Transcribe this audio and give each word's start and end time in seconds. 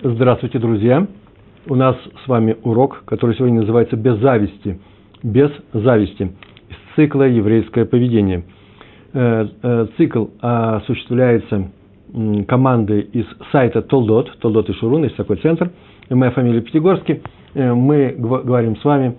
Здравствуйте, 0.00 0.60
друзья! 0.60 1.08
У 1.66 1.74
нас 1.74 1.96
с 2.24 2.28
вами 2.28 2.56
урок, 2.62 3.02
который 3.04 3.34
сегодня 3.34 3.62
называется 3.62 3.96
«Без 3.96 4.16
зависти». 4.18 4.78
Без 5.24 5.50
зависти. 5.72 6.22
Из 6.68 6.76
цикла 6.94 7.24
«Еврейское 7.24 7.84
поведение». 7.84 8.44
Э, 9.12 9.48
э, 9.60 9.86
цикл 9.96 10.26
осуществляется 10.40 11.72
командой 12.46 13.00
из 13.12 13.26
сайта 13.50 13.82
Толдот, 13.82 14.38
Толдот 14.38 14.70
и 14.70 14.72
Шурун, 14.74 15.02
есть 15.02 15.16
такой 15.16 15.38
центр. 15.38 15.72
Моя 16.08 16.30
фамилия 16.30 16.60
Пятигорский. 16.60 17.20
Э, 17.54 17.74
мы 17.74 18.14
говорим 18.16 18.76
с 18.76 18.84
вами 18.84 19.16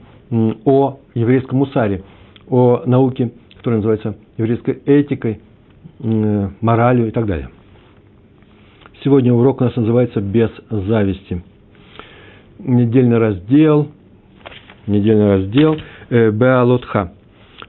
о 0.63 0.99
еврейском 1.13 1.57
мусаре, 1.57 2.03
о 2.49 2.83
науке, 2.85 3.31
которая 3.57 3.79
называется 3.79 4.15
еврейской 4.37 4.81
этикой, 4.85 5.41
моралью 5.99 7.09
и 7.09 7.11
так 7.11 7.25
далее. 7.25 7.49
Сегодня 9.01 9.33
урок 9.33 9.61
у 9.61 9.63
нас 9.63 9.75
называется 9.77 10.19
«Без 10.19 10.49
зависти». 10.69 11.41
Недельный 12.59 13.17
раздел, 13.17 13.87
недельный 14.87 15.37
раздел 15.37 15.77
э, 16.09 16.31
Беалотха. 16.31 17.13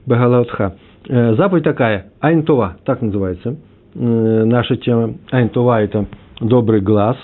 Беалотха. 0.05 0.75
Э, 1.07 1.35
заповедь 1.35 1.63
такая, 1.63 2.11
Айнтова, 2.19 2.75
так 2.83 3.01
называется. 3.01 3.55
Э, 3.95 4.43
наша 4.43 4.75
тема 4.75 5.13
Айнтова– 5.31 5.81
это 5.83 6.05
добрый 6.41 6.81
глаз. 6.81 7.15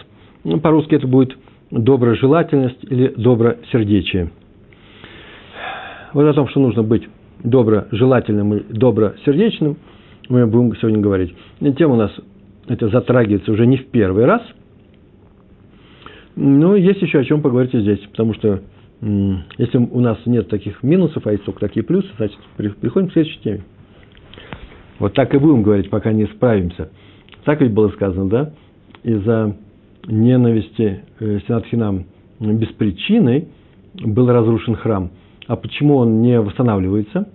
Ну, 0.45 0.61
по-русски 0.61 0.95
это 0.95 1.07
будет 1.07 1.37
доброжелательность 1.69 2.81
или 2.85 3.09
добросердечие. 3.09 4.31
Вот 6.13 6.25
о 6.25 6.33
том, 6.33 6.47
что 6.47 6.61
нужно 6.61 6.81
быть 6.81 7.05
доброжелательным 7.43 8.53
и 8.53 8.73
добросердечным, 8.73 9.75
мы 10.29 10.47
будем 10.47 10.77
сегодня 10.77 10.99
говорить. 10.99 11.35
Тема 11.77 11.95
у 11.95 11.97
нас 11.97 12.11
это 12.67 12.89
затрагивается 12.89 13.51
уже 13.51 13.65
не 13.65 13.77
в 13.77 13.87
первый 13.87 14.25
раз. 14.25 14.41
Но 16.35 16.75
есть 16.75 17.01
еще 17.01 17.19
о 17.19 17.23
чем 17.23 17.41
поговорить 17.41 17.73
здесь, 17.73 17.99
потому 18.11 18.33
что 18.33 18.61
если 19.01 19.77
у 19.77 19.99
нас 19.99 20.17
нет 20.25 20.49
таких 20.49 20.81
минусов, 20.83 21.25
а 21.27 21.31
есть 21.31 21.45
только 21.45 21.59
такие 21.59 21.83
плюсы, 21.83 22.07
значит, 22.17 22.37
приходим 22.55 23.09
к 23.09 23.13
следующей 23.13 23.39
теме. 23.41 23.61
Вот 24.99 25.13
так 25.13 25.33
и 25.33 25.37
будем 25.37 25.61
говорить, 25.61 25.89
пока 25.89 26.11
не 26.11 26.25
справимся. 26.25 26.89
Так 27.43 27.61
ведь 27.61 27.71
было 27.71 27.89
сказано, 27.89 28.29
да? 28.29 28.53
Из-за 29.03 29.55
ненависти 30.07 31.03
э, 31.19 31.39
Синатхинам 31.47 32.05
без 32.39 32.69
причины 32.69 33.49
был 33.93 34.27
разрушен 34.29 34.75
храм. 34.75 35.11
А 35.47 35.55
почему 35.55 35.97
он 35.97 36.21
не 36.21 36.39
восстанавливается? 36.39 37.29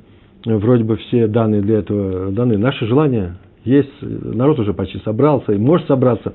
Вроде 0.45 0.83
бы 0.83 0.97
все 0.97 1.29
данные 1.29 1.63
для 1.63 1.79
этого 1.79 2.33
даны. 2.33 2.59
Наши 2.59 2.87
желания 2.87 3.37
есть, 3.65 3.91
народ 4.01 4.59
уже 4.59 4.75
почти 4.75 4.99
собрался 5.01 5.53
и 5.53 5.59
может 5.59 5.87
собраться. 5.87 6.35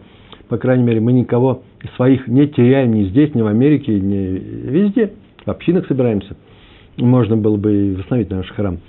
По 0.49 0.57
крайней 0.57 0.83
мере, 0.83 1.01
мы 1.01 1.11
никого 1.11 1.63
своих 1.95 2.27
не 2.27 2.47
теряем 2.47 2.93
ни 2.93 3.05
здесь, 3.05 3.35
ни 3.35 3.41
в 3.41 3.47
Америке, 3.47 3.99
ни 3.99 4.37
везде. 4.69 5.13
В 5.45 5.49
общинах 5.49 5.87
собираемся. 5.87 6.35
Можно 6.97 7.37
было 7.37 7.57
бы 7.57 7.73
и 7.73 7.95
восстановить 7.95 8.29
наш 8.29 8.49
храм. 8.51 8.79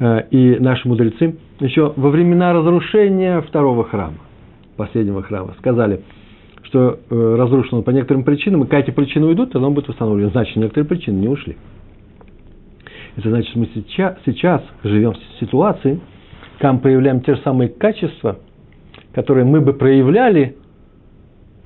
Э, 0.00 0.22
и 0.30 0.58
наши 0.58 0.88
мудрецы 0.88 1.36
еще 1.60 1.92
во 1.96 2.10
времена 2.10 2.52
разрушения 2.52 3.40
второго 3.40 3.84
храма, 3.84 4.18
последнего 4.76 5.22
храма, 5.22 5.54
сказали, 5.58 6.02
что 6.62 6.98
э, 7.10 7.34
разрушен 7.36 7.78
он 7.78 7.84
по 7.84 7.90
некоторым 7.90 8.24
причинам, 8.24 8.62
и 8.62 8.64
когда 8.64 8.80
эти 8.80 8.90
причины 8.90 9.26
уйдут, 9.26 9.52
тогда 9.52 9.66
он 9.66 9.74
будет 9.74 9.88
восстановлен. 9.88 10.30
Значит, 10.30 10.56
некоторые 10.56 10.86
причины 10.86 11.18
не 11.18 11.28
ушли. 11.28 11.56
Это 13.16 13.30
значит, 13.30 13.54
мы 13.56 13.68
сейчас, 13.74 14.16
сейчас 14.24 14.62
живем 14.84 15.12
в 15.12 15.40
ситуации, 15.40 16.00
там 16.58 16.80
проявляем 16.80 17.20
те 17.20 17.34
же 17.34 17.42
самые 17.42 17.68
качества, 17.68 18.38
которые 19.14 19.44
мы 19.44 19.60
бы 19.60 19.72
проявляли, 19.72 20.56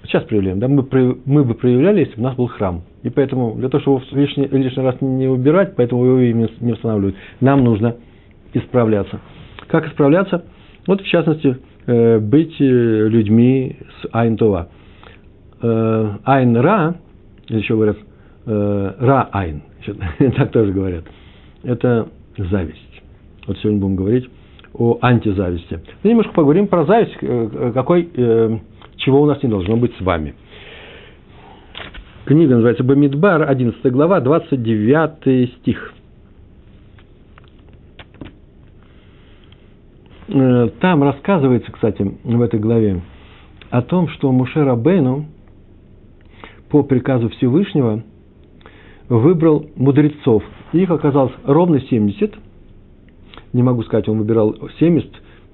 сейчас 0.04 0.24
проявляем, 0.24 0.58
да, 0.58 0.68
мы, 0.68 0.86
мы 1.24 1.44
бы 1.44 1.54
проявляли, 1.54 2.00
если 2.00 2.14
бы 2.16 2.20
у 2.20 2.24
нас 2.24 2.36
был 2.36 2.48
храм. 2.48 2.82
И 3.02 3.10
поэтому 3.10 3.54
для 3.54 3.68
того, 3.68 3.80
чтобы 3.82 4.00
его 4.00 4.20
лишний, 4.20 4.46
лишний 4.46 4.82
раз 4.82 4.96
не 5.00 5.28
убирать, 5.28 5.74
поэтому 5.76 6.04
его 6.04 6.18
и 6.20 6.32
не 6.32 6.72
восстанавливают, 6.72 7.16
нам 7.40 7.64
нужно 7.64 7.96
исправляться. 8.52 9.20
Как 9.68 9.86
исправляться? 9.88 10.44
Вот, 10.86 11.00
в 11.00 11.06
частности, 11.06 11.56
э, 11.86 12.18
быть 12.18 12.54
э, 12.60 12.64
людьми 12.64 13.76
с 14.00 14.08
Айн 14.12 14.36
Това. 14.36 14.68
Э, 15.62 16.10
айн 16.24 16.56
Ра, 16.56 16.96
еще 17.48 17.74
говорят, 17.74 17.96
Ра 18.44 19.28
Айн, 19.32 19.62
так 20.36 20.50
тоже 20.50 20.72
говорят, 20.72 21.04
это 21.62 22.08
зависть. 22.36 23.02
Вот 23.46 23.56
сегодня 23.58 23.80
будем 23.80 23.96
говорить 23.96 24.28
о 24.74 24.98
антизависти. 25.00 25.80
Мы 26.02 26.10
немножко 26.10 26.32
поговорим 26.32 26.66
про 26.66 26.84
зависть, 26.84 27.16
э, 27.20 27.72
какой, 27.74 28.08
э, 28.14 28.58
чего 28.96 29.22
у 29.22 29.26
нас 29.26 29.42
не 29.42 29.48
должно 29.48 29.76
быть 29.76 29.94
с 29.96 30.00
вами. 30.00 30.34
Книга 32.24 32.54
называется 32.54 32.84
Бамидбар, 32.84 33.48
11 33.48 33.92
глава, 33.92 34.20
29 34.20 35.50
стих. 35.58 35.92
Э, 40.28 40.68
там 40.80 41.02
рассказывается, 41.02 41.70
кстати, 41.70 42.10
в 42.24 42.40
этой 42.40 42.58
главе 42.58 43.02
о 43.70 43.82
том, 43.82 44.08
что 44.08 44.30
Муше 44.32 44.64
Рабейну 44.64 45.26
по 46.70 46.82
приказу 46.82 47.28
Всевышнего 47.30 48.02
выбрал 49.08 49.66
мудрецов. 49.76 50.42
Их 50.72 50.90
оказалось 50.90 51.32
ровно 51.44 51.80
70– 51.80 52.34
не 53.52 53.62
могу 53.62 53.82
сказать, 53.82 54.08
он 54.08 54.18
выбирал 54.18 54.56
70 54.78 55.10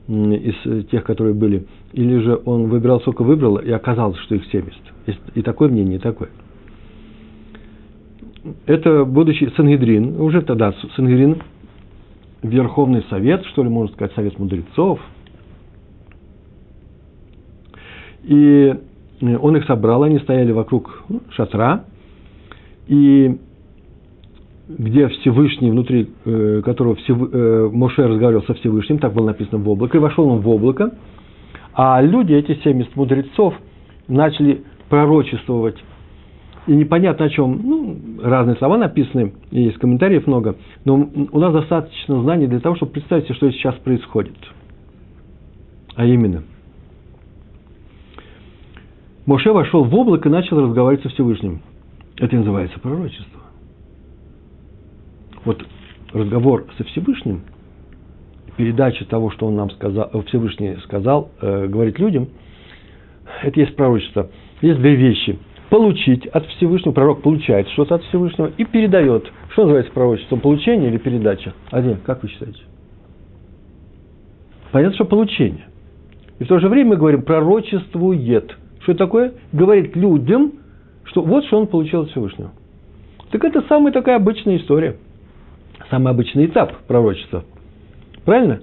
из 0.08 0.86
тех, 0.86 1.04
которые 1.04 1.34
были, 1.34 1.66
или 1.92 2.18
же 2.18 2.40
он 2.44 2.68
выбирал, 2.68 3.00
сколько 3.00 3.22
выбрал, 3.22 3.56
и 3.56 3.70
оказалось, 3.70 4.18
что 4.20 4.34
их 4.34 4.44
70. 4.50 4.74
Есть 5.06 5.20
и 5.34 5.42
такое 5.42 5.68
мнение, 5.68 5.96
и 5.96 6.00
такое. 6.00 6.30
Это 8.64 9.04
будущий 9.04 9.50
Сангедрин, 9.56 10.18
уже 10.20 10.40
тогда 10.42 10.72
Сангедрин, 10.96 11.42
Верховный 12.42 13.04
Совет, 13.10 13.44
что 13.46 13.62
ли, 13.62 13.68
можно 13.68 13.94
сказать, 13.94 14.14
Совет 14.14 14.38
мудрецов. 14.38 15.00
И 18.22 18.74
он 19.20 19.56
их 19.56 19.64
собрал, 19.64 20.04
они 20.04 20.18
стояли 20.20 20.52
вокруг 20.52 21.04
ну, 21.08 21.20
шатра, 21.30 21.84
и 22.86 23.38
где 24.68 25.08
Всевышний, 25.08 25.70
внутри 25.70 26.10
э, 26.24 26.62
которого 26.64 26.94
Всев... 26.96 27.16
э, 27.32 27.70
Моше 27.72 28.06
разговаривал 28.06 28.44
со 28.44 28.54
Всевышним, 28.54 28.98
так 28.98 29.14
было 29.14 29.26
написано 29.26 29.58
в 29.58 29.68
облако, 29.68 29.96
и 29.96 30.00
вошел 30.00 30.28
он 30.28 30.40
в 30.40 30.48
облако, 30.48 30.92
а 31.72 32.00
люди, 32.02 32.34
эти 32.34 32.58
70 32.62 32.94
мудрецов, 32.94 33.54
начали 34.08 34.62
пророчествовать. 34.88 35.76
И 36.66 36.72
непонятно 36.72 37.26
о 37.26 37.30
чем, 37.30 37.60
ну, 37.62 37.96
разные 38.22 38.56
слова 38.56 38.76
написаны, 38.76 39.32
и 39.50 39.62
есть 39.62 39.78
комментариев 39.78 40.26
много, 40.26 40.56
но 40.84 41.08
у 41.32 41.38
нас 41.38 41.52
достаточно 41.52 42.20
знаний 42.20 42.46
для 42.46 42.60
того, 42.60 42.76
чтобы 42.76 42.92
представить 42.92 43.24
себе, 43.24 43.34
что 43.34 43.50
сейчас 43.52 43.74
происходит. 43.76 44.36
А 45.94 46.04
именно, 46.04 46.42
Моше 49.24 49.50
вошел 49.52 49.84
в 49.84 49.94
облако 49.94 50.28
и 50.28 50.32
начал 50.32 50.60
разговаривать 50.60 51.02
со 51.04 51.08
Всевышним. 51.08 51.60
Это 52.18 52.36
называется 52.36 52.78
пророчество 52.80 53.38
вот 55.48 55.64
разговор 56.12 56.66
со 56.76 56.84
Всевышним, 56.84 57.40
передача 58.56 59.04
того, 59.06 59.30
что 59.30 59.46
он 59.46 59.56
нам 59.56 59.70
сказал, 59.70 60.10
Всевышний 60.26 60.76
сказал, 60.84 61.30
э, 61.40 61.66
говорить 61.66 61.98
людям, 61.98 62.28
это 63.42 63.58
есть 63.58 63.74
пророчество. 63.74 64.30
Есть 64.60 64.78
две 64.78 64.94
вещи. 64.94 65.38
Получить 65.70 66.26
от 66.26 66.46
Всевышнего, 66.46 66.92
пророк 66.92 67.22
получает 67.22 67.68
что-то 67.70 67.96
от 67.96 68.02
Всевышнего 68.04 68.50
и 68.56 68.64
передает. 68.64 69.30
Что 69.52 69.62
называется 69.62 69.92
пророчеством? 69.92 70.40
Получение 70.40 70.90
или 70.90 70.98
передача? 70.98 71.54
Один, 71.70 71.98
как 72.04 72.22
вы 72.22 72.28
считаете? 72.28 72.60
Понятно, 74.72 74.94
что 74.96 75.04
получение. 75.04 75.66
И 76.38 76.44
в 76.44 76.48
то 76.48 76.58
же 76.58 76.68
время 76.68 76.90
мы 76.90 76.96
говорим 76.96 77.22
пророчествует. 77.22 78.56
Что 78.80 78.92
это 78.92 78.98
такое? 78.98 79.32
Говорит 79.52 79.96
людям, 79.96 80.52
что 81.04 81.22
вот 81.22 81.44
что 81.46 81.58
он 81.58 81.66
получил 81.66 82.02
от 82.02 82.10
Всевышнего. 82.10 82.50
Так 83.30 83.44
это 83.44 83.62
самая 83.68 83.92
такая 83.92 84.16
обычная 84.16 84.58
история– 84.58 84.96
самый 85.90 86.10
обычный 86.12 86.46
этап 86.46 86.72
пророчества. 86.86 87.44
Правильно? 88.24 88.60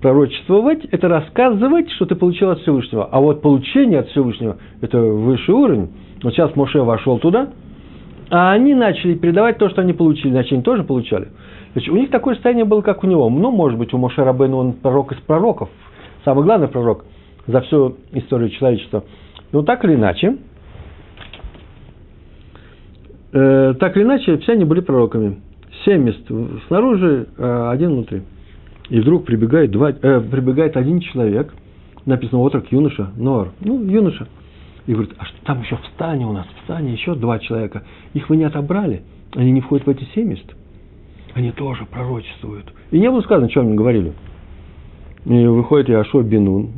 Пророчествовать– 0.00 0.84
это 0.92 1.08
рассказывать, 1.08 1.90
что 1.92 2.04
ты 2.04 2.14
получил 2.14 2.50
от 2.50 2.60
Всевышнего. 2.60 3.08
А 3.10 3.20
вот 3.20 3.40
получение 3.40 4.00
от 4.00 4.08
Всевышнего– 4.08 4.58
это 4.82 4.98
высший 4.98 5.54
уровень. 5.54 5.88
Вот 6.22 6.34
сейчас 6.34 6.54
Моше 6.54 6.82
вошел 6.82 7.18
туда, 7.18 7.48
а 8.30 8.52
они 8.52 8.74
начали 8.74 9.14
передавать 9.14 9.58
то, 9.58 9.68
что 9.70 9.80
они 9.80 9.94
получили. 9.94 10.30
Значит, 10.30 10.52
они 10.52 10.62
тоже 10.62 10.84
получали. 10.84 11.28
Значит, 11.72 11.92
у 11.92 11.96
них 11.96 12.10
такое 12.10 12.34
состояние 12.34 12.66
было, 12.66 12.82
как 12.82 13.04
у 13.04 13.06
него. 13.06 13.28
Ну, 13.30 13.50
может 13.50 13.78
быть, 13.78 13.94
у 13.94 13.98
Моше 13.98 14.22
Рабейна 14.22 14.56
он 14.56 14.72
пророк 14.74 15.12
из 15.12 15.18
пророков. 15.20 15.70
Самый 16.24 16.44
главный 16.44 16.68
пророк 16.68 17.04
за 17.46 17.62
всю 17.62 17.96
историю 18.12 18.50
человечества. 18.50 19.04
Но 19.52 19.62
так 19.62 19.84
или 19.84 19.94
иначе, 19.94 20.36
э, 23.32 23.74
так 23.78 23.96
или 23.96 24.04
иначе, 24.04 24.36
все 24.38 24.52
они 24.52 24.64
были 24.64 24.80
пророками 24.80 25.40
семь 25.86 26.02
мест 26.02 26.20
снаружи, 26.66 27.28
а 27.38 27.70
один 27.70 27.92
внутри. 27.92 28.22
И 28.90 29.00
вдруг 29.00 29.24
прибегает, 29.24 29.70
два, 29.70 29.90
э, 29.90 30.20
прибегает 30.20 30.76
один 30.76 31.00
человек, 31.00 31.54
написано 32.04 32.40
отрок 32.40 32.70
юноша, 32.70 33.10
Нор, 33.16 33.52
ну, 33.60 33.82
юноша, 33.82 34.28
И 34.86 34.92
говорит, 34.92 35.14
а 35.18 35.24
что 35.24 35.36
там 35.44 35.62
еще 35.62 35.76
в 35.76 35.86
стане 35.94 36.26
у 36.26 36.32
нас, 36.32 36.46
в 36.46 36.64
стане 36.64 36.92
еще 36.92 37.14
два 37.14 37.38
человека. 37.38 37.84
Их 38.14 38.28
вы 38.28 38.36
не 38.36 38.44
отобрали, 38.44 39.02
они 39.34 39.50
не 39.50 39.60
входят 39.60 39.86
в 39.86 39.90
эти 39.90 40.04
70. 40.14 40.44
Они 41.34 41.50
тоже 41.52 41.84
пророчествуют. 41.86 42.72
И 42.90 42.98
не 42.98 43.10
было 43.10 43.20
сказано, 43.22 43.50
что 43.50 43.60
они 43.60 43.74
говорили. 43.74 44.12
И 45.24 45.46
выходит 45.46 45.90
Иошуа 45.90 46.22
Бенун, 46.22 46.70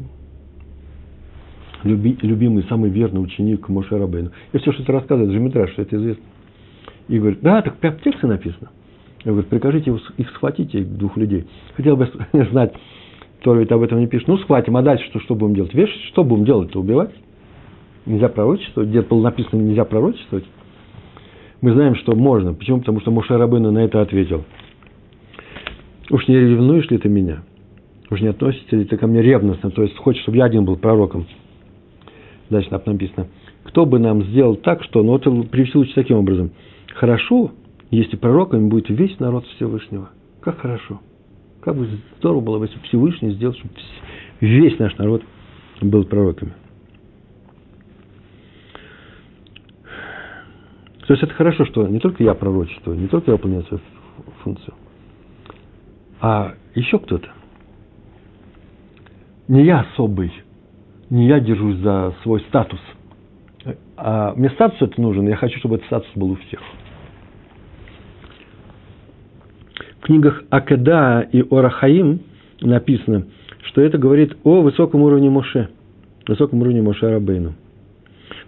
люби, 1.85 2.17
любимый, 2.23 2.65
самый 2.69 2.91
верный 2.91 3.23
ученик 3.23 3.69
Моше 3.69 3.99
Рабейну. 3.99 4.31
И 4.53 4.59
все, 4.59 4.73
что 4.73 4.83
это 4.83 4.93
рассказывает, 4.93 5.31
Джимитраш, 5.33 5.73
что 5.73 5.83
это 5.83 5.97
известно. 5.97 6.25
И 7.09 7.19
говорит, 7.19 7.41
да, 7.43 7.61
так 7.63 7.77
прям 7.77 7.95
в 7.95 8.01
тексте 8.01 8.27
написано. 8.27 8.71
Я 9.25 9.32
говорю, 9.32 9.49
прикажите 9.49 9.97
их 10.17 10.31
схватить, 10.31 10.97
двух 10.97 11.17
людей. 11.17 11.47
Хотел 11.75 11.97
бы 11.97 12.09
знать, 12.50 12.73
кто 13.41 13.55
ведь 13.55 13.70
об 13.73 13.82
этом 13.82 14.00
не 14.00 14.06
пишет. 14.06 14.29
Ну, 14.29 14.38
схватим, 14.38 14.76
а 14.76 14.82
дальше 14.82 15.05
что, 15.06 15.20
что 15.20 15.35
будем 15.35 15.55
делать? 15.55 15.75
Вешать? 15.75 16.00
Что 16.09 16.25
будем 16.25 16.44
делать-то? 16.44 16.81
Убивать? 16.81 17.11
Нельзя 18.06 18.29
пророчествовать? 18.29 18.91
Где 18.91 19.03
было 19.03 19.23
написано, 19.23 19.61
нельзя 19.61 19.85
пророчествовать? 19.85 20.44
Мы 21.61 21.73
знаем, 21.73 21.97
что 21.97 22.15
можно. 22.15 22.55
Почему? 22.55 22.79
Потому 22.79 23.00
что 23.00 23.11
Моше 23.11 23.37
Рабыну 23.37 23.73
на 23.73 23.81
это 23.81 24.00
ответил. 24.00 24.44
Уж 26.11 26.26
не 26.29 26.37
ревнуешь 26.37 26.88
ли 26.88 26.99
ты 26.99 27.09
меня? 27.09 27.43
Уж 28.11 28.21
не 28.21 28.29
относишься 28.29 28.76
ли 28.76 28.85
ты 28.85 28.97
ко 28.97 29.06
мне 29.06 29.21
ревностно? 29.21 29.71
То 29.71 29.82
есть, 29.82 29.97
хочешь, 29.99 30.23
чтобы 30.23 30.38
я 30.38 30.44
один 30.44 30.64
был 30.64 30.76
пророком? 30.76 31.26
Дальше 32.49 32.71
написано. 32.71 33.26
Кто 33.64 33.85
бы 33.85 33.99
нам 33.99 34.23
сделал 34.25 34.56
так, 34.56 34.82
что... 34.85 35.03
Ну, 35.03 35.12
вот 35.12 35.50
привести 35.50 35.76
лучше 35.76 35.94
таким 35.94 36.17
образом. 36.17 36.53
Хорошо, 36.94 37.50
если 37.90 38.17
пророками 38.17 38.69
будет 38.69 38.88
весь 38.90 39.19
народ 39.19 39.46
Всевышнего. 39.46 40.11
Как 40.40 40.58
хорошо. 40.58 41.00
Как 41.61 41.76
бы 41.76 41.88
здорово 42.19 42.40
было, 42.40 42.64
если 42.64 42.79
Всевышний 42.81 43.32
сделал, 43.32 43.55
чтобы 43.55 43.75
весь 44.40 44.79
наш 44.79 44.96
народ 44.96 45.23
был 45.81 46.05
пророками. 46.05 46.52
То 51.06 51.14
есть 51.14 51.23
это 51.23 51.32
хорошо, 51.32 51.64
что 51.64 51.87
не 51.87 52.00
только 52.00 52.23
я 52.23 52.35
пророчествую, 52.35 52.99
не 52.99 53.08
только 53.08 53.31
я 53.31 53.37
выполняю 53.37 53.64
свою 53.64 53.82
функцию, 54.44 54.75
а 56.20 56.55
еще 56.75 56.99
кто-то. 56.99 57.29
Не 59.49 59.64
я 59.64 59.81
особый, 59.81 60.31
не 61.08 61.26
я 61.26 61.40
держусь 61.40 61.76
за 61.76 62.14
свой 62.23 62.40
статус. 62.43 62.81
А 63.96 64.35
мне 64.35 64.50
статус 64.50 64.82
это 64.82 65.00
нужен, 65.00 65.26
я 65.26 65.37
хочу, 65.37 65.58
чтобы 65.58 65.76
этот 65.76 65.87
статус 65.87 66.11
был 66.14 66.32
у 66.32 66.37
всех. 66.37 66.61
В 70.00 70.06
книгах 70.06 70.43
Акеда 70.50 71.29
и 71.33 71.45
Орахаим 71.50 72.21
написано, 72.61 73.27
что 73.62 73.81
это 73.81 73.99
говорит 73.99 74.37
о 74.45 74.62
высоком 74.62 75.03
уровне 75.03 75.31
Моше, 75.31 75.69
высоком 76.27 76.62
уровне 76.62 76.83
Моше 76.83 77.09
Рабейну. 77.11 77.55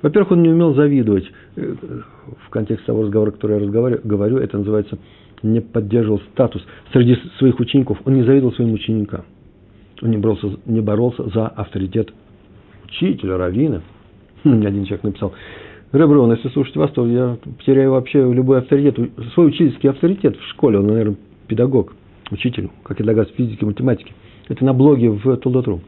Во-первых, 0.03 0.33
он 0.33 0.43
не 0.43 0.49
умел 0.49 0.75
завидовать. 0.75 1.25
Э, 1.57 1.75
в 2.47 2.51
контексте 2.51 2.87
того 2.87 3.03
разговора, 3.03 3.33
который 3.33 3.59
я 3.59 3.63
разговариваю, 3.63 4.03
говорю, 4.05 4.39
это 4.39 4.59
называется 4.59 4.99
не 5.43 5.61
поддерживал 5.61 6.21
статус 6.33 6.63
среди 6.93 7.17
своих 7.39 7.59
учеников. 7.61 7.99
Он 8.05 8.15
не 8.15 8.23
завидовал 8.23 8.53
своим 8.55 8.73
ученикам. 8.73 9.25
Он 10.03 10.11
не 10.11 10.19
боролся, 10.19 10.49
не 10.67 10.81
боролся 10.81 11.29
за 11.31 11.49
авторитет 11.49 12.13
учителя, 12.85 13.37
раввина. 13.37 13.83
Мне 14.45 14.69
один 14.69 14.85
человек 14.85 15.05
написал, 15.05 15.33
Реброн, 15.93 16.33
если 16.33 16.49
слушать 16.51 16.77
вас, 16.77 16.91
то 16.93 17.07
я 17.07 17.37
потеряю 17.59 17.93
вообще 17.93 18.21
любой 18.33 18.59
авторитет, 18.59 18.97
свой 19.35 19.49
учительский 19.49 19.91
авторитет 19.91 20.37
в 20.37 20.49
школе. 20.51 20.79
Он, 20.79 20.87
наверное, 20.87 21.17
педагог, 21.51 21.93
учитель, 22.31 22.71
как 22.85 23.01
я 23.01 23.05
догадываюсь, 23.05 23.37
физики, 23.37 23.65
математики. 23.65 24.15
Это 24.49 24.65
на 24.65 24.73
блоге 24.73 25.11
в 25.11 25.37
Толдотру. 25.39 25.81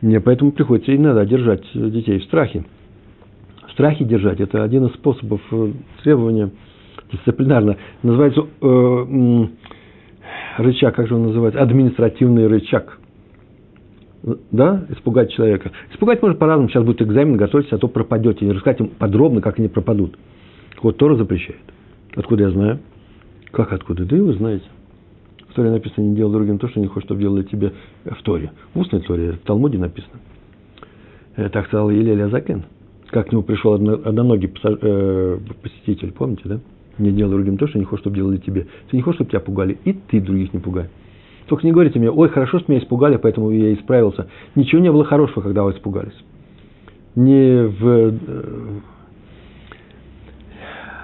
Мне 0.00 0.20
поэтому 0.20 0.52
приходится 0.52 0.94
иногда 0.94 1.24
держать 1.24 1.62
детей 1.74 2.18
в 2.18 2.24
страхе. 2.24 2.64
В 3.68 3.72
страхе 3.72 4.04
держать– 4.04 4.40
это 4.40 4.62
один 4.62 4.86
из 4.86 4.94
способов 4.94 5.40
э, 5.50 5.72
требования 6.02 6.50
дисциплинарно. 7.12 7.76
Называется 8.02 8.42
э, 8.60 9.46
рычаг, 10.58 10.94
как 10.94 11.08
же 11.08 11.14
он 11.14 11.24
называется? 11.24 11.60
Административный 11.60 12.46
рычаг. 12.46 12.98
Да, 14.50 14.86
испугать 14.90 15.32
человека. 15.32 15.72
Испугать 15.92 16.22
можно 16.22 16.38
по-разному. 16.38 16.70
Сейчас 16.70 16.84
будет 16.84 17.02
экзамен, 17.02 17.36
готовьтесь, 17.36 17.72
а 17.72 17.78
то 17.78 17.88
пропадете. 17.88 18.46
Не 18.46 18.52
рассказать 18.52 18.80
им 18.80 18.88
подробно, 18.88 19.42
как 19.42 19.58
они 19.58 19.68
пропадут. 19.68 20.16
Вот 20.82 20.96
Тора 20.96 21.16
запрещает. 21.16 21.60
Откуда 22.14 22.44
я 22.44 22.50
знаю? 22.50 22.80
Как 23.54 23.72
откуда? 23.72 24.04
Да 24.04 24.16
и 24.16 24.20
вы 24.20 24.34
знаете. 24.34 24.64
В 25.48 25.54
Торе 25.54 25.70
написано, 25.70 26.04
не 26.04 26.16
делай 26.16 26.32
другим 26.32 26.58
то, 26.58 26.68
что 26.68 26.80
не 26.80 26.88
хочешь, 26.88 27.06
чтобы 27.06 27.20
делали 27.20 27.44
тебе 27.44 27.72
в 28.04 28.20
Торе. 28.22 28.50
В 28.74 28.80
устной 28.80 29.00
Торе, 29.00 29.32
в 29.32 29.38
Талмуде 29.46 29.78
написано. 29.78 30.14
Э, 31.36 31.48
так 31.48 31.66
сказал 31.66 31.90
Елель 31.90 32.22
Азакен. 32.22 32.64
Как 33.10 33.28
к 33.28 33.32
нему 33.32 33.44
пришел 33.44 33.74
одноногий 33.74 34.52
э, 34.64 35.38
посетитель, 35.62 36.10
помните, 36.12 36.42
да? 36.44 36.60
Не 36.98 37.12
делай 37.12 37.30
другим 37.30 37.56
то, 37.56 37.68
что 37.68 37.78
не 37.78 37.84
хочешь, 37.84 38.02
чтобы 38.02 38.16
делали 38.16 38.38
тебе. 38.38 38.66
Ты 38.90 38.96
не 38.96 39.02
хочешь, 39.02 39.18
чтобы 39.18 39.30
тебя 39.30 39.40
пугали, 39.40 39.78
и 39.84 39.92
ты 39.92 40.20
других 40.20 40.52
не 40.52 40.58
пугай. 40.58 40.88
Только 41.46 41.64
не 41.64 41.72
говорите 41.72 41.98
мне, 42.00 42.10
ой, 42.10 42.28
хорошо, 42.30 42.58
что 42.58 42.72
меня 42.72 42.82
испугали, 42.82 43.16
поэтому 43.16 43.50
я 43.50 43.72
исправился. 43.74 44.28
Ничего 44.56 44.80
не 44.80 44.90
было 44.90 45.04
хорошего, 45.04 45.42
когда 45.42 45.62
вы 45.62 45.72
испугались. 45.72 46.14
Не, 47.14 47.68
в, 47.68 47.86
э, 47.86 48.10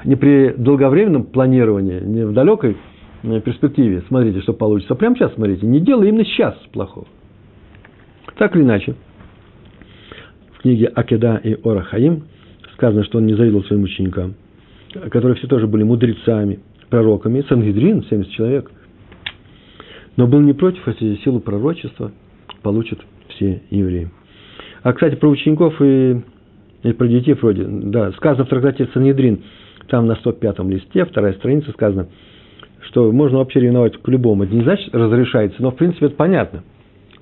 не 0.04 0.16
при 0.16 0.54
долговременном 0.56 1.24
планировании, 1.24 2.00
не 2.00 2.26
в 2.26 2.32
далекой 2.32 2.76
э, 3.22 3.40
перспективе, 3.40 4.02
смотрите, 4.08 4.40
что 4.40 4.52
получится. 4.52 4.94
Прямо 4.94 5.16
сейчас 5.16 5.34
смотрите, 5.34 5.66
не 5.66 5.80
делай 5.80 6.08
именно 6.08 6.24
сейчас 6.24 6.54
плохого. 6.72 7.06
Так 8.36 8.56
или 8.56 8.62
иначе, 8.62 8.94
в 10.54 10.62
книге 10.62 10.86
Акеда 10.86 11.40
и 11.42 11.56
Орахаим 11.62 12.24
сказано, 12.74 13.04
что 13.04 13.18
он 13.18 13.26
не 13.26 13.34
завидовал 13.34 13.64
своим 13.64 13.82
ученикам– 13.82 14.34
которые 15.10 15.36
все 15.36 15.46
тоже 15.46 15.66
были 15.66 15.82
мудрецами, 15.82 16.60
пророками, 16.88 17.44
Сангидрин, 17.48 18.04
70 18.04 18.32
человек, 18.32 18.70
но 20.16 20.26
был 20.26 20.40
не 20.40 20.52
против, 20.52 20.86
если 20.86 21.16
силу 21.22 21.40
пророчества 21.40 22.12
получат 22.62 22.98
все 23.28 23.62
евреи. 23.70 24.10
А, 24.82 24.92
кстати, 24.92 25.14
про 25.14 25.28
учеников 25.28 25.80
и, 25.80 26.20
и 26.82 26.92
про 26.92 27.06
детей 27.06 27.34
вроде, 27.34 27.64
да, 27.64 28.12
сказано 28.12 28.44
в 28.44 28.48
трактате 28.48 28.88
Сангидрин, 28.92 29.42
там 29.90 30.06
на 30.06 30.12
105-м 30.12 30.70
листе, 30.70 31.04
вторая 31.04 31.34
страница 31.34 31.72
сказано, 31.72 32.08
что 32.82 33.10
можно 33.12 33.38
вообще 33.38 33.60
ревновать 33.60 33.96
к 34.00 34.08
любому. 34.08 34.44
Это 34.44 34.54
не 34.54 34.62
значит 34.62 34.94
разрешается, 34.94 35.60
но 35.60 35.70
в 35.70 35.76
принципе 35.76 36.06
это 36.06 36.16
понятно. 36.16 36.62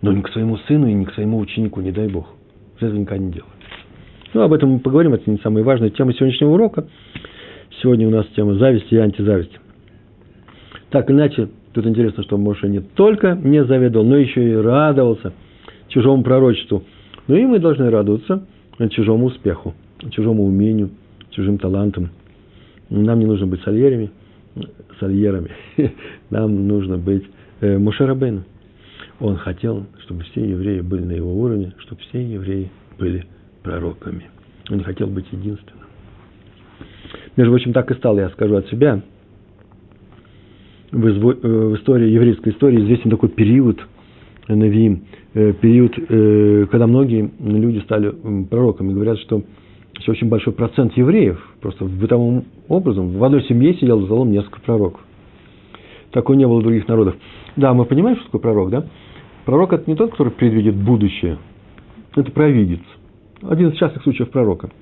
Но 0.00 0.12
не 0.12 0.22
к 0.22 0.28
своему 0.28 0.56
сыну 0.68 0.86
и 0.86 0.92
не 0.92 1.04
к 1.06 1.12
своему 1.14 1.38
ученику, 1.38 1.80
не 1.80 1.90
дай 1.90 2.08
Бог. 2.08 2.28
Этого 2.78 2.96
никогда 2.96 3.24
не 3.24 3.32
делать. 3.32 3.50
Ну, 4.32 4.42
об 4.42 4.52
этом 4.52 4.70
мы 4.70 4.78
поговорим, 4.78 5.14
это 5.14 5.28
не 5.28 5.38
самая 5.38 5.64
важная 5.64 5.90
тема 5.90 6.12
сегодняшнего 6.12 6.50
урока. 6.50 6.86
Сегодня 7.82 8.06
у 8.06 8.10
нас 8.10 8.26
тема 8.36 8.54
зависти 8.54 8.94
и 8.94 8.98
антизависти. 8.98 9.58
Так 10.90 11.10
иначе, 11.10 11.48
тут 11.72 11.86
интересно, 11.86 12.22
что 12.22 12.36
Моше 12.36 12.68
не 12.68 12.80
только 12.80 13.34
не 13.34 13.64
завидовал, 13.64 14.06
но 14.06 14.16
еще 14.16 14.48
и 14.48 14.54
радовался 14.54 15.32
чужому 15.88 16.22
пророчеству. 16.22 16.84
Но 17.26 17.36
и 17.36 17.44
мы 17.46 17.58
должны 17.58 17.90
радоваться 17.90 18.46
чужому 18.90 19.26
успеху, 19.26 19.74
чужому 20.10 20.44
умению, 20.44 20.90
чужим 21.30 21.58
талантам. 21.58 22.10
Нам 22.90 23.18
не 23.18 23.26
нужно 23.26 23.46
быть 23.46 23.62
сальерами, 23.62 24.10
сальерами. 24.98 25.50
Нам 26.30 26.66
нужно 26.66 26.98
быть 26.98 27.24
э. 27.60 27.78
Он 29.20 29.36
хотел, 29.36 29.86
чтобы 30.04 30.22
все 30.24 30.48
евреи 30.48 30.80
были 30.80 31.02
на 31.02 31.12
его 31.12 31.34
уровне, 31.40 31.74
чтобы 31.78 32.00
все 32.02 32.22
евреи 32.22 32.70
были 32.98 33.26
пророками. 33.62 34.26
Он 34.70 34.78
не 34.78 34.84
хотел 34.84 35.08
быть 35.08 35.26
единственным. 35.32 35.84
Между 37.36 37.52
прочим, 37.52 37.72
так 37.72 37.90
и 37.90 37.94
стало, 37.94 38.20
я 38.20 38.30
скажу 38.30 38.56
от 38.56 38.68
себя. 38.68 39.02
В, 40.90 41.06
э, 41.06 41.74
истории, 41.76 42.10
еврейской 42.10 42.50
истории 42.50 42.80
известен 42.82 43.10
такой 43.10 43.28
период, 43.28 43.80
Навиим, 44.48 45.04
э, 45.34 45.52
период, 45.52 45.92
э, 45.98 46.66
когда 46.70 46.86
многие 46.86 47.30
люди 47.38 47.80
стали 47.80 48.14
пророками. 48.48 48.94
Говорят, 48.94 49.18
что 49.18 49.42
очень 50.06 50.28
большой 50.28 50.54
процент 50.54 50.96
евреев, 50.96 51.38
просто 51.60 51.84
бытовым 51.84 52.44
образом, 52.68 53.10
в 53.10 53.24
одной 53.24 53.42
семье 53.44 53.74
сидел 53.74 54.00
за 54.00 54.06
столом 54.06 54.30
несколько 54.30 54.60
пророков. 54.60 55.00
Такого 56.10 56.36
не 56.36 56.46
было 56.46 56.62
других 56.62 56.88
народов. 56.88 57.16
Да, 57.56 57.74
мы 57.74 57.84
понимаем, 57.84 58.16
что 58.16 58.26
такое 58.26 58.40
пророк, 58.40 58.70
да? 58.70 58.86
Пророк– 59.44 59.72
это 59.74 59.90
не 59.90 59.96
тот, 59.96 60.12
который 60.12 60.32
предвидит 60.32 60.74
будущее, 60.74 61.38
это 62.14 62.30
провидец. 62.32 62.80
Один 63.42 63.68
из 63.68 63.76
частых 63.76 64.02
случаев 64.02 64.30
пророка– 64.30 64.70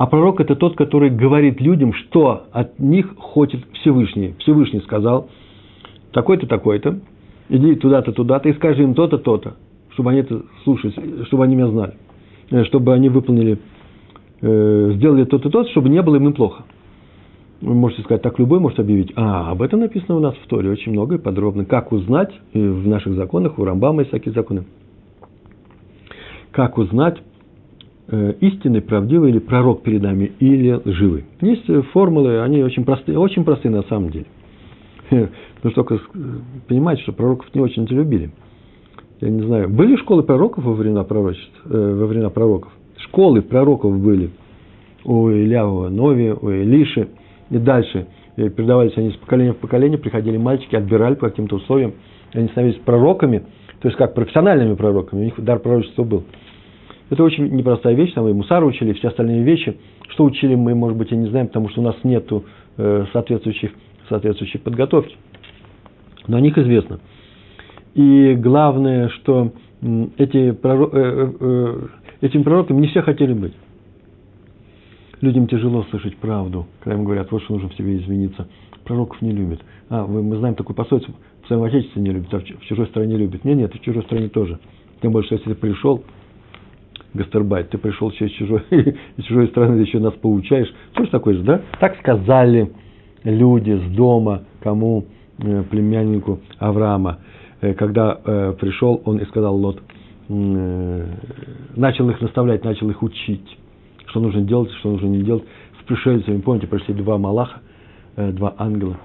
А 0.00 0.06
пророк– 0.06 0.40
это 0.40 0.56
тот, 0.56 0.76
который 0.76 1.10
говорит 1.10 1.60
людям, 1.60 1.92
что 1.92 2.44
от 2.52 2.78
них 2.78 3.14
хочет 3.18 3.60
Всевышний. 3.74 4.34
Всевышний 4.38 4.80
сказал, 4.80 5.28
такой-то, 6.12 6.46
такой-то, 6.46 7.00
иди 7.50 7.74
туда-то, 7.74 8.12
туда-то, 8.12 8.48
и 8.48 8.54
скажи 8.54 8.82
им 8.82 8.94
то-то, 8.94 9.18
то-то, 9.18 9.56
чтобы 9.90 10.12
они 10.12 10.20
это 10.20 10.40
слушали, 10.64 11.24
чтобы 11.24 11.44
они 11.44 11.54
меня 11.54 11.68
знали, 11.68 11.98
чтобы 12.64 12.94
они 12.94 13.08
выполнили, 13.08 13.58
э, 14.40 14.92
сделали 14.96 15.24
то-то, 15.24 15.50
то-то, 15.50 15.70
чтобы 15.70 15.88
не 15.88 16.02
было 16.02 16.16
им 16.16 16.32
плохо. 16.32 16.64
Вы 17.60 17.74
можете 17.74 18.02
сказать, 18.02 18.22
так 18.22 18.38
любой 18.38 18.58
может 18.58 18.80
объявить. 18.80 19.12
А, 19.16 19.50
об 19.50 19.60
этом 19.60 19.80
написано 19.80 20.16
у 20.16 20.20
нас 20.20 20.34
в 20.34 20.46
Торе 20.46 20.70
очень 20.70 20.92
много 20.92 21.16
и 21.16 21.18
подробно. 21.18 21.66
Как 21.66 21.92
узнать, 21.92 22.32
и 22.54 22.58
в 22.58 22.88
наших 22.88 23.14
законах, 23.14 23.58
у 23.58 23.64
Рамбама 23.64 24.00
есть 24.00 24.10
всякие 24.10 24.32
законы. 24.32 24.64
как 26.52 26.78
узнать, 26.78 27.16
э, 28.08 28.34
истинный, 28.40 28.80
правдивый 28.80 29.30
или 29.30 29.38
пророк 29.38 29.84
перед 29.84 30.02
нами, 30.02 30.32
или 30.40 30.72
лживый. 30.84 31.26
Есть 31.40 31.64
формулы, 31.92 32.40
они 32.40 32.64
очень 32.64 32.84
простые, 32.84 33.16
очень 33.16 33.44
простые 33.44 33.70
на 33.70 33.84
самом 33.84 34.10
деле. 34.10 34.26
Но 35.10 35.70
только 35.70 36.00
понимать, 36.66 36.98
что 37.00 37.12
пророков 37.12 37.54
не 37.54 37.60
очень 37.60 37.84
любили. 37.86 38.32
Я 39.20 39.28
не 39.28 39.42
знаю, 39.42 39.68
были 39.68 39.96
школы 39.96 40.22
пророков 40.22 40.64
во 40.64 40.72
времена 40.72 41.04
пророчеств, 41.04 41.52
э, 41.66 41.94
во 41.94 42.06
времена 42.06 42.30
пророков? 42.30 42.72
Школы 42.96 43.42
пророков 43.42 43.98
были 43.98 44.30
у 45.04 45.28
Ильявова 45.30 45.88
Нови, 45.90 46.30
у 46.30 46.50
Илиши 46.50 47.08
и 47.50 47.58
дальше. 47.58 48.06
Передавались 48.36 48.96
они 48.96 49.10
с 49.10 49.16
поколения 49.16 49.52
в 49.52 49.58
поколение, 49.58 49.98
приходили 49.98 50.38
мальчики, 50.38 50.74
отбирали 50.74 51.14
по 51.16 51.28
каким-то 51.28 51.56
условиям, 51.56 51.92
они 52.32 52.48
становились 52.48 52.80
пророками, 52.80 53.42
то 53.80 53.88
есть 53.88 53.98
как 53.98 54.14
профессиональными 54.14 54.74
пророками, 54.74 55.20
у 55.20 55.24
них 55.24 55.34
дар 55.38 55.58
пророчества 55.58 56.04
был. 56.04 56.24
Это 57.10 57.22
очень 57.22 57.48
непростая 57.48 57.94
вещь, 57.94 58.14
там 58.14 58.26
и 58.28 58.32
мусар 58.32 58.64
учили, 58.64 58.90
и 58.90 58.94
все 58.94 59.08
остальные 59.08 59.42
вещи. 59.42 59.76
Что 60.08 60.24
учили 60.24 60.54
мы, 60.54 60.74
может 60.74 60.96
быть, 60.96 61.12
и 61.12 61.16
не 61.16 61.28
знаем, 61.28 61.48
потому 61.48 61.68
что 61.68 61.80
у 61.80 61.84
нас 61.84 61.96
нет 62.04 62.26
э, 62.78 63.04
соответствующих, 63.12 63.72
соответствующей 64.08 64.58
подготовки. 64.58 65.16
Но 66.28 66.36
о 66.36 66.40
них 66.40 66.56
известно. 66.56 67.00
И 67.94 68.34
главное, 68.34 69.08
что 69.08 69.52
эти 70.16 70.52
пророк, 70.52 70.94
э, 70.94 71.32
э, 71.40 71.86
этими 72.20 72.42
пророками 72.42 72.80
не 72.80 72.88
все 72.88 73.02
хотели 73.02 73.32
быть. 73.32 73.54
Людям 75.20 75.48
тяжело 75.48 75.84
слышать 75.90 76.16
правду, 76.16 76.66
когда 76.80 76.96
им 76.96 77.04
говорят, 77.04 77.30
вот 77.30 77.42
что 77.42 77.54
нужно 77.54 77.68
в 77.68 77.74
себе 77.74 77.98
измениться. 77.98 78.48
Пророков 78.84 79.20
не 79.20 79.32
любят. 79.32 79.60
А, 79.90 80.06
мы 80.06 80.36
знаем 80.36 80.54
такую 80.54 80.74
пословицу, 80.74 81.12
в 81.42 81.46
своем 81.46 81.62
отечестве 81.62 82.00
не 82.00 82.10
любят, 82.10 82.32
а 82.32 82.38
в 82.38 82.64
чужой 82.66 82.86
стране 82.86 83.16
любят. 83.16 83.44
Нет, 83.44 83.58
нет, 83.58 83.74
в 83.74 83.80
чужой 83.80 84.02
стране 84.04 84.28
тоже. 84.28 84.58
Тем 85.02 85.10
что 85.22 85.34
если 85.34 85.50
ты 85.50 85.54
пришел, 85.54 86.02
гастарбайт, 87.12 87.70
ты 87.70 87.78
пришел 87.78 88.10
через 88.12 88.32
чужой, 88.32 88.62
из 88.70 89.24
чужой 89.24 89.48
страны, 89.48 89.76
ты 89.76 89.82
еще 89.82 89.98
нас 89.98 90.14
получаешь. 90.14 90.72
Что 90.92 91.04
ж 91.04 91.08
такое 91.08 91.34
же, 91.34 91.42
да? 91.42 91.62
Так 91.80 91.98
сказали 91.98 92.72
люди 93.24 93.72
с 93.72 93.94
дома, 93.94 94.44
кому? 94.60 95.04
Э, 95.42 95.62
племяннику 95.70 96.40
Авраама. 96.58 97.18
Э, 97.60 97.74
когда 97.74 98.20
э, 98.24 98.54
пришел, 98.60 99.00
он 99.04 99.18
и 99.18 99.24
сказал 99.26 99.56
Лот, 99.56 99.80
начал 100.28 102.08
их 102.08 102.20
наставлять, 102.20 102.64
начал 102.64 102.88
их 102.88 103.02
учить 103.02 103.58
что 104.10 104.20
нужно 104.20 104.42
делать, 104.42 104.70
что 104.80 104.90
нужно 104.90 105.06
не 105.06 105.22
делать. 105.22 105.44
С 105.80 105.84
пришельцами, 105.86 106.40
помните, 106.40 106.66
пришли 106.66 106.94
два 106.94 107.16
Малаха, 107.16 107.60
э, 108.16 108.32
два 108.32 108.54
ангела, 108.58 108.98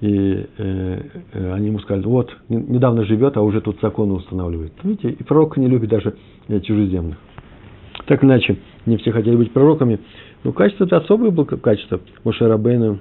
и 0.00 0.46
э, 0.56 1.00
э, 1.32 1.52
они 1.52 1.66
ему 1.66 1.80
сказали, 1.80 2.06
вот, 2.06 2.34
недавно 2.48 3.04
живет, 3.04 3.36
а 3.36 3.42
уже 3.42 3.60
тут 3.60 3.78
законы 3.82 4.14
устанавливает. 4.14 4.72
Видите, 4.82 5.10
и 5.10 5.22
пророк 5.22 5.56
не 5.56 5.66
любит 5.66 5.90
даже 5.90 6.14
чужеземных. 6.48 7.18
Так 8.06 8.24
иначе, 8.24 8.56
не 8.86 8.96
все 8.96 9.12
хотели 9.12 9.36
быть 9.36 9.52
пророками. 9.52 9.98
Но 10.44 10.52
качество 10.52 10.84
это 10.84 10.98
особое 10.98 11.30
было 11.30 11.44
качество 11.44 12.00
Моше 12.24 12.46
Рабейна. 12.46 13.00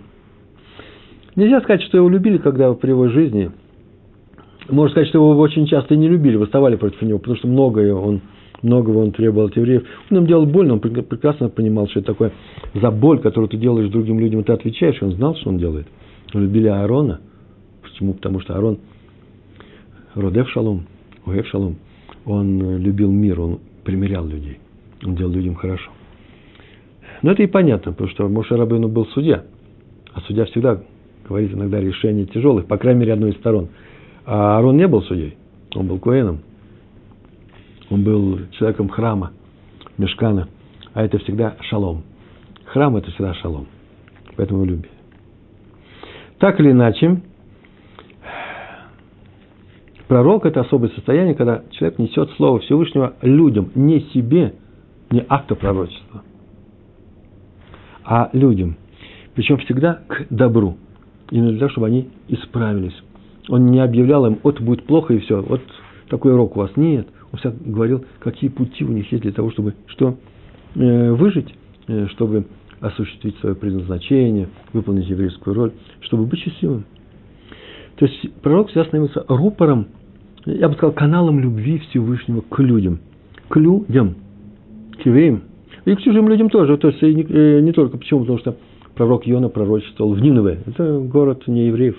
Нельзя 1.35 1.61
сказать, 1.61 1.83
что 1.83 1.97
его 1.97 2.09
любили, 2.09 2.39
когда 2.39 2.73
при 2.73 2.89
его 2.89 3.07
жизни. 3.09 3.51
Можно 4.69 4.91
сказать, 4.91 5.09
что 5.09 5.19
его 5.19 5.37
очень 5.37 5.65
часто 5.65 5.93
и 5.93 5.97
не 5.97 6.07
любили, 6.07 6.35
восставали 6.35 6.75
против 6.75 7.01
него, 7.01 7.19
потому 7.19 7.37
что 7.37 7.47
многое 7.47 7.93
он 7.93 8.21
многого 8.61 8.97
он 8.97 9.11
требовал 9.11 9.47
от 9.47 9.55
евреев. 9.55 9.83
Он 10.09 10.17
им 10.17 10.25
делал 10.25 10.45
больно, 10.45 10.73
он 10.73 10.79
прекрасно 10.79 11.49
понимал, 11.49 11.87
что 11.87 11.99
это 11.99 12.13
такое 12.13 12.31
за 12.73 12.91
боль, 12.91 13.19
которую 13.19 13.49
ты 13.49 13.57
делаешь 13.57 13.89
другим 13.89 14.19
людям, 14.19 14.41
и 14.41 14.43
ты 14.43 14.53
отвечаешь, 14.53 15.01
он 15.01 15.11
знал, 15.11 15.35
что 15.35 15.49
он 15.49 15.57
делает. 15.57 15.87
Любили 16.33 16.67
Аарона. 16.67 17.21
Почему? 17.83 18.13
Потому 18.13 18.39
что 18.39 18.55
Аарон 18.55 18.79
Родев 20.15 20.49
Шалом, 20.49 20.87
Уэв 21.25 21.47
Шалом, 21.47 21.77
он 22.25 22.77
любил 22.77 23.11
мир, 23.11 23.39
он 23.39 23.59
примирял 23.83 24.25
людей, 24.25 24.59
он 25.05 25.15
делал 25.15 25.31
людям 25.31 25.55
хорошо. 25.55 25.91
Но 27.21 27.31
это 27.31 27.43
и 27.43 27.47
понятно, 27.47 27.91
потому 27.91 28.09
что 28.09 28.27
Моше 28.27 28.55
Рабыну 28.55 28.87
был 28.87 29.05
судья, 29.07 29.43
а 30.13 30.21
судья 30.21 30.45
всегда 30.45 30.81
говорит 31.27 31.53
иногда 31.53 31.79
решения 31.79 32.25
тяжелых, 32.25 32.65
по 32.65 32.77
крайней 32.77 33.01
мере, 33.01 33.13
одной 33.13 33.31
из 33.31 33.37
сторон. 33.37 33.69
А 34.27 34.57
Аарон 34.57 34.75
не 34.75 34.87
был 34.89 35.01
судьей, 35.03 35.37
он 35.73 35.87
был 35.87 35.99
Коэном. 35.99 36.39
Он 37.89 38.03
был 38.03 38.39
человеком 38.51 38.89
храма, 38.89 39.31
мешкана. 39.97 40.49
А 40.93 41.03
это 41.03 41.17
всегда 41.19 41.55
шалом. 41.61 42.03
Храм– 42.65 42.95
это 42.97 43.09
всегда 43.11 43.33
шалом. 43.35 43.67
Поэтому 44.35 44.65
любили. 44.65 44.91
Так 46.39 46.59
или 46.59 46.71
иначе, 46.71 47.21
пророк– 50.09 50.45
это 50.45 50.59
особое 50.59 50.89
состояние, 50.89 51.33
когда 51.33 51.63
человек 51.71 51.97
несет 51.97 52.29
Слово 52.31 52.59
Всевышнего 52.59 53.13
людям, 53.21 53.71
не 53.75 54.01
себе, 54.13 54.55
не 55.09 55.21
автопророчество, 55.21 56.23
а 58.03 58.29
людям. 58.33 58.75
Причем 59.35 59.57
всегда 59.59 60.01
к 60.05 60.25
добру. 60.29 60.75
Именно 61.31 61.51
для 61.51 61.59
того, 61.59 61.71
чтобы 61.71 61.87
они 61.87 62.09
исправились. 62.27 62.95
Он 63.49 63.67
не 63.67 63.79
объявлял 63.79 64.25
им, 64.25 64.39
вот 64.43 64.59
будет 64.59 64.83
плохо 64.83 65.13
и 65.13 65.19
все, 65.19 65.41
вот 65.41 65.61
такой 66.09 66.33
урок 66.33 66.55
у 66.55 66.59
вас. 66.59 66.71
Нет. 66.75 67.07
Он 67.31 67.39
всегда 67.39 67.55
говорил, 67.65 68.05
какие 68.19 68.49
пути 68.49 68.83
у 68.83 68.89
них 68.89 69.11
есть 69.11 69.23
для 69.23 69.31
того, 69.31 69.51
чтобы 69.51 69.73
что? 69.87 70.17
Э, 70.75 71.11
выжить, 71.11 71.53
э, 71.87 72.07
чтобы 72.11 72.45
осуществить 72.79 73.37
свое 73.39 73.55
предназначение, 73.55 74.47
выполнить 74.73 75.07
еврейскую 75.07 75.55
роль, 75.55 75.71
чтобы 76.01 76.25
быть 76.25 76.39
счастливым. 76.39 76.85
То 77.97 78.05
есть 78.05 78.33
пророк 78.41 78.67
всегда 78.67 78.85
становился 78.85 79.25
рупором, 79.27 79.87
я 80.45 80.69
бы 80.69 80.75
сказал, 80.75 80.93
каналом 80.93 81.39
любви 81.39 81.79
Всевышнего 81.89 82.41
к 82.41 82.59
людям. 82.59 82.99
К 83.49 83.57
людям, 83.57 84.15
к 85.01 85.05
евреям. 85.05 85.43
И 85.85 85.95
к 85.95 86.01
чужим 86.01 86.29
людям 86.29 86.49
тоже. 86.49 86.77
То 86.77 86.89
есть 86.89 87.01
не, 87.01 87.23
э, 87.23 87.61
не 87.61 87.71
только. 87.71 87.97
Почему? 87.97 88.21
Потому 88.21 88.39
что 88.39 88.57
пророк 88.95 89.25
Йона 89.25 89.49
пророчествовал 89.49 90.13
в 90.13 90.21
Ниневе. 90.21 90.59
Это 90.67 90.99
город 90.99 91.47
не 91.47 91.67
евреев 91.67 91.97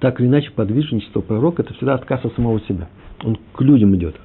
так 0.00 0.18
или 0.20 0.26
иначе 0.26 0.50
подвижничество 0.50 1.20
пророка– 1.20 1.62
это 1.62 1.74
всегда 1.74 1.94
отказ 1.94 2.24
от 2.24 2.34
самого 2.34 2.60
себя. 2.62 2.88
Он 3.22 3.36
к 3.52 3.60
людям 3.60 3.94
идет. 3.94 4.16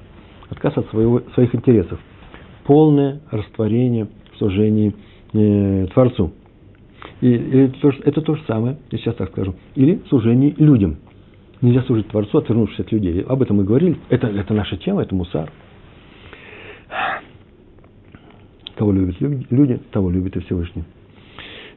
Отказ 0.48 0.76
от 0.76 0.88
своего, 0.88 1.22
своих 1.34 1.54
интересов. 1.54 2.00
Полное 2.64 3.20
растворение 3.30 4.08
в 4.32 4.38
служении 4.38 4.94
э, 5.32 5.86
Творцу. 5.92 6.32
И, 7.20 7.28
и 7.28 7.58
это, 7.58 7.92
это 8.04 8.20
то 8.22 8.34
же 8.34 8.42
самое, 8.46 8.78
я 8.90 8.98
сейчас 8.98 9.14
так 9.16 9.30
скажу, 9.30 9.54
или 9.74 10.02
служение 10.08 10.54
людям. 10.58 10.96
Нельзя 11.60 11.82
служить 11.82 12.08
Творцу, 12.08 12.38
отвернувшись 12.38 12.80
от 12.80 12.92
людей. 12.92 13.22
Об 13.22 13.42
этом 13.42 13.56
мы 13.56 13.64
говорили. 13.64 13.96
Это, 14.08 14.26
это 14.26 14.54
наша 14.54 14.76
тема, 14.76 15.02
это 15.02 15.14
мусар. 15.14 15.50
Кого 18.76 18.92
любят 18.92 19.16
люди, 19.20 19.80
того 19.90 20.10
любит 20.10 20.36
и 20.36 20.40
Всевышний. 20.40 20.84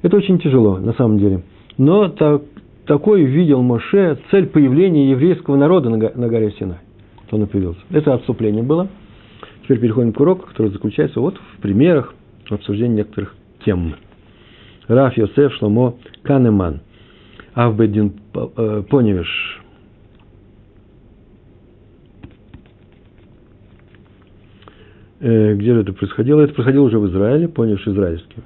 Это 0.01 0.17
очень 0.17 0.39
тяжело, 0.39 0.79
на 0.79 0.93
самом 0.93 1.17
деле. 1.17 1.43
Но 1.77 2.09
так, 2.09 2.41
такой 2.89 3.23
видел 3.23 3.61
Моше 3.61 4.17
цель 4.31 4.47
появления 4.47 5.11
еврейского 5.11 5.55
народа 5.55 5.91
на 5.91 6.27
горе 6.27 6.51
Синай. 6.57 6.79
Он 7.29 7.43
и 7.43 7.45
появился. 7.45 7.81
Это 7.91 8.15
отступление 8.15 8.63
было. 8.63 8.87
Теперь 9.61 9.79
переходим 9.79 10.11
к 10.11 10.19
уроку, 10.19 10.47
который 10.47 10.71
заключается 10.71 11.19
вот 11.19 11.37
в 11.37 11.61
примерах, 11.61 12.15
в 12.49 12.51
обсуждении 12.51 12.95
некоторых 12.95 13.35
тем. 13.63 13.93
Раф 14.87 15.15
Йосеф 15.15 15.53
Шломо 15.53 15.97
Канеман. 16.23 16.79
Авбедин 17.53 18.13
э, 18.33 18.83
Поневиш. 18.89 19.61
Э, 25.19 25.53
где 25.53 25.75
же 25.75 25.81
это 25.81 25.93
происходило? 25.93 26.41
Это 26.41 26.55
происходило 26.55 26.85
уже 26.85 26.97
в 26.97 27.07
Израиле, 27.07 27.47
Поневиш 27.47 27.87
израильский. 27.87 28.41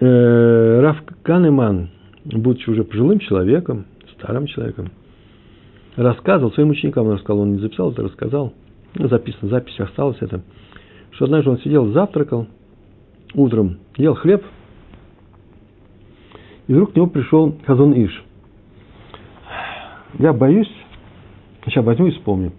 Э, 0.00 0.80
Раф 0.82 1.02
Канеман 1.22 1.88
будучи 2.36 2.68
уже 2.68 2.84
пожилым 2.84 3.18
человеком, 3.20 3.86
старым 4.14 4.46
человеком, 4.46 4.90
рассказывал 5.96 6.52
своим 6.52 6.70
ученикам, 6.70 7.06
он 7.06 7.14
рассказал, 7.14 7.40
он 7.40 7.52
не 7.54 7.58
записал 7.58 7.92
это, 7.92 8.02
рассказал, 8.02 8.52
ну, 8.94 9.08
записано, 9.08 9.48
запись 9.48 9.78
осталась 9.78 10.18
это, 10.20 10.42
что 11.12 11.24
однажды 11.24 11.50
он 11.50 11.58
сидел, 11.58 11.86
завтракал, 11.92 12.46
утром 13.34 13.78
ел 13.96 14.14
хлеб, 14.14 14.44
и 16.66 16.72
вдруг 16.72 16.92
к 16.92 16.96
нему 16.96 17.08
пришел 17.08 17.56
Хазон 17.66 17.94
Иш. 17.94 18.24
Я 20.18 20.32
боюсь, 20.32 20.70
сейчас 21.64 21.84
возьму 21.84 22.06
и 22.08 22.10
вспомню. 22.12 22.52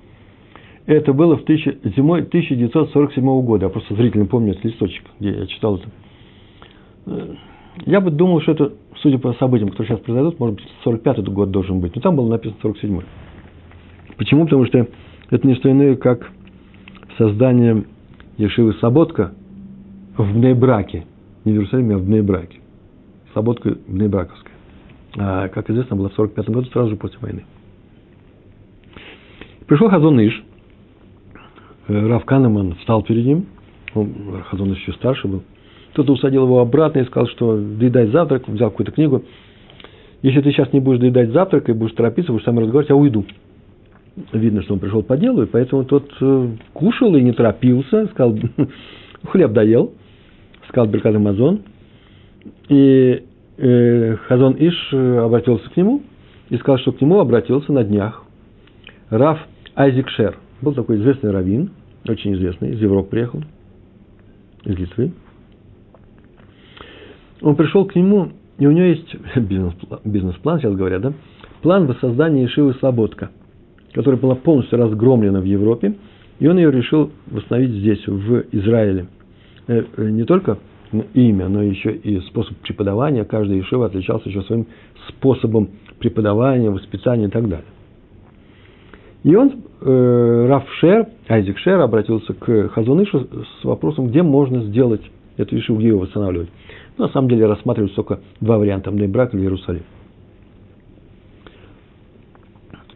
Это 0.86 1.14
было 1.14 1.38
в 1.38 1.44
тысячи, 1.44 1.78
зимой 1.96 2.22
1947 2.22 3.24
года. 3.44 3.68
Я 3.68 3.70
просто 3.70 3.94
зрительно 3.94 4.26
помню 4.26 4.54
этот 4.54 4.66
листочек, 4.66 5.04
где 5.20 5.32
я 5.32 5.46
читал 5.46 5.78
это. 5.78 7.38
Я 7.86 8.02
бы 8.02 8.12
думал, 8.12 8.42
что 8.42 8.52
это, 8.52 8.74
судя 8.98 9.18
по 9.20 9.34
событиям, 9.34 9.70
которые 9.70 9.90
сейчас 9.90 10.04
произойдут, 10.04 10.40
может 10.40 10.56
быть, 10.56 10.68
45-й 10.86 11.32
год 11.32 11.52
должен 11.52 11.80
быть. 11.80 11.96
Но 11.96 12.02
там 12.02 12.16
было 12.16 12.30
написано 12.30 12.60
47-й. 12.64 13.06
Почему? 14.18 14.46
Потому 14.46 14.66
что 14.66 14.88
это 15.30 15.48
не 15.48 15.56
что 15.56 15.72
иное, 15.72 15.96
как 15.96 16.32
создание 17.18 17.86
Ешивы 18.38 18.74
Саботка 18.76 19.34
в 20.18 20.34
Бнейбраке. 20.34 21.06
Не 21.46 21.54
в 21.54 21.56
Иерусалиме, 21.56 21.96
а 21.96 21.98
в 21.98 22.06
Бнейбраке. 22.06 22.60
Саботка 23.34 23.78
Бнейбраковская. 23.88 24.54
А, 25.18 25.48
как 25.50 25.70
известно, 25.70 25.96
была 25.96 26.10
в 26.10 26.14
45 26.14 26.50
году, 26.50 26.70
сразу 26.70 26.90
же 26.92 26.96
после 26.96 27.20
войны. 27.20 27.44
Пришел 29.68 29.90
Хазон 29.90 30.20
Иш, 30.20 30.44
э, 31.88 32.08
Рав 32.08 32.26
Канеман 32.26 32.76
встал 32.76 33.04
перед 33.04 33.26
ним, 33.26 33.46
он, 33.94 34.42
Хазон 34.50 34.72
еще 34.72 34.94
старше 34.94 35.28
был, 35.28 35.44
кто-то 35.91 36.13
усадил 36.13 36.43
его 36.43 36.60
обратно 36.60 37.00
и 37.00 37.05
сказал, 37.05 37.27
что 37.29 37.58
доедай 37.58 38.08
завтрак, 38.08 38.48
взял 38.48 38.69
какую-то 38.69 38.91
книгу. 38.91 39.24
Если 40.22 40.41
ты 40.41 40.51
сейчас 40.51 40.74
не 40.74 40.79
будешь 40.79 41.00
доедать 41.00 41.29
завтрак 41.31 41.69
и 41.69 41.74
будешь 41.74 41.93
торопиться, 41.93 42.31
будешь 42.31 42.46
сам 42.46 42.60
разговаривать, 42.60 42.89
я 42.89 42.96
уйду. 42.96 43.25
Видно, 44.34 44.62
что 44.63 44.74
он 44.74 44.79
пришел 44.79 45.01
по 45.01 45.17
делу, 45.17 45.43
и 45.43 45.46
поэтому 45.46 45.86
тот 45.86 46.12
э, 46.19 46.48
кушал 46.74 47.15
и 47.15 47.22
не 47.22 47.31
торопился, 47.31 48.08
сказал, 48.08 48.38
хлеб 49.27 49.53
доел, 49.53 49.93
сказал 50.67 50.88
Беркат 50.88 51.15
Амазон. 51.15 51.62
И 52.67 53.24
э, 53.58 54.15
Хазон 54.27 54.55
Иш 54.60 54.89
э, 54.91 55.17
обратился 55.19 55.69
к 55.69 55.77
нему 55.77 56.01
и 56.50 56.58
сказал, 56.58 56.79
что 56.79 56.91
к 56.91 57.00
нему 57.00 57.19
обратился 57.19 57.72
на 57.72 57.84
днях 57.84 58.24
Раф 59.10 59.39
Айзик 59.75 60.10
Шер. 60.10 60.38
Был 60.62 60.74
такой 60.74 60.98
известный 60.98 61.31
раввин, 61.31 61.72
очень 62.08 62.34
известный, 62.34 62.72
из 62.72 62.81
Европы 62.81 63.12
приехал, 63.12 63.41
из 64.65 64.77
Литвы. 64.77 65.13
Он 67.41 67.55
пришел 67.55 67.86
к 67.86 67.96
нему, 67.96 68.29
и 68.58 68.67
у 68.67 68.72
него 68.72 68.86
есть 68.86 69.15
бизнес-план, 69.36 70.00
бизнес-план 70.03 70.60
сейчас 70.60 70.75
говорят, 70.75 71.01
да? 71.01 71.13
План 71.62 71.88
воссоздания 71.88 72.46
Ишивы 72.46 72.74
Слободка, 72.75 73.31
которая 73.93 74.19
была 74.19 74.36
полностью 74.36 74.77
разгромлена 74.77 75.41
в 75.41 75.46
Европе, 75.46 75.96
и 76.39 76.48
он 76.48 76.58
ее 76.58 76.72
решил 76.72 77.12
восстановить 77.27 77.72
здесь, 77.72 78.05
в 78.08 78.46
Израиле. 78.51 79.08
Э, 79.67 79.84
э, 79.98 80.10
не 80.10 80.24
только 80.24 80.58
имя, 81.13 81.48
но 81.50 81.62
еще 81.62 81.91
и 81.91 82.19
способ 82.22 82.58
преподавания. 82.58 83.24
Каждый 83.24 83.60
Ишива 83.62 83.88
отличался 83.88 84.29
еще 84.29 84.41
своим 84.43 84.67
способом 85.10 85.69
преподавания, 86.00 86.69
воспитания 86.69 87.25
и 87.25 87.29
так 87.29 87.48
далее. 87.48 87.67
И 89.24 89.36
он, 89.36 89.51
э, 89.81 90.46
Раф 90.48 90.63
Шер, 90.79 91.08
Айзек 91.27 91.58
Шер, 91.60 91.79
обратился 91.81 92.34
к 92.34 92.69
Хазунышу 92.69 93.27
с 93.62 93.65
вопросом, 93.65 94.08
где 94.08 94.24
можно 94.24 94.63
сделать 94.63 95.01
эту 95.38 95.58
Ишиву, 95.58 95.79
где 95.79 95.89
ее 95.89 95.98
восстанавливать. 95.98 96.50
На 97.00 97.10
самом 97.10 97.29
деле 97.29 97.48
рассматриваются 97.48 97.96
только 97.96 98.20
два 98.39 98.60
варианта, 98.60 98.91
Мнейбрак 98.91 99.34
или 99.34 99.41
Иерусалим. 99.41 99.84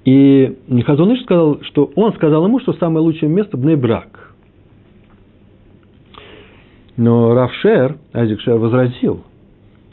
И 0.05 0.55
Хазуныш 0.85 1.21
сказал, 1.23 1.61
что 1.61 1.91
он 1.95 2.13
сказал 2.13 2.45
ему, 2.45 2.59
что 2.59 2.73
самое 2.73 3.03
лучшее 3.03 3.29
место– 3.29 3.57
Бнейбрак. 3.57 4.35
Но 6.97 7.33
Равшер, 7.33 7.97
Айзек 8.13 8.41
Шер, 8.41 8.59
возразил. 8.59 9.23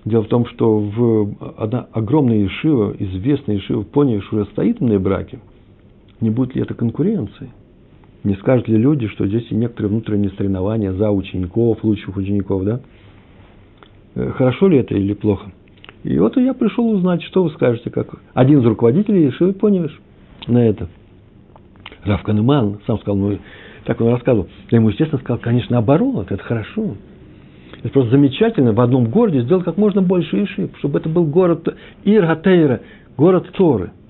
Дело 0.04 0.24
в 0.24 0.28
том, 0.28 0.44
что 0.46 0.78
в 0.78 1.34
одна 1.56 1.86
огромная 1.92 2.38
Ешива, 2.38 2.94
известная 2.98 3.56
Ешива, 3.56 3.82
поняв, 3.82 4.24
что 4.24 4.44
стоит 4.46 4.80
в 4.80 4.82
Нейбраке– 4.82 5.38
не 6.20 6.30
будет 6.30 6.54
ли 6.54 6.62
это 6.62 6.74
конкуренцией? 6.74 7.50
Не 8.24 8.34
скажут 8.34 8.68
ли 8.68 8.76
люди, 8.76 9.06
что 9.08 9.26
здесь 9.26 9.46
и 9.50 9.54
некоторые 9.54 9.90
внутренние 9.90 10.30
соревнования 10.32 10.92
за 10.92 11.10
учеников, 11.10 11.82
лучших 11.82 12.16
учеников, 12.16 12.64
да? 12.64 12.80
Э, 14.14 14.30
хорошо 14.32 14.68
ли 14.68 14.78
это 14.78 14.94
или 14.94 15.14
плохо? 15.14 15.50
И 16.02 16.18
вот 16.18 16.36
я 16.36 16.54
пришел 16.54 16.88
узнать, 16.90 17.22
что 17.22 17.42
вы 17.42 17.50
скажете, 17.50 17.90
как 17.90 18.08
один 18.34 18.60
из 18.60 18.64
руководителей 18.64 19.26
решил 19.26 19.52
Поневиш 19.52 19.98
на 20.46 20.66
это. 20.66 20.88
Раф 22.04 22.22
Канеман 22.22 22.80
сам 22.86 22.98
сказал, 23.00 23.16
ну, 23.16 23.38
так 23.84 24.00
он 24.00 24.08
рассказывал. 24.08 24.48
Я 24.70 24.78
ему, 24.78 24.88
естественно, 24.88 25.20
сказал, 25.20 25.38
конечно, 25.38 25.74
наоборот, 25.74 26.30
это 26.32 26.42
хорошо. 26.42 26.96
Это 27.78 27.88
просто 27.90 28.12
замечательно 28.12 28.72
в 28.72 28.80
одном 28.80 29.06
городе 29.06 29.42
сделать 29.42 29.64
как 29.64 29.76
можно 29.76 30.00
больше 30.00 30.44
Ишиб, 30.44 30.76
чтобы 30.78 30.98
это 30.98 31.08
был 31.08 31.24
город 31.24 31.68
Иргатейра, 32.04 32.80
город 33.16 33.50
Торы– 33.52 33.92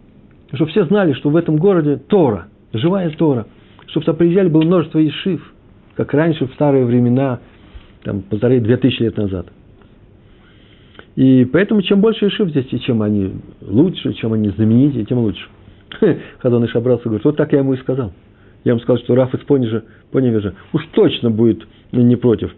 чтобы 0.52 0.70
все 0.70 0.84
знали, 0.86 1.12
что 1.12 1.30
в 1.30 1.36
этом 1.36 1.56
городе 1.56 1.96
Тора, 1.96 2.48
живая 2.72 3.10
Тора, 3.10 3.46
чтобы 3.86 4.06
туда 4.06 4.18
приезжали 4.18 4.48
было 4.48 4.62
множество 4.62 5.04
ишив, 5.06 5.54
как 5.96 6.12
раньше 6.14 6.46
в 6.46 6.54
старые 6.54 6.84
времена, 6.84 7.40
там 8.02 8.22
полторы-две 8.22 8.76
тысячи 8.76 9.02
лет 9.02 9.16
назад. 9.16 9.46
И 11.20 11.44
поэтому 11.44 11.82
чем 11.82 12.00
больше 12.00 12.28
ишив 12.28 12.48
здесь, 12.48 12.64
и 12.70 12.80
чем 12.80 13.02
они 13.02 13.34
лучше, 13.60 14.14
чем 14.14 14.32
они 14.32 14.48
знаменитее, 14.48 15.04
тем 15.04 15.18
лучше. 15.18 15.46
Хадон 16.38 16.64
Иш 16.64 16.74
обрался 16.74 17.04
говорит, 17.04 17.26
вот 17.26 17.36
так 17.36 17.52
я 17.52 17.58
ему 17.58 17.74
и 17.74 17.76
сказал. 17.76 18.14
Я 18.64 18.72
ему 18.72 18.80
сказал, 18.80 19.02
что 19.02 19.14
Раф 19.14 19.34
из 19.34 19.40
Понежа, 19.40 19.84
Поневежа 20.12 20.54
уж 20.72 20.82
точно 20.92 21.28
будет 21.28 21.68
не 21.92 22.16
против. 22.16 22.54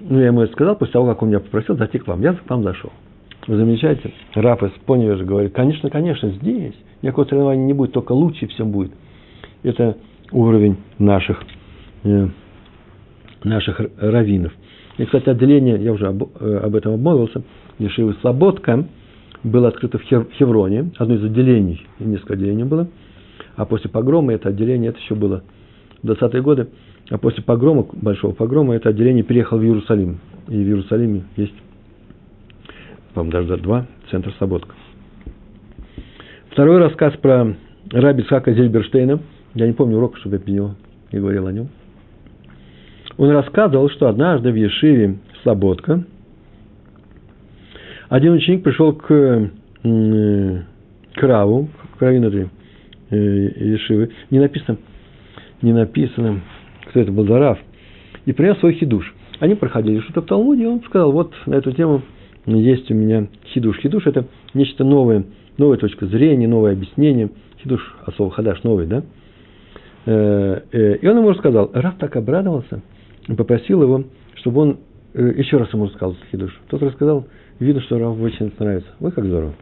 Ну, 0.00 0.18
я 0.18 0.26
ему 0.26 0.40
это 0.40 0.52
сказал, 0.52 0.74
после 0.74 0.94
того, 0.94 1.06
как 1.06 1.22
он 1.22 1.28
меня 1.28 1.38
попросил 1.38 1.76
зайти 1.76 2.00
к 2.00 2.08
вам. 2.08 2.22
Я 2.22 2.32
к 2.32 2.50
вам 2.50 2.64
зашел. 2.64 2.90
Вы 3.46 3.56
замечаете? 3.56 4.12
Раф 4.34 4.60
из 4.64 4.72
Поневежа 4.84 5.22
говорит, 5.22 5.52
конечно, 5.52 5.90
конечно, 5.90 6.30
здесь 6.30 6.74
никакого 7.02 7.26
соревнования 7.26 7.66
не 7.66 7.72
будет, 7.72 7.92
только 7.92 8.10
лучше 8.14 8.48
все 8.48 8.64
будет. 8.64 8.90
Это 9.62 9.96
уровень 10.32 10.76
наших, 10.98 11.40
э, 12.02 12.26
наших 13.44 13.80
раввинов. 14.00 14.52
И, 14.98 15.04
кстати, 15.04 15.28
отделение, 15.28 15.82
я 15.82 15.92
уже 15.92 16.08
об, 16.08 16.24
э, 16.40 16.58
об 16.58 16.74
этом 16.74 16.94
обмолвился, 16.94 17.42
Ешивы 17.78 18.14
Слободка 18.20 18.84
было 19.44 19.68
открыто 19.68 19.98
в 19.98 20.02
Хевроне, 20.02 20.90
одно 20.98 21.14
из 21.14 21.24
отделений, 21.24 21.86
несколько 22.00 22.34
отделений 22.34 22.64
было. 22.64 22.88
А 23.56 23.64
после 23.64 23.88
погрома 23.88 24.32
это 24.32 24.48
отделение, 24.48 24.90
это 24.90 24.98
еще 24.98 25.14
было 25.14 25.42
в 26.02 26.10
20-е 26.10 26.42
годы, 26.42 26.68
а 27.10 27.18
после 27.18 27.42
погрома, 27.42 27.86
большого 27.92 28.32
погрома, 28.34 28.74
это 28.74 28.88
отделение 28.88 29.22
переехало 29.22 29.58
в 29.58 29.64
Иерусалим. 29.64 30.18
И 30.48 30.56
в 30.56 30.66
Иерусалиме 30.66 31.24
есть 31.36 31.54
по-моему, 33.18 33.32
даже 33.32 33.56
два, 33.62 33.86
центр 34.10 34.32
Слободка. 34.38 34.74
Второй 36.50 36.78
рассказ 36.78 37.14
про 37.16 37.56
Раби 37.90 38.22
Цхака 38.22 38.52
Зельберштейна. 38.52 39.20
Я 39.54 39.66
не 39.66 39.72
помню 39.72 39.96
урока, 39.96 40.18
чтобы 40.18 40.40
я 40.46 40.52
него 40.52 40.74
не 41.10 41.18
говорил 41.18 41.46
о 41.46 41.52
нем. 41.52 41.68
Он 43.18 43.30
рассказывал, 43.30 43.90
что 43.90 44.08
однажды 44.08 44.50
в 44.50 44.54
Ешиве 44.54 45.18
Слободка 45.42 46.04
один 48.08 48.32
ученик 48.32 48.62
пришел 48.62 48.94
к, 48.94 49.50
к 49.82 51.22
Раву, 51.22 51.68
к 51.98 52.02
раввину 52.02 52.48
э, 53.10 53.16
Ешивы. 53.16 54.10
Не 54.30 54.38
написано, 54.38 54.78
не 55.60 55.72
написано, 55.72 56.40
кто 56.86 57.00
это 57.00 57.12
был 57.12 57.26
за 57.26 57.38
Рав, 57.38 57.58
и 58.24 58.32
принес 58.32 58.58
свой 58.58 58.74
хидуш. 58.74 59.14
Они 59.40 59.54
проходили 59.54 60.00
что-то 60.00 60.22
в 60.22 60.26
Талмуде, 60.26 60.62
и 60.62 60.66
он 60.66 60.80
сказал, 60.84 61.12
вот 61.12 61.34
на 61.44 61.56
эту 61.56 61.72
тему– 61.72 62.02
есть 62.56 62.90
у 62.90 62.94
меня 62.94 63.26
хидуш. 63.52 63.78
Хидуш– 63.80 64.06
это 64.06 64.24
нечто 64.54 64.84
новое, 64.84 65.24
новая 65.58 65.76
точка 65.76 66.06
зрения, 66.06 66.48
новое 66.48 66.72
объяснение. 66.72 67.30
Хидуш, 67.62 67.80
а 68.06 68.12
слово 68.12 68.30
хадаш, 68.30 68.62
новый, 68.62 68.86
да? 68.86 69.02
Э, 70.06 70.60
э, 70.72 70.96
и 70.96 71.06
он 71.06 71.18
ему 71.18 71.30
рассказал. 71.30 71.70
Раф 71.74 71.96
так 71.98 72.16
обрадовался 72.16 72.80
попросил 73.36 73.82
его, 73.82 74.04
чтобы 74.36 74.60
он 74.60 74.78
э, 75.14 75.34
еще 75.36 75.58
раз 75.58 75.72
ему 75.72 75.86
рассказал 75.86 76.16
хидуш. 76.30 76.58
Тот 76.68 76.82
рассказал, 76.82 77.26
видно, 77.58 77.80
что 77.82 77.98
Раф 77.98 78.20
очень 78.20 78.52
нравится. 78.58 78.90
Ой, 79.00 79.12
как 79.12 79.24
здорово. 79.24 79.54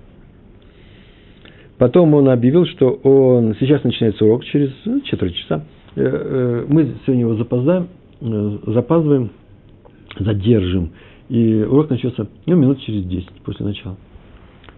Потом 1.79 2.15
он 2.15 2.29
объявил, 2.29 2.65
что 2.67 2.91
он 2.91 3.55
сейчас 3.61 3.85
начинается 3.85 4.25
урок 4.25 4.45
через 4.45 4.73
четверть 5.05 5.37
часа. 5.37 5.65
Мы 5.95 6.95
сегодня 7.05 7.21
его 7.21 7.35
запоздаем, 7.37 7.89
запаздываем, 8.21 9.31
задержим. 10.19 10.93
И 11.29 11.63
урок 11.63 11.91
начался, 11.91 12.29
ну, 12.47 12.57
минут 12.57 12.81
через 12.81 13.05
10 13.05 13.29
после 13.45 13.67
начала. 13.67 13.97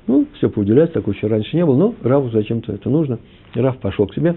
Ну, 0.06 0.26
все 0.38 0.48
поудивляется, 0.48 0.94
такого 0.94 1.14
еще 1.14 1.26
раньше 1.26 1.54
не 1.54 1.64
было, 1.64 1.76
но 1.76 1.94
Раву 2.02 2.30
зачем-то 2.30 2.72
это 2.72 2.88
нужно. 2.88 3.18
И 3.54 3.60
Рав 3.60 3.78
пошел 3.78 4.06
к 4.06 4.14
себе, 4.14 4.36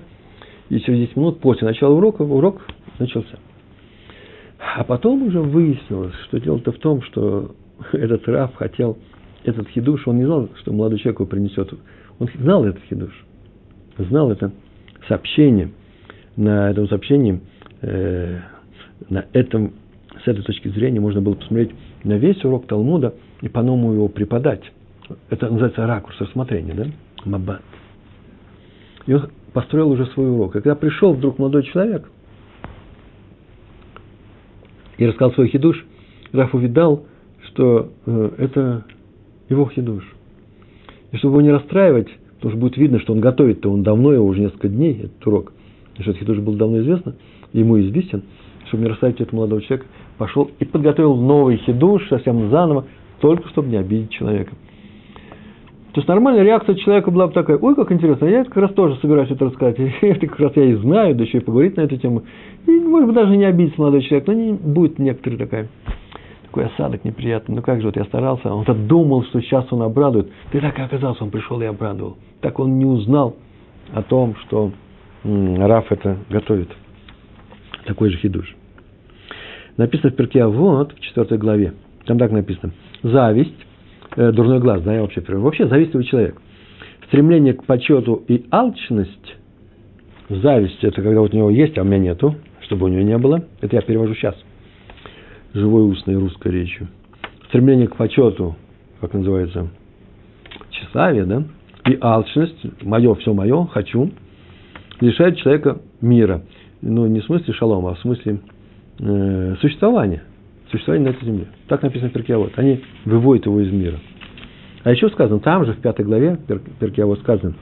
и 0.70 0.80
через 0.82 1.00
10 1.00 1.16
минут 1.16 1.40
после 1.40 1.68
начала 1.68 1.96
урока 1.96 2.24
урок 2.24 2.62
начался. 3.00 3.40
А 4.62 4.84
потом 4.84 5.24
уже 5.24 5.42
выяснилось, 5.42 6.14
что 6.28 6.40
дело-то 6.40 6.72
в 6.72 6.78
том, 6.78 7.02
что 7.02 7.56
этот 7.94 8.28
Рав 8.28 8.54
хотел 8.56 8.98
этот 9.44 9.68
хидуш, 9.70 10.08
он 10.08 10.18
не 10.18 10.26
знал, 10.26 10.50
что 10.60 10.72
молодой 10.72 11.00
человек 11.00 11.20
его 11.20 11.30
принесет. 11.30 11.74
Он 12.20 12.30
знал 12.40 12.64
этот 12.66 12.84
хидуш, 12.84 13.26
знал 13.98 14.32
это 14.32 14.52
сообщение. 15.08 15.72
На 16.38 16.70
этом 16.70 16.88
сообщении, 16.88 17.42
э, 17.82 18.40
на 19.10 19.26
этом, 19.34 19.74
с 20.24 20.28
этой 20.28 20.44
точки 20.44 20.68
зрения 20.70 21.00
можно 21.00 21.22
было 21.22 21.34
посмотреть 21.34 21.72
на 22.04 22.18
весь 22.18 22.44
урок 22.46 22.68
Талмуда 22.68 23.16
и 23.42 23.50
по-новому 23.50 23.94
его 23.94 24.08
преподать. 24.08 24.64
Это 25.30 25.50
называется 25.50 25.88
ракурс 25.88 26.16
рассмотрения, 26.22 26.74
да? 26.74 26.86
Мабат. 27.26 27.62
И 29.08 29.14
он 29.14 29.30
построил 29.54 29.90
уже 29.90 30.06
свой 30.08 30.32
урок. 30.32 30.52
И 30.52 30.62
когда 30.62 30.76
пришел 30.76 31.14
вдруг 31.14 31.40
молодой 31.40 31.64
человек 31.64 32.08
и 34.98 35.06
рассказал 35.06 35.34
свой 35.34 35.48
хидуш, 35.48 35.86
Раф 36.32 36.54
увидал, 36.54 37.06
что 37.48 37.90
э, 38.06 38.30
это 38.38 38.86
его 39.50 39.68
хидуш. 39.70 40.04
И 41.12 41.18
чтобы 41.18 41.36
его 41.36 41.42
не 41.42 41.52
расстраивать, 41.52 42.08
потому 42.36 42.52
что 42.52 42.60
будет 42.60 42.78
видно, 42.78 43.00
что 43.00 43.14
он 43.14 43.20
готовит-то, 43.20 43.72
он 43.72 43.84
давно 43.84 44.14
его, 44.14 44.26
уже 44.26 44.42
несколько 44.42 44.70
дней, 44.70 45.00
этот 45.04 45.28
урок, 45.28 45.54
и 45.98 46.02
что 46.02 46.12
этот 46.12 46.22
хидуш 46.22 46.38
был 46.40 46.54
давно 46.54 46.80
известно, 46.80 47.16
ему 47.54 47.80
известен, 47.82 48.24
чтобы 48.68 48.84
не 48.84 48.90
расстраивать 48.90 49.22
этого 49.22 49.38
молодого 49.38 49.62
человека, 49.62 49.88
пошел 50.18 50.50
и 50.60 50.66
подготовил 50.66 51.16
новый 51.16 51.58
хидуш, 51.58 52.08
совсем 52.08 52.50
заново, 52.50 52.86
только 53.20 53.50
чтобы 53.50 53.70
не 53.70 53.78
обидеть 53.78 54.12
человека. 54.12 54.54
То 55.94 56.00
есть 56.00 56.08
нормальная 56.08 56.44
реакция 56.44 56.76
человека 56.76 57.12
была 57.12 57.28
бы 57.28 57.34
такая, 57.34 57.58
ой, 57.58 57.76
как 57.76 57.92
интересно, 57.92 58.26
я 58.26 58.42
это 58.42 58.50
как 58.50 58.64
раз 58.64 58.74
тоже 58.74 58.96
собираюсь 59.02 59.30
это 59.30 59.46
рассказать. 59.46 59.78
Это 60.02 60.28
как 60.28 60.40
раз 60.40 60.54
я 60.56 60.64
и 60.64 60.74
знаю, 60.76 61.16
да 61.16 61.24
еще 61.24 61.40
и 61.40 61.42
поговорить 61.42 61.76
на 61.76 61.82
эту 61.82 61.98
тему. 61.98 62.24
И, 62.66 62.72
может 62.72 63.08
быть, 63.08 63.16
даже 63.16 63.36
не 63.36 63.44
обидится 63.44 63.80
молодой 63.80 64.02
человек, 64.04 64.28
но 64.28 64.34
не 64.34 64.54
будет 64.54 65.00
некоторый 65.00 65.36
такая, 65.36 65.68
такой 66.44 66.66
осадок 66.68 67.04
неприятный. 67.04 67.56
Ну 67.56 67.62
как 67.62 67.82
же, 67.82 67.88
вот 67.88 67.98
я 67.98 68.06
старался, 68.06 68.54
он-то 68.54 68.74
думал, 68.74 69.26
что 69.26 69.42
сейчас 69.42 69.66
он 69.72 69.82
обрадует. 69.82 70.32
Ты 70.52 70.62
так 70.62 70.80
и 70.80 70.82
оказался, 70.82 71.26
он 71.26 71.30
пришел 71.30 71.60
и 71.62 71.66
обрадовал. 71.66 72.18
Так 72.40 72.60
он 72.60 72.78
не 72.78 72.86
узнал 72.86 73.36
о 73.94 74.02
том, 74.02 74.36
что 74.46 74.72
м, 75.26 75.62
Раф 75.62 75.92
это 75.92 76.20
готовит. 76.30 76.70
Такой 77.86 78.12
же 78.12 78.18
хидуш. 78.18 78.56
Написано 79.76 80.12
в 80.12 80.16
перке 80.16 80.46
вот 80.46 80.94
в 80.94 81.00
четвертой 81.02 81.38
главе. 81.38 81.74
Там 82.06 82.18
так 82.18 82.32
написано. 82.32 82.72
Зависть 83.04 83.66
дурной 84.16 84.60
глаз, 84.60 84.84
я 84.86 85.02
вообще 85.02 85.22
перевожу. 85.22 85.46
Вообще 85.46 85.68
завистливый 85.68 86.06
человек. 86.06 86.42
Стремление 87.08 87.54
к 87.54 87.66
почету 87.66 88.24
и 88.28 88.46
алчность, 88.52 89.36
зависть, 90.30 90.84
это 90.84 91.02
когда 91.02 91.20
вот 91.20 91.34
у 91.34 91.38
него 91.38 91.50
есть, 91.50 91.78
а 91.78 91.82
у 91.82 91.84
меня 91.84 91.98
нету, 91.98 92.36
чтобы 92.62 92.86
у 92.86 92.90
него 92.90 93.02
не 93.02 93.18
было. 93.18 93.44
Это 93.60 93.76
я 93.76 93.82
перевожу 93.82 94.16
сейчас, 94.16 94.36
живой 95.54 95.84
устной 95.84 96.16
русской 96.16 96.52
речью. 96.52 96.88
Стремление 97.48 97.88
к 97.88 97.96
почету, 97.98 98.56
как 99.02 99.14
называется, 99.14 99.68
тщеславие, 100.70 101.26
да, 101.26 101.44
и 101.86 101.98
алчность, 102.00 102.84
мое, 102.84 103.14
все 103.16 103.34
мое, 103.34 103.66
хочу, 103.66 104.10
лишает 105.02 105.38
человека 105.38 105.82
мира. 106.00 106.44
Ну, 106.82 107.08
не 107.08 107.20
в 107.20 107.26
смысле 107.26 107.54
шалома, 107.54 107.92
а 107.92 107.94
в 107.96 108.00
смысле 108.00 108.40
э, 109.00 109.56
существования 109.60 110.24
существования 110.72 111.06
на 111.06 111.10
этой 111.10 111.26
земле. 111.26 111.48
Так 111.68 111.84
написано 111.84 112.10
в 112.10 112.14
Перкиавод. 112.14 112.54
Они 112.56 112.82
выводят 113.06 113.46
его 113.46 113.60
из 113.60 113.72
мира. 113.72 114.00
А 114.84 114.92
еще 114.92 115.10
сказано, 115.10 115.40
там 115.40 115.66
же 115.66 115.74
в 115.74 115.78
пятой 115.78 116.06
главе 116.06 116.40
Перкиавод 116.80 117.20
сказано, 117.20 117.54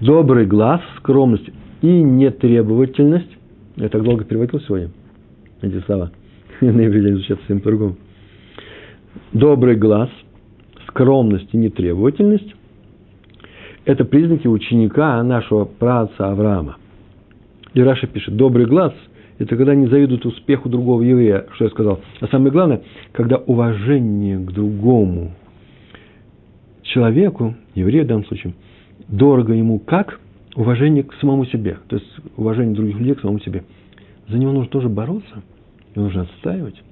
добрый 0.00 0.46
глаз, 0.46 0.80
скромность 0.98 1.48
и 1.82 1.88
нетребовательность. 1.88 3.30
Я 3.76 3.88
так 3.88 4.02
долго 4.02 4.24
переводил 4.24 4.60
сегодня 4.60 4.90
эти 5.62 5.80
слова. 5.80 6.12
На 6.60 6.86
иврите 6.86 7.14
звучат 7.14 7.38
совсем 7.40 7.60
по-другому. 7.60 7.96
Добрый 9.32 9.76
глаз, 9.76 10.10
скромность 10.88 11.52
и 11.52 11.56
нетребовательность– 11.56 12.54
это 13.84 14.04
признаки 14.04 14.46
ученика 14.46 15.22
нашего 15.22 15.64
праца 15.64 16.30
Авраама. 16.30 16.76
И 17.74 17.80
Раша 17.80 18.06
пишет, 18.06 18.36
добрый 18.36 18.66
глаз– 18.66 18.92
это 19.38 19.56
когда 19.56 19.74
не 19.74 19.86
завидуют 19.86 20.24
успеху 20.24 20.68
другого 20.68 21.02
еврея, 21.02 21.46
что 21.52 21.64
я 21.64 21.70
сказал. 21.70 22.00
А 22.20 22.26
самое 22.28 22.50
главное, 22.50 22.82
когда 23.12 23.36
уважение 23.36 24.38
к 24.38 24.52
другому 24.52 25.32
человеку, 26.82 27.54
еврею 27.74 28.04
в 28.04 28.08
данном 28.08 28.24
случае, 28.26 28.54
дорого 29.08 29.52
ему 29.52 29.78
как 29.78 30.20
уважение 30.54 31.02
к 31.02 31.12
самому 31.14 31.44
себе, 31.46 31.78
то 31.88 31.96
есть 31.96 32.10
уважение 32.36 32.74
других 32.74 32.96
людей 32.96 33.14
к 33.14 33.20
самому 33.20 33.40
себе. 33.40 33.64
За 34.28 34.38
него 34.38 34.52
нужно 34.52 34.70
тоже 34.70 34.88
бороться, 34.88 35.42
его 35.94 36.06
нужно 36.06 36.22
отстаивать, 36.22 36.82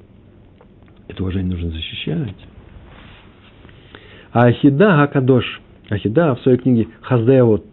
это 1.09 1.23
уважение 1.23 1.53
нужно 1.53 1.71
защищать. 1.71 2.37
А 4.33 4.47
Ахида 4.47 5.03
Акадош, 5.03 5.61
Ахида 5.89 6.35
в 6.35 6.41
своей 6.43 6.59
книге 6.59 6.89
Хаздеот, 7.01 7.65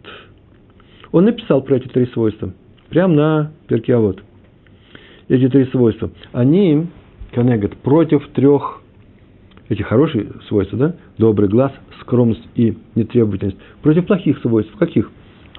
он 1.10 1.26
написал 1.26 1.60
про 1.60 1.76
эти 1.76 1.88
три 1.88 2.06
свойства, 2.06 2.54
прямо 2.88 3.14
на 3.14 3.52
Перкиавод– 3.68 4.22
эти 5.32 5.48
три 5.48 5.64
свойства, 5.66 6.10
они, 6.32 6.88
коннегат, 7.32 7.74
против 7.78 8.28
трех, 8.34 8.82
эти 9.70 9.80
хорошие 9.80 10.30
свойства, 10.46 10.78
да, 10.78 10.96
добрый 11.16 11.48
глаз, 11.48 11.72
скромность 12.02 12.46
и 12.54 12.76
нетребовательность, 12.94 13.56
против 13.80 14.06
плохих 14.06 14.38
свойств, 14.40 14.76
каких? 14.76 15.10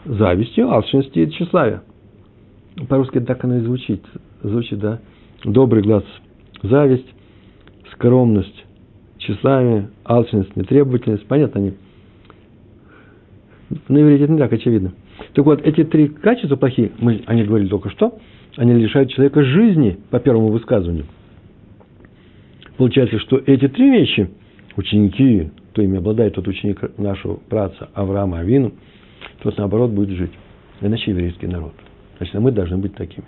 Зависти, 0.05 0.59
алчности 0.59 1.19
и 1.19 1.31
тщеславия. 1.31 1.81
По-русски 2.87 3.19
так 3.21 3.43
оно 3.45 3.57
и 3.57 3.61
звучит, 3.61 4.03
звучит, 4.43 4.77
да, 4.77 4.99
добрый 5.43 5.81
глаз, 5.81 6.03
зависть, 6.61 7.07
скромность, 7.93 8.65
тщеславие, 9.17 9.89
алчность, 10.05 10.55
нетребовательность, 10.55 11.25
понятно 11.25 11.61
они? 11.61 11.73
На 13.87 14.01
иврите 14.03 14.25
это 14.25 14.33
не 14.33 14.39
так 14.39 14.53
очевидно. 14.53 14.93
Так 15.33 15.45
вот, 15.45 15.61
эти 15.61 15.83
три 15.83 16.09
качества 16.09 16.57
плохие, 16.57 16.91
мы 16.99 17.23
о 17.25 17.33
них 17.33 17.47
говорили 17.47 17.69
только 17.69 17.89
что– 17.89 18.19
они 18.55 18.73
лишают 18.73 19.11
человека 19.11 19.43
жизни, 19.43 19.97
по 20.09 20.19
первому 20.19 20.49
высказыванию. 20.49 21.05
Получается, 22.77 23.19
что 23.19 23.37
эти 23.37 23.67
три 23.67 23.89
вещи, 23.89 24.29
ученики, 24.75 25.51
кто 25.71 25.81
ими 25.81 25.97
обладает, 25.97 26.35
тот 26.35 26.47
ученик 26.47 26.97
нашего 26.97 27.35
праца 27.35 27.89
Авраама 27.93 28.39
Авину, 28.39 28.73
тот, 29.41 29.57
наоборот, 29.57 29.91
будет 29.91 30.09
жить. 30.09 30.31
Иначе 30.81 31.11
еврейский 31.11 31.47
народ. 31.47 31.73
Значит, 32.17 32.35
мы 32.35 32.51
должны 32.51 32.77
быть 32.77 32.95
такими. 32.95 33.25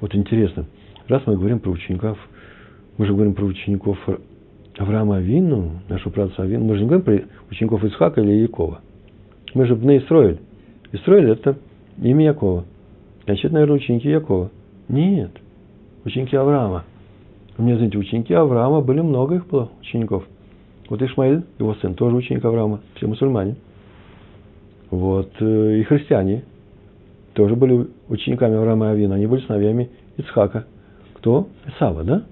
Вот 0.00 0.14
интересно, 0.14 0.66
раз 1.08 1.22
мы 1.26 1.36
говорим 1.36 1.58
про 1.58 1.70
учеников, 1.70 2.18
мы 2.96 3.06
же 3.06 3.12
говорим 3.12 3.34
про 3.34 3.44
учеников 3.44 3.98
Авраама 4.76 5.16
Авину, 5.16 5.82
нашего 5.88 6.12
праца 6.12 6.42
Авину, 6.42 6.64
мы 6.64 6.76
же 6.76 6.82
не 6.82 6.88
говорим 6.88 7.04
про 7.04 7.20
учеников 7.50 7.84
Исхака 7.84 8.20
или 8.20 8.32
Якова. 8.42 8.80
Мы 9.54 9.66
же 9.66 9.74
Бней 9.74 9.98
Исроиль. 9.98 10.38
Исроиль– 10.92 11.30
это 11.30 11.58
имя 12.02 12.24
Якова. 12.26 12.64
Значит, 13.24 13.52
наверное, 13.52 13.76
ученики 13.76 14.08
Якова. 14.08 14.50
Нет, 14.88 15.30
ученики 16.04 16.36
Авраама. 16.36 16.84
У 17.56 17.62
меня, 17.62 17.76
знаете, 17.76 17.98
ученики 17.98 18.32
Авраама 18.32 18.80
были 18.80 19.00
много 19.00 19.36
их 19.36 19.46
было, 19.48 19.70
учеников. 19.80 20.24
Вот 20.88 21.02
Ишмаиль, 21.02 21.42
его 21.58 21.74
сын, 21.74 21.94
тоже 21.94 22.16
ученик 22.16 22.44
Авраама, 22.44 22.80
все 22.94 23.06
мусульмане. 23.06 23.56
Вот 24.90 25.30
э, 25.40 25.78
и 25.80 25.82
христиане 25.82 26.44
тоже 27.34 27.56
были 27.56 27.88
учениками 28.08 28.56
Авраама 28.56 28.86
и 28.86 28.92
Авина. 28.92 29.16
Они 29.16 29.26
были 29.26 29.42
сыновьями 29.42 29.90
Ицхака. 30.16 30.66
Кто? 31.14 31.48
Исава, 31.66 32.04
да? 32.04 32.24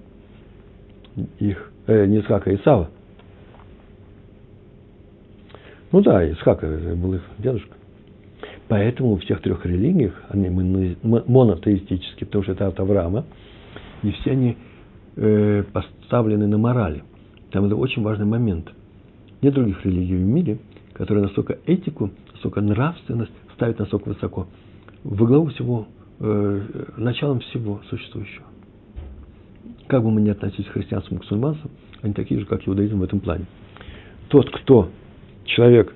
Их, 1.39 1.71
э, 1.85 2.05
не 2.05 2.17
Ицхака, 2.19 2.49
а 2.49 2.55
Исава. 2.55 2.89
Ну 5.91 6.01
да, 6.01 6.29
Исхака 6.31 6.67
был 6.95 7.13
их 7.13 7.21
дедушка. 7.37 7.76
Поэтому 8.67 9.15
в 9.15 9.21
всех 9.21 9.41
трех 9.41 9.65
религиях, 9.65 10.21
они 10.29 10.49
монотеистические, 10.49 12.25
потому 12.25 12.43
что 12.43 12.51
это 12.51 12.67
от 12.67 12.79
Авраама, 12.79 13.25
и 14.03 14.11
все 14.11 14.31
они 14.31 14.57
э, 15.15 15.63
поставлены 15.71 16.47
на 16.47 16.57
морали. 16.57 17.03
Там 17.51 17.65
это 17.65 17.75
очень 17.75 18.03
важный 18.03 18.25
момент. 18.25 18.71
Нет 19.41 19.53
других 19.53 19.85
религий 19.85 20.15
в 20.15 20.21
мире, 20.21 20.57
которые 20.93 21.23
настолько 21.23 21.59
этику, 21.65 22.11
настолько 22.33 22.59
нравственность 22.59 23.31
ставят 23.55 23.79
настолько 23.79 24.09
высоко. 24.09 24.47
Во 25.03 25.25
главу 25.25 25.47
всего, 25.47 25.87
э, 26.19 26.61
началом 26.97 27.39
всего 27.39 27.81
существующего. 27.89 28.45
Как 29.87 30.03
бы 30.03 30.11
мы 30.11 30.19
ни 30.19 30.29
относились 30.29 30.67
к 30.67 30.73
христианству 30.73 31.15
и 31.15 31.17
мусульманству, 31.19 31.71
они 32.01 32.13
такие 32.13 32.41
же, 32.41 32.45
как 32.45 32.67
иудаизм 32.67 32.99
в 32.99 33.03
этом 33.03 33.21
плане. 33.21 33.45
Тот, 34.27 34.49
кто 34.49 34.89
человек, 35.45 35.95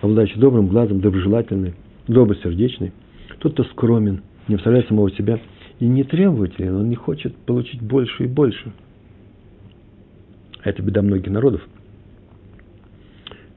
обладающий 0.00 0.38
добрым 0.38 0.68
глазом, 0.68 1.00
доброжелательный, 1.00 1.74
добросердечный, 2.06 2.92
тот, 3.38 3.54
кто 3.54 3.64
скромен, 3.64 4.22
не 4.48 4.56
вставляет 4.56 4.88
самого 4.88 5.10
себя 5.12 5.40
и 5.78 5.86
не 5.86 6.04
требователен, 6.04 6.76
он 6.76 6.88
не 6.88 6.96
хочет 6.96 7.34
получить 7.34 7.80
больше 7.80 8.24
и 8.24 8.26
больше. 8.26 8.72
А 10.62 10.70
это 10.70 10.82
беда 10.82 11.02
многих 11.02 11.30
народов. 11.30 11.62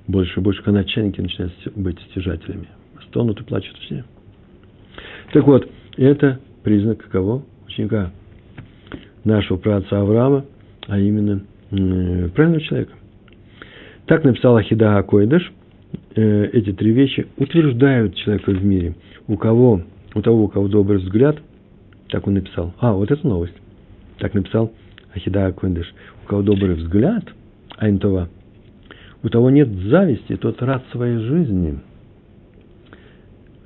Больше 0.08 0.39
и 0.39 0.43
больше, 0.43 0.62
когда 0.63 0.79
начальники 0.79 1.21
начинают 1.21 1.53
быть 1.75 1.99
стяжателями. 2.12 2.67
Стонут 3.08 3.41
и 3.41 3.43
плачут 3.43 3.77
все. 3.77 4.03
Так 5.34 5.45
вот, 5.45 5.69
это 5.97 6.39
признак 6.63 7.08
кого? 7.10 7.43
Ученика 7.67 8.12
нашего 9.23 9.58
праотца 9.58 9.99
Авраама, 9.99 10.45
а 10.88 10.99
именно 10.99 11.41
правильного 11.69 12.62
человека. 12.62 12.93
Так 14.05 14.23
написал 14.23 14.55
Ахида 14.55 14.97
Акойдыш– 14.97 15.51
Э, 16.15 16.45
эти 16.54 16.71
три 16.71 16.91
вещи 16.91 17.28
утверждают 17.38 18.15
человека 18.15 18.51
в 18.51 18.63
мире. 18.63 18.95
У 19.28 19.36
кого, 19.36 19.82
у 20.13 20.21
того, 20.21 20.45
у 20.45 20.47
кого 20.47 20.67
добрый 20.67 20.99
взгляд, 20.99 21.38
так 22.10 22.25
он 22.28 22.36
написал. 22.36 22.73
А, 22.80 22.93
вот 22.93 23.12
это 23.12 23.28
новость. 23.28 23.56
Так 24.19 24.34
написал 24.34 24.71
Ахида 25.13 25.47
Аквендыш. 25.47 25.93
У 26.23 26.28
кого 26.28 26.41
добрый 26.41 26.75
взгляд, 26.75 27.25
Айнтова, 27.78 28.30
у 29.23 29.30
того 29.30 29.49
нет 29.49 29.69
зависти, 29.69 30.38
тот 30.38 30.62
рад 30.62 30.84
своей 30.91 31.17
жизни. 31.17 31.80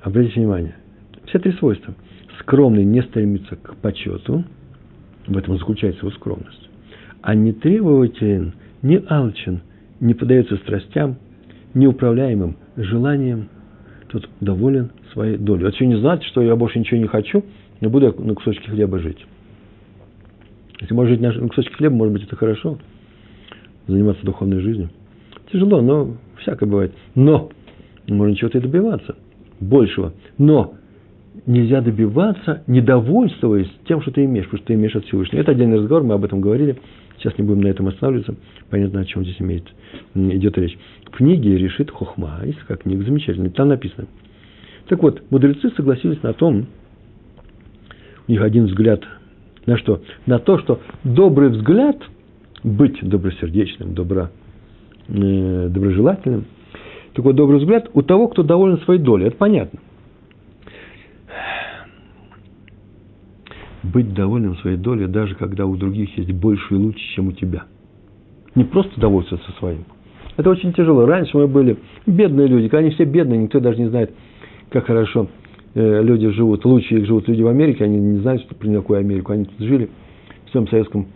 Обратите 0.02 0.40
внимание, 0.40 0.74
все 1.26 1.38
три 1.38 1.52
свойства. 1.52 1.94
Скромный 2.40 2.84
не 2.84 3.02
стремится 3.02 3.56
к 3.56 3.76
почету, 3.76 4.44
в 5.26 5.36
этом 5.36 5.58
заключается 5.58 6.00
его 6.00 6.10
скромность. 6.12 6.68
А 7.22 7.34
не 7.34 7.52
требователен, 7.52 8.54
не 8.82 9.00
алчен, 9.08 9.60
не 10.00 10.14
поддается 10.14 10.56
страстям, 10.56 11.18
неуправляемым 11.74 12.56
желанием, 12.76 13.48
тот 14.08 14.28
доволен 14.40 14.90
своей 15.12 15.36
долей. 15.36 15.66
Это 15.66 15.74
еще 15.74 15.86
не 15.86 15.98
значит, 15.98 16.24
что 16.24 16.42
я 16.42 16.56
больше 16.56 16.78
ничего 16.78 17.00
не 17.00 17.06
хочу, 17.06 17.44
но 17.80 17.90
буду 17.90 18.14
на 18.18 18.34
кусочке 18.34 18.70
хлеба 18.70 18.98
жить. 18.98 19.24
Если 20.80 20.94
можно 20.94 21.10
жить 21.10 21.20
на 21.20 21.48
кусочке 21.48 21.74
хлеба, 21.74 21.94
может 21.94 22.12
быть, 22.14 22.24
это 22.24 22.36
хорошо. 22.36 22.78
заниматься 23.86 24.24
духовной 24.24 24.60
жизнью. 24.60 24.90
Тяжело, 25.52 25.80
но 25.80 26.16
всякое 26.38 26.66
бывает. 26.68 26.94
Но 27.14 27.50
можно 28.08 28.34
чего-то 28.36 28.58
и 28.58 28.60
добиваться, 28.60 29.16
большего. 29.60 30.12
Но 30.38 30.74
нельзя 31.46 31.80
добиваться, 31.80 32.62
недовольствуясь 32.66 33.70
тем, 33.86 34.00
что 34.02 34.10
ты 34.10 34.24
имеешь, 34.24 34.46
потому 34.46 34.58
что 34.58 34.66
ты 34.68 34.74
имеешь 34.74 34.96
от 34.96 35.04
Всевышнего. 35.04 35.40
Это 35.40 35.52
отдельный 35.52 35.78
разговор, 35.78 36.02
мы 36.02 36.14
об 36.14 36.24
этом 36.24 36.40
говорили. 36.40 36.76
Сейчас 37.20 37.36
не 37.36 37.44
будем 37.44 37.60
на 37.60 37.68
этом 37.68 37.86
останавливаться. 37.88 38.34
Понятно, 38.70 39.00
о 39.00 39.04
чем 39.04 39.24
здесь 39.24 39.36
имеет, 39.40 39.64
идет 40.14 40.56
речь. 40.56 40.78
В 41.06 41.10
книге 41.10 41.58
решит 41.58 41.90
Хохма, 41.90 42.40
есть 42.44 42.58
как 42.66 42.82
книга 42.82 43.04
замечательная, 43.04 43.50
там 43.50 43.68
написано. 43.68 44.06
Так 44.88 45.02
вот, 45.02 45.22
мудрецы 45.30 45.70
согласились 45.76 46.22
на 46.22 46.32
том, 46.32 46.66
у 48.26 48.32
них 48.32 48.40
один 48.40 48.66
взгляд 48.66 49.02
на 49.66 49.76
что? 49.76 50.02
На 50.26 50.38
то, 50.38 50.58
что 50.58 50.80
добрый 51.04 51.50
взгляд, 51.50 51.96
быть 52.64 52.98
добросердечным, 53.02 53.94
добро, 53.94 54.30
э, 55.08 55.68
доброжелательным, 55.68 56.46
такой 57.12 57.34
добрый 57.34 57.60
взгляд 57.60 57.90
у 57.92 58.02
того, 58.02 58.28
кто 58.28 58.42
доволен 58.42 58.78
своей 58.78 59.00
долей. 59.00 59.26
Это 59.26 59.36
понятно. 59.36 59.78
Быть 63.82 64.12
довольным 64.12 64.56
своей 64.58 64.76
долей, 64.76 65.06
даже 65.06 65.34
когда 65.34 65.66
у 65.66 65.76
других 65.76 66.16
есть 66.18 66.32
больше 66.32 66.74
и 66.74 66.76
лучше, 66.76 67.00
чем 67.14 67.28
у 67.28 67.32
тебя. 67.32 67.64
Не 68.54 68.64
просто 68.64 69.00
довольствоваться 69.00 69.50
своим. 69.58 69.84
Это 70.36 70.50
очень 70.50 70.72
тяжело. 70.72 71.06
Раньше 71.06 71.36
мы 71.36 71.46
были 71.46 71.78
бедные 72.06 72.46
люди, 72.46 72.68
когда 72.68 72.78
они 72.78 72.90
все 72.90 73.04
бедные, 73.04 73.38
никто 73.38 73.60
даже 73.60 73.78
не 73.78 73.88
знает, 73.88 74.12
как 74.70 74.86
хорошо 74.86 75.28
э, 75.74 76.02
люди 76.02 76.28
живут. 76.30 76.64
Лучше 76.64 76.96
их 76.96 77.06
живут 77.06 77.28
люди 77.28 77.42
в 77.42 77.48
Америке, 77.48 77.84
они 77.84 77.98
не 77.98 78.18
знают, 78.20 78.42
что 78.42 78.54
при 78.54 78.74
какую 78.74 79.00
Америку. 79.00 79.32
Они 79.32 79.44
тут 79.44 79.58
жили 79.58 79.88
в 80.46 80.50
своем 80.50 80.68
советском 80.68 81.06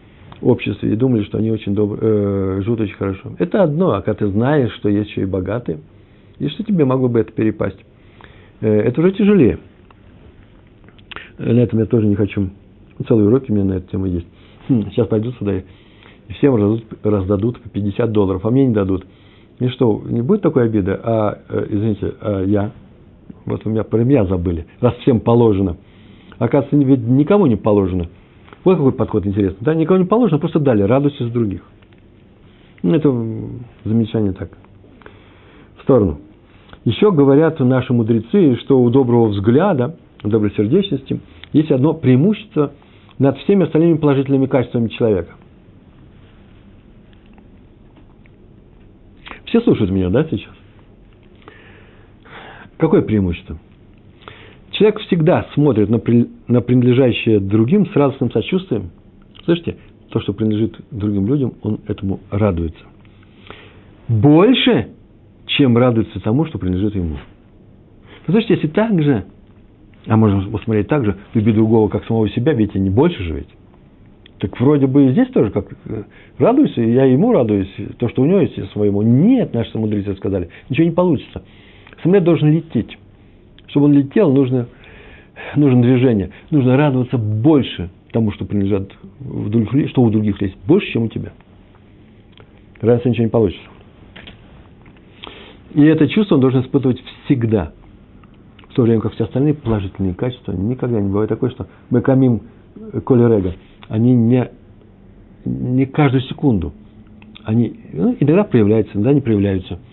обществе 0.41 0.93
и 0.93 0.97
думали, 0.97 1.25
что 1.25 1.39
они 1.39 1.51
очень 1.51 1.75
добры, 1.75 1.99
э, 2.01 2.61
живут 2.65 2.81
очень 2.81 2.95
хорошо. 2.95 3.33
Это 3.39 3.63
одно, 3.63 3.93
а 3.93 4.03
когда 4.03 4.27
ты 4.27 4.27
знаешь, 4.29 4.73
что 4.75 4.89
есть 4.89 5.11
еще 5.11 5.23
и 5.23 5.27
богатые, 5.27 5.79
и 6.39 6.49
что 6.49 6.63
тебе 6.63 6.85
могло 6.85 7.09
бы 7.09 7.21
это 7.21 7.33
перепасть, 7.33 7.79
э, 8.61 8.69
это 8.69 9.01
уже 9.01 9.13
тяжелее. 9.13 9.59
На 11.39 11.61
этом 11.61 11.79
я 11.79 11.87
тоже 11.87 12.07
не 12.07 12.15
хочу. 12.15 12.51
Целые 13.09 13.29
уроки 13.29 13.51
у 13.51 13.55
меня 13.55 13.65
на 13.65 13.73
эту 13.75 13.91
тему 13.91 14.07
есть. 14.07 14.27
Хм, 14.69 14.85
сейчас 14.91 15.09
пойду 15.09 15.33
сюда 15.33 15.59
и 15.59 15.63
всем 16.35 16.55
раздадут, 16.55 16.85
раздадут 17.03 17.61
по 17.61 17.69
50 17.69 18.13
долларов, 18.13 18.45
а 18.45 18.51
мне 18.51 18.67
не 18.67 18.75
дадут. 18.75 19.05
И 19.59 19.69
что, 19.69 20.03
не 20.07 20.23
будет 20.23 20.43
такой 20.43 20.65
обиды? 20.65 20.99
А, 21.03 21.39
э, 21.49 21.67
извините, 21.71 22.15
а 22.21 22.43
я? 22.43 22.73
Вот 23.47 23.67
у 23.67 23.71
меня 23.71 23.85
про 23.85 23.99
меня 24.05 24.25
забыли, 24.25 24.67
раз 24.81 24.95
всем 24.97 25.21
положено. 25.21 25.77
Оказывается, 26.39 26.77
ведь 26.77 27.01
никому 27.01 27.47
не 27.47 27.57
положено. 27.57 28.09
Вот 28.65 28.77
какой 28.77 28.93
подход 28.93 29.27
интересный. 29.27 29.59
Да, 29.61 29.75
никому 29.75 30.01
не 30.01 30.07
положено, 30.07 30.39
просто 30.39 30.59
дали, 30.59 30.83
радуйся 30.83 31.27
с 31.27 31.31
других. 31.31 31.63
Ну, 32.83 32.95
это 32.95 33.13
замечание 33.85 34.33
так. 34.33 34.51
В 35.79 35.83
сторону. 35.83 36.19
Еще 36.85 37.11
говорят 37.13 37.61
наши 37.61 37.93
мудрецы, 37.93 38.57
что 38.57 38.81
у 38.81 38.91
доброго 38.91 39.29
взгляда, 39.29 39.97
добросердечности 40.29 41.21
есть 41.53 41.71
одно 41.71 41.95
преимущество 41.95 42.73
над 43.19 43.39
всеми 43.39 43.65
остальными 43.65 43.97
положительными 43.97 44.47
качествами 44.47 44.89
человека. 44.89 45.35
Все 49.47 49.61
слушают 49.61 49.91
меня, 49.91 50.11
да, 50.11 50.25
сейчас? 50.25 50.53
Какое 52.77 53.03
преимущество? 53.03 53.59
Человек 54.73 54.99
всегда 55.03 55.47
смотрит 55.55 55.89
на, 55.89 56.01
при, 56.01 56.29
на 56.49 56.61
принадлежащее 56.61 57.39
другим 57.39 57.87
с 57.87 57.95
радостным 57.95 58.33
сочувствием. 58.33 58.91
Слышите, 59.45 59.77
то, 60.11 60.21
что 60.21 60.33
принадлежит 60.33 60.77
другим 60.91 61.29
людям, 61.29 61.55
он 61.63 61.81
этому 61.87 62.21
радуется. 62.31 62.85
Больше, 64.09 64.89
чем 65.47 65.79
радуется 65.79 66.19
тому, 66.21 66.47
что 66.47 66.59
принадлежит 66.59 66.97
ему. 66.97 67.19
Слышите, 68.27 68.55
если 68.55 68.69
так 68.69 69.01
же, 69.01 69.25
а 70.07 70.17
можно 70.17 70.51
посмотреть 70.51 70.89
так 70.89 71.05
же, 71.05 71.17
люби 71.35 71.53
другого, 71.53 71.89
как 71.89 72.05
самого 72.05 72.29
себя, 72.29 72.53
ведь 72.53 72.75
не 72.75 72.91
больше 72.91 73.23
же 73.23 73.35
ведь. 73.35 73.49
Так 74.39 74.61
вроде 74.61 74.87
бы 74.87 75.07
и 75.07 75.13
здесь 75.13 75.29
тоже 75.29 75.51
как 75.51 75.73
э, 75.87 76.03
радуйся, 76.39 76.83
я 76.83 77.05
ему 77.05 77.33
радуюсь, 77.33 77.73
то, 77.99 78.09
что 78.09 78.23
у 78.23 78.27
него 78.27 78.41
есть 78.41 78.73
своему. 78.73 79.03
Нет, 79.03 79.55
наши 79.55 79.79
мудрецы 79.79 80.15
сказали, 80.17 80.51
ничего 80.69 80.87
не 80.87 80.93
получится. 80.93 81.43
Самолет 82.03 82.25
должен 82.25 82.51
лететь. 82.51 82.99
Чтобы 83.69 83.87
он 83.87 83.95
летел, 83.95 84.33
нужно, 84.33 84.69
нужно 85.57 85.83
движение. 85.83 86.31
Нужно 86.51 86.77
радоваться 86.77 87.17
больше 87.17 87.91
тому, 88.13 88.33
что 88.33 88.45
принадлежит 88.45 88.93
в 89.21 89.49
других 89.49 89.89
что 89.91 90.03
у 90.03 90.11
других 90.11 90.41
есть, 90.43 90.57
больше, 90.67 90.93
чем 90.93 91.05
у 91.05 91.09
тебя. 91.09 91.33
Раньше 92.81 93.09
ничего 93.09 93.25
не 93.25 93.31
получится. 93.31 93.65
И 95.75 95.83
это 95.83 96.07
чувство 96.09 96.37
он 96.37 96.41
должен 96.41 96.61
испытывать 96.61 97.03
всегда. 97.25 97.73
В 98.75 98.77
то 98.77 98.83
время 98.83 99.01
как 99.01 99.15
все 99.15 99.25
остальные 99.25 99.55
положительные 99.55 100.15
качества 100.15 100.53
никогда 100.53 101.01
не 101.01 101.09
бывает 101.09 101.29
такое, 101.29 101.51
что 101.51 101.69
мы 101.91 102.01
камим 102.01 102.43
колерега. 103.07 103.55
Они 103.89 104.15
не, 104.15 104.51
не 105.45 105.87
каждую 105.87 106.23
секунду. 106.23 106.73
Они 107.45 107.79
ну, 107.93 108.17
иногда 108.19 108.43
проявляются, 108.43 108.95
иногда 108.95 109.13
не 109.15 109.21
проявляются– 109.21 109.79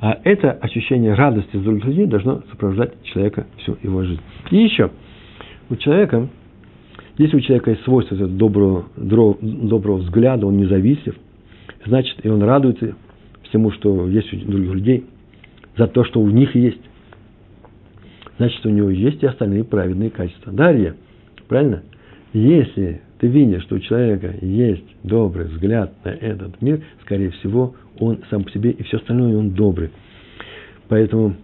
а 0.00 0.18
это 0.22 0.52
ощущение 0.52 1.14
радости 1.14 1.56
с 1.56 1.60
других 1.60 1.84
людей 1.86 2.06
должно 2.06 2.42
сопровождать 2.50 3.02
человека 3.02 3.46
всю 3.58 3.76
его 3.82 4.04
жизнь. 4.04 4.20
И 4.50 4.56
еще, 4.56 4.90
у 5.70 5.76
человека, 5.76 6.28
если 7.16 7.36
у 7.36 7.40
человека 7.40 7.70
есть 7.70 7.82
свойство 7.82 8.16
доброго, 8.16 8.84
доброго 8.96 9.96
взгляда, 9.96 10.46
он 10.46 10.56
независим, 10.56 11.14
значит, 11.84 12.24
и 12.24 12.28
он 12.28 12.42
радуется 12.42 12.94
всему, 13.48 13.72
что 13.72 14.06
есть 14.06 14.32
у 14.32 14.36
других 14.36 14.74
людей, 14.74 15.06
за 15.76 15.88
то, 15.88 16.04
что 16.04 16.20
у 16.20 16.28
них 16.28 16.54
есть. 16.54 16.80
Значит, 18.38 18.64
у 18.64 18.70
него 18.70 18.90
есть 18.90 19.22
и 19.22 19.26
остальные 19.26 19.64
праведные 19.64 20.10
качества. 20.10 20.52
Дарья, 20.52 20.94
правильно? 21.48 21.82
Если 22.32 23.02
ты 23.18 23.26
видишь, 23.26 23.62
что 23.64 23.76
у 23.76 23.78
человека 23.80 24.34
есть 24.40 24.84
добрый 25.02 25.46
взгляд 25.46 25.92
на 26.04 26.10
этот 26.10 26.62
мир, 26.62 26.82
скорее 27.02 27.30
всего, 27.30 27.74
он 27.98 28.20
сам 28.30 28.44
по 28.44 28.50
себе 28.50 28.70
и 28.70 28.82
все 28.84 28.98
остальное 28.98 29.36
он 29.36 29.50
добрый. 29.50 29.90
Поэтому 30.88 31.34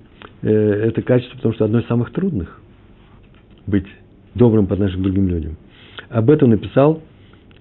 э, 0.42 0.50
это 0.50 1.02
качество, 1.02 1.36
потому 1.36 1.54
что 1.54 1.64
одно 1.64 1.80
из 1.80 1.86
самых 1.86 2.12
трудных 2.12 2.60
быть 3.66 3.86
добрым 4.34 4.66
по 4.66 4.74
отношению 4.74 5.00
к 5.00 5.04
другим 5.04 5.28
людям. 5.28 5.56
Об 6.10 6.30
этом 6.30 6.50
написал, 6.50 7.02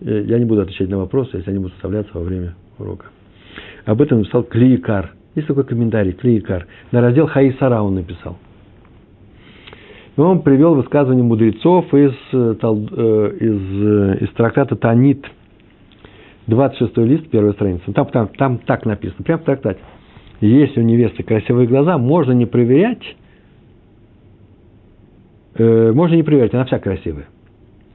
э, 0.01 0.25
я 0.27 0.37
не 0.37 0.45
буду 0.45 0.61
отвечать 0.61 0.89
на 0.89 0.97
вопросы, 0.97 1.37
если 1.37 1.49
они 1.49 1.59
будут 1.59 1.73
составляться 1.73 2.11
во 2.13 2.23
время 2.23 2.55
урока. 2.77 3.07
Об 3.85 4.01
этом 4.01 4.19
написал 4.19 4.43
Клиикар. 4.43 5.13
Есть 5.33 5.47
такой 5.47 5.63
комментарий, 5.63 6.11
Клиикар. 6.11 6.67
На 6.91 7.01
раздел 7.01 7.25
Хаисара 7.27 7.81
он 7.81 7.95
написал. 7.95 8.37
И 10.15 10.21
он 10.21 10.41
привел 10.41 10.75
высказывание 10.75 11.23
мудрецов 11.23 11.93
из, 11.93 12.13
э, 12.31 12.55
э, 12.61 13.37
из, 13.39 14.19
э, 14.19 14.25
из 14.25 14.29
трактата 14.33 14.75
Танит– 14.75 15.25
26 16.47 16.97
лист, 16.97 17.29
первая 17.29 17.53
страница. 17.53 17.91
Там, 17.93 18.07
там, 18.07 18.27
там 18.29 18.57
так 18.59 18.85
написано, 18.85 19.23
прямо 19.23 19.41
в 19.41 19.45
трактате. 19.45 19.79
Если 20.41 20.81
у 20.81 20.83
невесты 20.83 21.23
красивые 21.23 21.67
глаза, 21.67 21.97
можно 21.97 22.33
не 22.33 22.45
проверять, 22.45 23.03
э, 25.55 25.91
можно 25.93 26.15
не 26.15 26.23
проверять, 26.23 26.53
она 26.53 26.65
вся 26.65 26.79
красивая. 26.79 27.27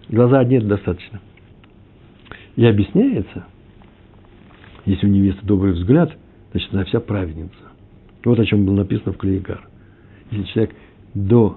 Глаза 0.09 0.38
одни 0.38 0.59
достаточно. 0.61 1.20
И 2.57 2.64
объясняется, 2.64 3.44
если 4.87 5.07
у 5.07 5.11
невесты 5.11 5.44
добрый 5.44 5.72
взгляд, 5.72 6.12
значит, 6.52 6.72
она 6.72 6.85
вся 6.85 7.00
праведница. 7.00 7.52
Вот 8.24 8.38
о 8.38 8.46
чем 8.46 8.64
было 8.64 8.76
написано 8.76 9.12
в 9.12 9.18
Клеикар. 9.18 9.68
Если 10.31 10.44
человек 10.44 10.74
до, 11.26 11.57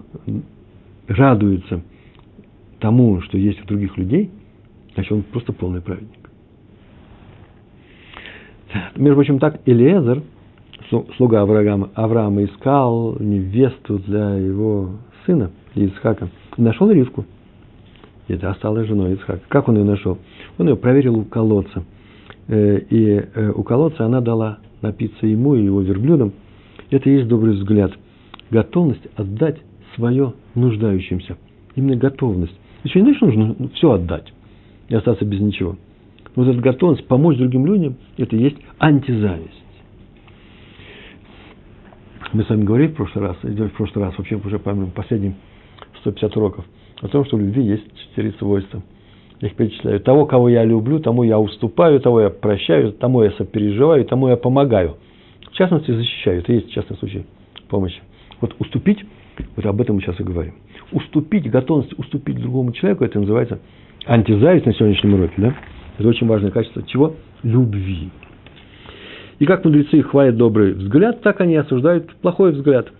радуется 1.07 1.81
тому, 2.79 3.21
что 3.21 3.37
есть 3.37 3.61
у 3.63 3.67
других 3.67 3.97
людей, 3.97 4.31
значит, 4.95 5.11
он 5.11 5.23
просто 5.23 5.53
полный 5.53 5.81
праведник. 5.81 6.29
Между 8.95 9.15
прочим, 9.15 9.39
так 9.39 9.61
Элиезер, 9.65 10.23
слуга 11.17 11.41
Авраама, 11.41 11.89
Авраама 11.93 12.43
искал 12.45 13.17
невесту 13.19 13.99
для 13.99 14.35
его 14.35 14.91
сына, 15.25 15.51
Исхака, 15.75 16.29
нашел 16.57 16.89
Ривку. 16.89 17.25
Это 18.27 18.49
осталась 18.49 18.87
женой 18.87 19.15
Исхака. 19.15 19.41
Как 19.49 19.67
он 19.67 19.77
ее 19.77 19.83
нашел? 19.83 20.17
Он 20.57 20.69
ее 20.69 20.75
проверил 20.77 21.17
у 21.17 21.25
колодца. 21.25 21.83
Э, 22.47 22.79
и 22.89 23.21
э, 23.33 23.51
у 23.53 23.63
колодца 23.63 24.05
она 24.05 24.21
дала 24.21 24.59
напиться 24.81 25.27
ему 25.27 25.55
и 25.55 25.65
его 25.65 25.81
верблюдам. 25.81 26.31
Это 26.89 27.09
и 27.09 27.15
есть 27.15 27.27
добрый 27.27 27.55
взгляд. 27.55 27.91
Готовность 28.51 29.07
отдать 29.15 29.57
свое 29.95 30.33
нуждающимся. 30.53 31.37
Именно 31.75 31.95
готовность. 31.95 32.55
Еще 32.83 33.01
не 33.01 33.13
значит, 33.13 33.21
нужно 33.21 33.69
все 33.69 33.91
отдать 33.91 34.31
и 34.89 34.95
остаться 34.95 35.25
без 35.25 35.39
ничего– 35.39 35.77
вот 36.35 36.47
эта 36.47 36.59
готовность 36.59 37.05
помочь 37.07 37.37
другим 37.37 37.65
людям, 37.65 37.97
это 38.17 38.35
и 38.35 38.41
есть 38.41 38.57
антизависть. 38.79 39.63
Мы 42.31 42.43
с 42.43 42.49
вами 42.49 42.63
говорили 42.63 42.87
в 42.87 42.95
прошлый 42.95 43.25
раз, 43.25 43.37
в 43.41 43.69
прошлый 43.71 44.05
раз, 44.05 44.17
вообще 44.17 44.35
уже 44.35 44.57
помню, 44.57 44.87
последние 44.87 45.35
150 45.99 46.37
уроков, 46.37 46.65
о 47.01 47.07
том, 47.09 47.25
что 47.25 47.35
у 47.35 47.39
любви 47.39 47.63
есть 47.63 47.83
четыре 47.97 48.31
свойства. 48.33 48.81
Я 49.41 49.49
их 49.49 49.55
перечисляю. 49.55 49.99
Того, 49.99 50.25
кого 50.25 50.47
я 50.47 50.63
люблю, 50.63 50.99
тому 50.99 51.23
я 51.23 51.39
уступаю, 51.39 51.99
того 51.99 52.21
я 52.21 52.29
прощаю, 52.29 52.93
тому 52.93 53.23
я 53.23 53.31
сопереживаю, 53.31 54.05
тому 54.05 54.29
я 54.29 54.37
помогаю. 54.37 54.97
В 55.51 55.53
частности, 55.53 55.91
защищаю. 55.91 56.39
Это 56.39 56.53
есть 56.53 56.71
частный 56.71 56.95
случай 56.97 57.25
помощи. 57.67 57.99
Вот 58.41 58.55
уступить, 58.59 59.05
вот 59.55 59.65
об 59.65 59.79
этом 59.79 59.95
мы 59.95 60.01
сейчас 60.01 60.19
и 60.19 60.23
говорим. 60.23 60.55
Уступить, 60.91 61.49
готовность 61.49 61.97
уступить 61.97 62.37
другому 62.39 62.73
человеку, 62.73 63.05
это 63.05 63.19
называется 63.19 63.59
антизависть 64.05 64.65
на 64.65 64.73
сегодняшнем 64.73 65.13
уроке. 65.13 65.33
Да? 65.37 65.55
Это 65.97 66.07
очень 66.07 66.27
важное 66.27 66.51
качество. 66.51 66.83
Чего? 66.83 67.15
Любви. 67.43 68.09
И 69.39 69.45
как 69.45 69.63
мудрецы 69.63 70.01
хвалят 70.01 70.37
добрый 70.37 70.73
взгляд, 70.73 71.21
так 71.21 71.41
они 71.41 71.55
осуждают 71.55 72.13
плохой 72.15 72.51
взгляд. 72.51 72.91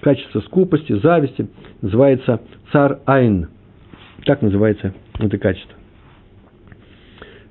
Качество 0.00 0.40
скупости, 0.40 0.92
зависти 0.92 1.48
называется 1.82 2.40
цар 2.72 3.00
айн. 3.06 3.48
Так 4.24 4.42
называется 4.42 4.94
это 5.18 5.38
качество. 5.38 5.76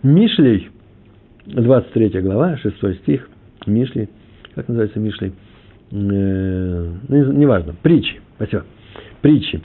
Мишлей, 0.02 0.70
23 1.46 2.22
глава, 2.22 2.58
6 2.58 3.02
стих, 3.02 3.30
Мишлей, 3.66 4.10
как 4.56 4.68
называется 4.68 5.00
Мишлей? 5.00 5.34
Э, 5.94 6.92
ну, 7.08 7.32
неважно, 7.34 7.76
притчи, 7.82 8.20
спасибо, 8.36 8.66
притчи. 9.22 9.62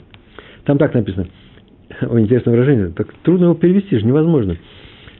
Там 0.63 0.77
так 0.77 0.93
написано, 0.93 1.27
ой, 2.07 2.21
интересное 2.21 2.51
выражение, 2.51 2.89
так 2.89 3.11
трудно 3.23 3.45
его 3.45 3.55
перевести 3.55 3.97
же, 3.97 4.05
невозможно. 4.05 4.55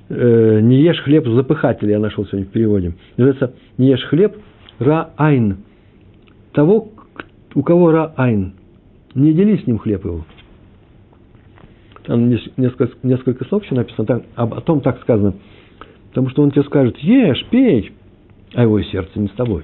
Э, 0.09 0.59
не 0.61 0.81
ешь 0.81 1.01
хлеб 1.01 1.27
запыхателя, 1.27 1.91
я 1.93 1.99
нашел 1.99 2.25
сегодня 2.27 2.45
в 2.45 2.51
переводе. 2.51 2.93
Называется, 3.17 3.55
не 3.79 3.89
ешь 3.89 4.03
хлеб 4.03 4.37
ра-айн. 4.77 5.57
Того, 6.53 6.89
у 7.55 7.63
кого 7.63 7.91
ра-айн. 7.91 8.53
Не 9.15 9.33
дели 9.33 9.57
с 9.57 9.65
ним 9.65 9.79
хлеб 9.79 10.05
его. 10.05 10.25
Там 12.03 12.29
несколько, 12.29 12.89
несколько 13.01 13.45
слов 13.45 13.63
еще 13.63 13.73
написано, 13.73 14.05
так, 14.05 14.23
об, 14.35 14.53
о 14.53 14.61
том 14.61 14.81
так 14.81 15.01
сказано. 15.01 15.33
Потому 16.09 16.29
что 16.29 16.43
он 16.43 16.51
тебе 16.51 16.63
скажет, 16.63 16.97
ешь, 16.99 17.45
пей, 17.49 17.93
а 18.53 18.63
его 18.63 18.79
сердце 18.83 19.19
не 19.19 19.27
с 19.27 19.31
тобой. 19.31 19.63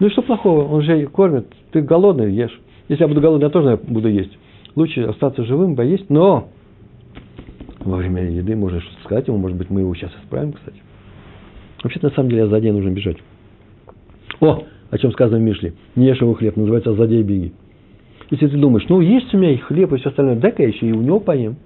Ну 0.00 0.06
и 0.06 0.10
что 0.10 0.22
плохого? 0.22 0.64
Он 0.64 0.82
же 0.82 1.06
кормит, 1.06 1.46
ты 1.72 1.80
голодный, 1.80 2.32
ешь. 2.32 2.60
Если 2.88 3.02
я 3.02 3.08
буду 3.08 3.20
голодный, 3.20 3.46
я 3.46 3.50
тоже 3.50 3.78
буду 3.82 4.08
есть. 4.08 4.36
Лучше 4.76 5.02
остаться 5.02 5.44
живым, 5.44 5.76
поесть, 5.76 6.08
но 6.08 6.48
во 7.80 7.96
время 7.96 8.30
еды 8.30 8.54
можно 8.54 8.80
что-то 8.80 9.02
сказать 9.04 9.28
ему, 9.28 9.38
может 9.38 9.56
быть, 9.56 9.70
мы 9.70 9.80
его 9.80 9.94
сейчас 9.94 10.12
исправим, 10.22 10.52
кстати. 10.52 10.80
Вообще-то, 11.82 12.08
на 12.08 12.14
самом 12.14 12.30
деле, 12.30 12.46
злодея 12.46 12.72
нужно 12.72 12.90
бежать. 12.90 13.16
О, 14.40 14.64
о 14.90 14.98
чем 14.98 15.12
сказано 15.12 15.38
в 15.38 15.42
Мишле. 15.42 15.74
Не 15.96 16.06
ешь 16.06 16.20
его 16.20 16.34
хлеб, 16.34 16.56
называется 16.56 16.92
злодей 16.94 17.22
беги. 17.22 17.52
Если 18.30 18.46
ты 18.46 18.56
думаешь, 18.56 18.86
ну, 18.88 19.00
есть 19.00 19.32
у 19.34 19.38
меня 19.38 19.52
и 19.52 19.56
хлеб, 19.56 19.92
и 19.92 19.96
все 19.96 20.10
остальное, 20.10 20.36
дай-ка 20.36 20.62
я 20.62 20.68
еще 20.68 20.86
и 20.86 20.92
у 20.92 21.00
него 21.00 21.18
поем. 21.18 21.56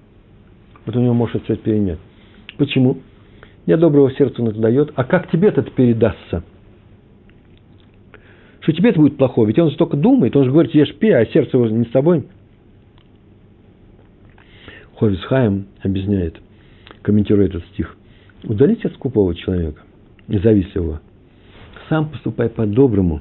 Вот 0.86 0.96
у 0.96 1.00
него 1.00 1.14
может 1.14 1.42
все 1.44 1.56
перенять. 1.56 1.98
Почему? 2.56 2.98
Я 3.66 3.76
доброго 3.76 4.10
сердца 4.12 4.42
он 4.42 4.48
это 4.48 4.60
дает, 4.60 4.92
а 4.94 5.04
как 5.04 5.30
тебе 5.30 5.48
это 5.48 5.62
передастся? 5.62 6.44
Что 8.62 8.72
тебе 8.72 8.90
это 8.90 9.00
будет 9.00 9.16
плохо? 9.16 9.44
Ведь 9.44 9.58
он 9.58 9.70
же 9.70 9.76
только 9.76 9.96
думает, 9.96 10.36
он 10.36 10.44
же 10.44 10.52
говорит, 10.52 10.72
ешь, 10.74 10.94
пей, 10.94 11.16
а 11.16 11.26
сердце 11.26 11.56
его 11.56 11.66
не 11.66 11.84
с 11.84 11.90
тобой. 11.90 12.24
Ховисхайм 14.96 15.66
объясняет, 15.82 16.36
комментируя 17.02 17.46
этот 17.46 17.64
стих. 17.66 17.96
Удалите 18.44 18.86
от 18.86 18.94
скупого 18.94 19.34
человека, 19.34 19.82
независимого. 20.28 21.00
Сам 21.88 22.08
поступай 22.08 22.48
по-доброму, 22.48 23.20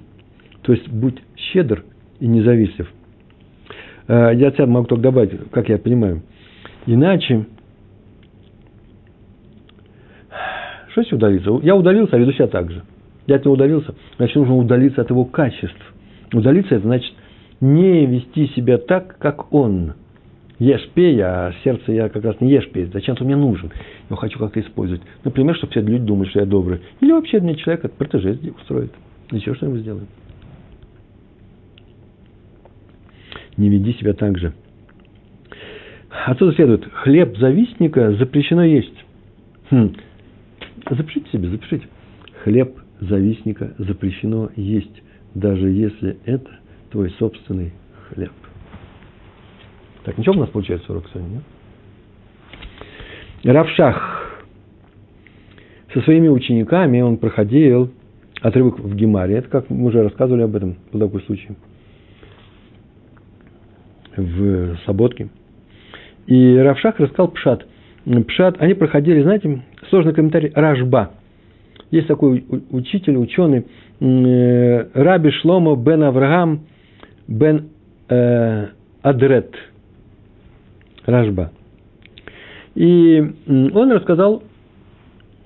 то 0.62 0.73
есть 0.73 0.88
будь 0.88 1.19
щедр 1.36 1.84
и 2.19 2.27
независим. 2.27 2.86
Э, 4.08 4.32
я 4.36 4.49
от 4.49 4.56
себя 4.56 4.67
могу 4.67 4.86
только 4.86 5.04
добавить, 5.04 5.49
как 5.49 5.69
я 5.69 5.80
понимаю. 5.80 6.21
Иначе, 6.86 7.47
что 10.89 11.01
если 11.01 11.15
удалиться? 11.15 11.60
Я 11.63 11.75
удалился, 11.75 12.15
а 12.15 12.19
веду 12.19 12.32
себя 12.34 12.47
так 12.47 12.69
же. 12.69 12.84
Я 13.32 13.38
от 13.38 13.46
него 13.46 13.54
удалился, 13.54 13.96
значит, 14.17 14.36
нужно 14.36 14.58
удалиться 14.58 15.04
от 15.04 15.10
его 15.10 15.24
качеств. 15.24 15.94
Удалиться– 16.34 16.76
это 16.76 16.86
значит 16.86 17.13
не 17.62 18.06
вести 18.06 18.48
себя 18.48 18.78
так, 18.78 19.17
как 19.20 19.54
он. 19.54 19.94
Ешь, 20.60 20.89
пей, 20.94 21.17
а 21.22 21.54
сердце 21.63 21.94
я 21.94 22.10
как 22.10 22.26
раз 22.26 22.41
не 22.41 22.52
ешь, 22.52 22.70
пей. 22.72 22.89
Зачем-то 22.91 23.24
мне 23.24 23.38
нужен. 23.38 23.72
Я 24.10 24.17
хочу 24.17 24.38
как-то 24.38 24.60
использовать. 24.60 25.02
Например, 25.24 25.56
чтобы 25.56 25.72
все 25.72 25.80
люди 25.80 26.04
думали, 26.04 26.28
что 26.28 26.41
я 26.41 26.46
добрый. 26.46 26.82
Или 27.00 27.13
вообще 27.13 27.39
мне 27.39 27.56
человек 27.56 27.86
от 27.86 27.94
протеже 27.94 28.38
устроит. 28.60 28.91
Еще 29.32 29.56
что-нибудь 29.56 29.80
сделает. 29.80 30.10
не 33.56 33.70
веди 33.70 33.94
себя 33.94 34.12
так 34.12 34.38
же. 34.38 34.52
Отсюда 36.26 36.52
следует, 36.54 36.84
хлеб 36.91 37.38
завистника 37.38 38.12
запрещено 38.12 38.65
есть. 38.65 39.06
Хм. 39.70 39.94
Запишите 40.89 41.30
себе, 41.32 41.48
запишите. 41.48 41.88
Хлеб 42.44 42.81
завистника 43.01 43.73
запрещено 43.77 44.49
есть, 44.55 45.03
даже 45.35 45.69
если 45.69 46.17
это 46.25 46.49
твой 46.91 47.09
собственный 47.11 47.73
хлеб. 48.09 48.31
Так, 50.03 50.17
ничего 50.17 50.35
у 50.35 50.39
нас 50.39 50.49
получается 50.49 50.91
урок 50.91 51.05
сегодня, 51.13 51.35
нет? 51.35 51.43
Равшах 53.43 54.41
со 55.93 56.01
своими 56.01 56.27
учениками 56.27 57.01
он 57.01 57.17
проходил 57.17 57.91
отрывок 58.41 58.79
в 58.79 58.95
Гемаре. 58.95 59.37
Это 59.37 59.49
как 59.49 59.69
мы 59.69 59.87
уже 59.87 60.03
рассказывали 60.03 60.43
об 60.43 60.55
этом, 60.55 60.77
был 60.91 60.99
такой 61.01 61.21
случай 61.23 61.49
в 64.15 64.77
Саботке. 64.85 65.29
И 66.27 66.55
Равшах 66.57 66.99
рассказал 66.99 67.29
Пшат. 67.29 67.65
Пшат, 68.27 68.55
они 68.59 68.73
проходили, 68.73 69.21
знаете, 69.21 69.63
сложный 69.89 70.13
комментарий 70.13 70.51
Рашба. 70.53 71.11
Есть 71.91 72.08
такой 72.08 72.45
учитель, 72.71 73.17
ученый, 73.17 73.65
э, 73.99 74.88
Раби 74.93 75.32
Шломо 75.32 75.75
бен 75.75 76.04
Авраам 76.04 76.62
бен 77.27 77.69
э, 78.10 78.67
Адрет. 79.01 79.54
Рашба. 81.06 81.51
И 82.75 83.19
он 83.47 83.91
рассказал 83.91 84.43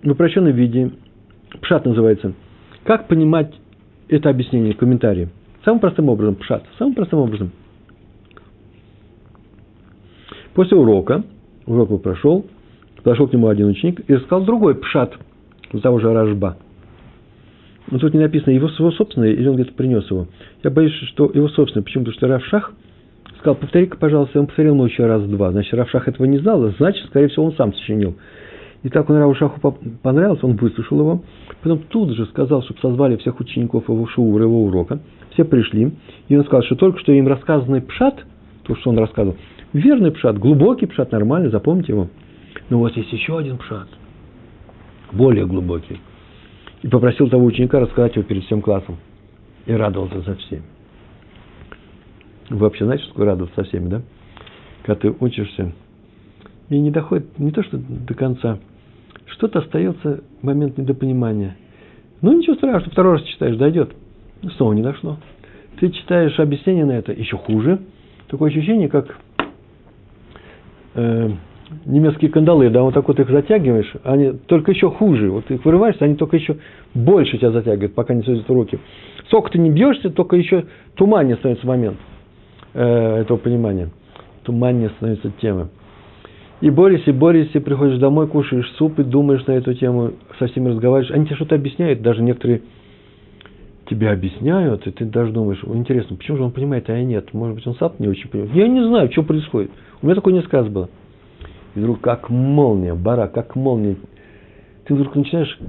в 0.03 0.12
упрощенном 0.12 0.51
виде, 0.51 0.91
Пшат 1.62 1.86
называется, 1.86 2.34
как 2.84 3.08
понимать 3.08 3.53
это 4.10 4.29
объяснение, 4.29 4.73
комментарии. 4.73 5.29
Самым 5.63 5.79
простым 5.79 6.10
образом, 6.10 6.36
Пшат, 6.36 6.63
самым 6.77 6.93
простым 6.93 7.19
образом– 7.19 7.51
После 10.55 10.77
урока, 10.77 11.23
урок 11.65 12.01
прошел, 12.01 12.45
подошел 13.03 13.27
к 13.27 13.34
нему 13.34 13.49
один 13.49 13.67
ученик 13.67 14.10
и 14.10 14.15
рассказал 14.15 14.45
другой 14.45 14.75
пшат, 14.75 15.13
у 15.75 15.79
того 15.79 15.99
же 15.99 16.13
Рожба. 16.13 16.57
Но 17.91 17.99
тут 17.99 18.13
не 18.13 18.19
написано 18.19 18.51
его, 18.51 18.67
его 18.67 18.91
собственное, 18.91 19.31
или 19.31 19.47
он 19.47 19.55
где-то 19.55 19.73
принес 19.73 20.09
его. 20.09 20.27
Я 20.63 20.71
боюсь, 20.71 20.93
что 21.13 21.29
его 21.33 21.47
собственное. 21.49 21.83
Почему? 21.83 22.03
Потому 22.03 22.17
что 22.17 22.27
Равшах 22.27 22.73
сказал, 23.39 23.55
повтори-ка, 23.55 23.97
пожалуйста, 23.97 24.39
он 24.39 24.47
повторил 24.47 24.73
ему 24.73 24.85
еще 24.85 25.05
раз-два. 25.05 25.51
Значит, 25.51 25.73
Равшах 25.75 26.07
этого 26.07 26.25
не 26.25 26.39
знал, 26.39 26.67
значит, 26.77 27.05
скорее 27.07 27.27
всего, 27.27 27.45
он 27.45 27.53
сам 27.53 27.73
сочинил. 27.73 28.15
И 28.81 28.89
так 28.89 29.09
он 29.09 29.17
Равшаху 29.17 29.59
понравился, 30.01 30.47
он 30.47 30.55
выслушал 30.55 30.99
его. 30.99 31.23
Потом 31.61 31.79
тут 31.89 32.11
же 32.15 32.25
сказал, 32.27 32.63
чтобы 32.63 32.79
созвали 32.79 33.17
всех 33.17 33.39
учеников 33.39 33.88
его 33.88 34.07
шуура, 34.07 34.43
его 34.43 34.65
урока. 34.65 34.99
Все 35.33 35.43
пришли. 35.43 35.91
И 36.27 36.35
он 36.35 36.43
сказал, 36.45 36.63
что 36.63 36.75
только 36.75 36.99
что 36.99 37.11
им 37.11 37.27
рассказанный 37.27 37.81
пшат, 37.81 38.23
то, 38.63 38.75
что 38.75 38.89
он 38.89 38.97
рассказывал, 38.97 39.38
Верный 39.75 40.11
пшат, 40.11 40.39
глубокий 40.39 40.85
пшат, 40.85 41.11
нормальный, 41.11 41.49
запомните 41.49 41.91
его. 41.91 42.07
Но 42.69 42.79
вот 42.79 42.95
есть 42.95 43.11
еще 43.11 43.38
один 43.38 43.57
пшат, 43.57 43.89
более 45.11 45.45
глубокий. 45.45 45.99
И 46.81 46.87
попросил 46.87 47.29
того 47.29 47.45
ученика 47.45 47.79
рассказать 47.79 48.15
его 48.15 48.23
перед 48.23 48.43
всем 48.45 48.61
классом. 48.61 48.97
И 49.65 49.73
радовался 49.73 50.21
за 50.21 50.35
всеми. 50.35 50.63
Вы 52.49 52.57
вообще 52.57 52.85
знаете, 52.85 53.03
что 53.03 53.13
такое 53.13 53.27
радоваться 53.27 53.55
со 53.55 53.67
всеми, 53.67 53.87
да? 53.87 54.01
Когда 54.83 55.01
ты 55.01 55.15
учишься, 55.19 55.73
и 56.69 56.79
не 56.79 56.91
доходит 56.91 57.39
не 57.39 57.51
то, 57.51 57.63
что 57.63 57.77
до 57.77 58.13
конца, 58.13 58.59
что-то 59.27 59.59
остается 59.59 60.23
момент 60.41 60.77
недопонимания. 60.77 61.58
Ну, 62.21 62.37
ничего 62.37 62.56
страшного, 62.56 62.91
второй 62.91 63.13
раз 63.13 63.23
читаешь, 63.23 63.58
дойдет. 63.58 63.93
Ну, 64.41 64.49
снова 64.51 64.73
не 64.73 64.81
дошло. 64.81 65.17
Ты 65.79 65.89
читаешь 65.89 66.39
объяснение 66.39 66.85
на 66.85 66.93
это, 66.93 67.12
еще 67.12 67.37
хуже. 67.37 67.79
Такое 68.27 68.49
ощущение, 68.49 68.89
как 68.89 69.17
э, 70.95 71.31
немецкие 71.85 72.29
кандалы, 72.31 72.69
да, 72.69 72.83
вот 72.83 72.93
так 72.93 73.07
вот 73.07 73.19
их 73.19 73.29
затягиваешь, 73.29 73.91
они 74.03 74.31
только 74.31 74.71
еще 74.71 74.89
хуже. 74.89 75.31
Вот 75.31 75.49
их 75.49 75.65
вырываешься, 75.65 76.05
они 76.05 76.15
только 76.15 76.37
еще 76.37 76.57
больше 76.93 77.37
тебя 77.37 77.51
затягивают, 77.51 77.93
пока 77.93 78.13
не 78.13 78.23
сойдут 78.23 78.49
руки. 78.49 78.79
Сколько 79.27 79.51
ты 79.51 79.59
не 79.59 79.71
бьешься, 79.71 80.09
только 80.09 80.35
еще 80.35 80.65
туманнее 80.95 81.37
становится 81.37 81.65
момент 81.65 81.97
э, 82.73 83.21
этого 83.21 83.37
понимания. 83.37 83.89
Туманнее 84.43 84.89
становится 84.97 85.31
тема. 85.41 85.69
И 86.61 86.69
борешься, 86.69 87.09
и 87.09 87.13
борешься, 87.13 87.59
приходишь 87.59 87.99
домой, 87.99 88.27
кушаешь 88.27 88.71
суп 88.77 88.99
и 88.99 89.03
думаешь 89.03 89.45
на 89.45 89.53
эту 89.53 89.73
тему, 89.73 90.13
со 90.39 90.47
всеми 90.47 90.69
разговариваешь. 90.69 91.11
Они 91.11 91.25
тебе 91.25 91.35
что-то 91.35 91.55
объясняют, 91.55 92.01
даже 92.01 92.21
некоторые 92.21 92.61
тебе 93.89 94.09
объясняют, 94.09 94.87
и 94.87 94.91
ты 94.91 95.05
даже 95.05 95.31
думаешь, 95.31 95.61
интересно, 95.63 96.15
почему 96.15 96.37
же 96.37 96.43
он 96.43 96.51
понимает, 96.51 96.89
а 96.89 96.93
я 96.93 97.03
нет? 97.03 97.33
Может 97.33 97.55
быть, 97.55 97.67
он 97.67 97.75
сам 97.75 97.93
не 97.99 98.07
очень 98.07 98.29
понимает. 98.29 98.55
Я 98.55 98.67
не 98.67 98.83
знаю, 98.83 99.11
что 99.11 99.23
происходит. 99.23 99.71
У 100.01 100.05
меня 100.05 100.15
такое 100.15 100.33
несколько 100.33 100.57
раз 100.57 100.67
было. 100.67 100.89
И 101.76 101.80
вдруг 101.80 102.02
как 102.02 102.30
молния, 102.30 102.96
бара, 102.96 103.28
как 103.28 103.56
молния. 103.56 103.98
Ты 104.86 104.96
вдруг 104.96 105.15
начинаешь 105.15 105.60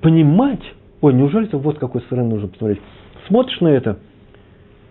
понимать, 0.00 0.62
ой, 1.00 1.14
неужели 1.14 1.46
это 1.46 1.58
вот 1.58 1.78
какой 1.78 2.02
стороны 2.02 2.30
нужно 2.30 2.48
посмотреть. 2.48 2.80
Смотришь 3.26 3.60
на 3.60 3.68
это, 3.68 3.98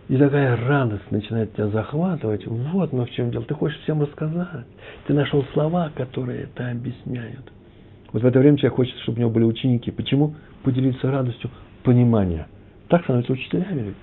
и 0.09 0.17
такая 0.17 0.57
радость 0.57 1.09
начинает 1.11 1.53
тебя 1.53 1.67
захватывать. 1.69 2.45
Вот 2.45 2.91
мы 2.91 3.05
в 3.05 3.11
чем 3.11 3.31
дело. 3.31 3.45
Ты 3.45 3.53
хочешь 3.53 3.79
всем 3.83 4.01
рассказать. 4.01 4.65
Ты 5.07 5.13
нашел 5.13 5.45
слова, 5.53 5.91
которые 5.95 6.43
это 6.43 6.69
объясняют. 6.69 7.51
Вот 8.11 8.21
в 8.21 8.25
это 8.25 8.39
время 8.39 8.57
человек 8.57 8.75
хочет, 8.75 8.95
чтобы 8.99 9.17
у 9.17 9.21
него 9.21 9.31
были 9.31 9.45
ученики. 9.45 9.91
Почему? 9.91 10.35
Поделиться 10.63 11.09
радостью 11.09 11.49
понимания. 11.83 12.47
Так 12.89 13.03
становятся 13.03 13.33
учителями. 13.33 13.93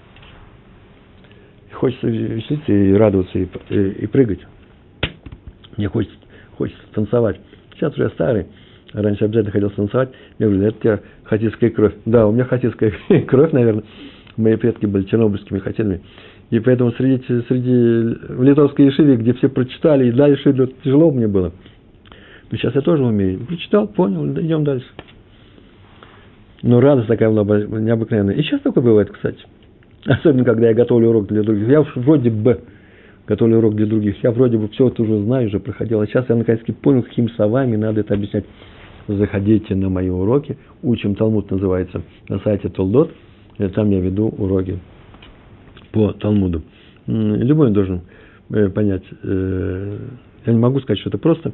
И 1.70 1.72
хочется 1.72 2.08
веселиться 2.08 2.72
и 2.72 2.92
радоваться, 2.94 3.38
и, 3.38 3.46
и, 3.68 3.90
и 3.90 4.06
прыгать. 4.06 4.40
Мне 5.76 5.88
хочется, 5.88 6.16
хочется 6.60 6.82
танцевать. 6.92 7.40
Сейчас 7.74 7.94
уже 7.94 8.02
я 8.04 8.10
старый. 8.10 8.46
Раньше 8.92 9.24
обязательно 9.24 9.50
хотел 9.50 9.70
танцевать. 9.70 10.10
Мне 10.38 10.48
говорят, 10.48 10.74
это 10.74 10.76
у 10.76 10.82
тебя 10.82 11.00
хасидская 11.24 11.70
кровь. 11.70 11.94
Да, 12.04 12.26
у 12.26 12.32
меня 12.32 12.44
хасидская 12.44 12.92
кровь, 13.26 13.52
наверное. 13.52 13.84
Мои 14.36 14.56
предки 14.56 14.84
были 14.84 15.04
чернобыльскими 15.04 15.58
хасидами. 15.58 16.02
И 16.50 16.60
поэтому 16.60 16.92
среди, 16.92 17.22
среди 17.48 18.32
в 18.34 18.42
литовской 18.42 18.86
Ешиве, 18.86 19.16
где 19.16 19.32
все 19.32 19.48
прочитали, 19.48 20.08
и 20.08 20.12
дальше 20.12 20.52
тяжело 20.84 21.10
мне 21.10 21.28
было. 21.28 21.52
Но 22.50 22.58
сейчас 22.58 22.74
я 22.74 22.82
тоже 22.82 23.04
умею. 23.04 23.40
Прочитал, 23.46 23.88
понял, 23.88 24.26
идем 24.38 24.64
дальше. 24.64 24.86
Но 26.62 26.80
радость 26.80 27.08
такая 27.08 27.30
была 27.30 27.58
необыкновенная. 27.80 28.34
И 28.34 28.42
сейчас 28.42 28.60
такое 28.60 28.84
бывает, 28.84 29.10
кстати. 29.10 29.38
Особенно, 30.04 30.44
когда 30.44 30.68
я 30.68 30.74
готовлю 30.74 31.08
урок 31.08 31.28
для 31.28 31.42
других. 31.42 31.68
Я 31.68 31.86
вроде 31.94 32.28
бы 32.28 32.60
готовлю 33.26 33.58
урок 33.58 33.74
для 33.74 33.86
других. 33.86 34.22
Я 34.22 34.30
вроде 34.30 34.58
бы 34.58 34.68
все 34.68 34.88
это 34.88 35.02
уже 35.02 35.22
знаю, 35.22 35.48
уже 35.48 35.60
проходил. 35.60 36.00
А 36.00 36.06
сейчас 36.06 36.28
я 36.28 36.36
наконец-то 36.36 36.72
понял, 36.72 37.02
какими 37.02 37.28
словами 37.28 37.76
надо 37.76 38.00
это 38.00 38.14
объяснять. 38.14 38.44
Заходите 39.08 39.74
на 39.74 39.88
мои 39.88 40.08
уроки. 40.08 40.56
Учим 40.82 41.14
Талмуд 41.14 41.50
называется 41.50 42.02
на 42.28 42.38
сайте 42.40 42.68
Толдот. 42.68 43.12
Там 43.74 43.90
я 43.90 44.00
веду 44.00 44.28
уроки 44.28 44.78
по 45.92 46.12
Талмуду. 46.12 46.62
Любой 47.06 47.70
должен 47.72 48.02
э, 48.50 48.68
понять. 48.68 49.02
Э, 49.22 49.98
я 50.46 50.52
не 50.52 50.58
могу 50.58 50.80
сказать, 50.80 51.00
что 51.00 51.10
это 51.10 51.18
просто. 51.18 51.52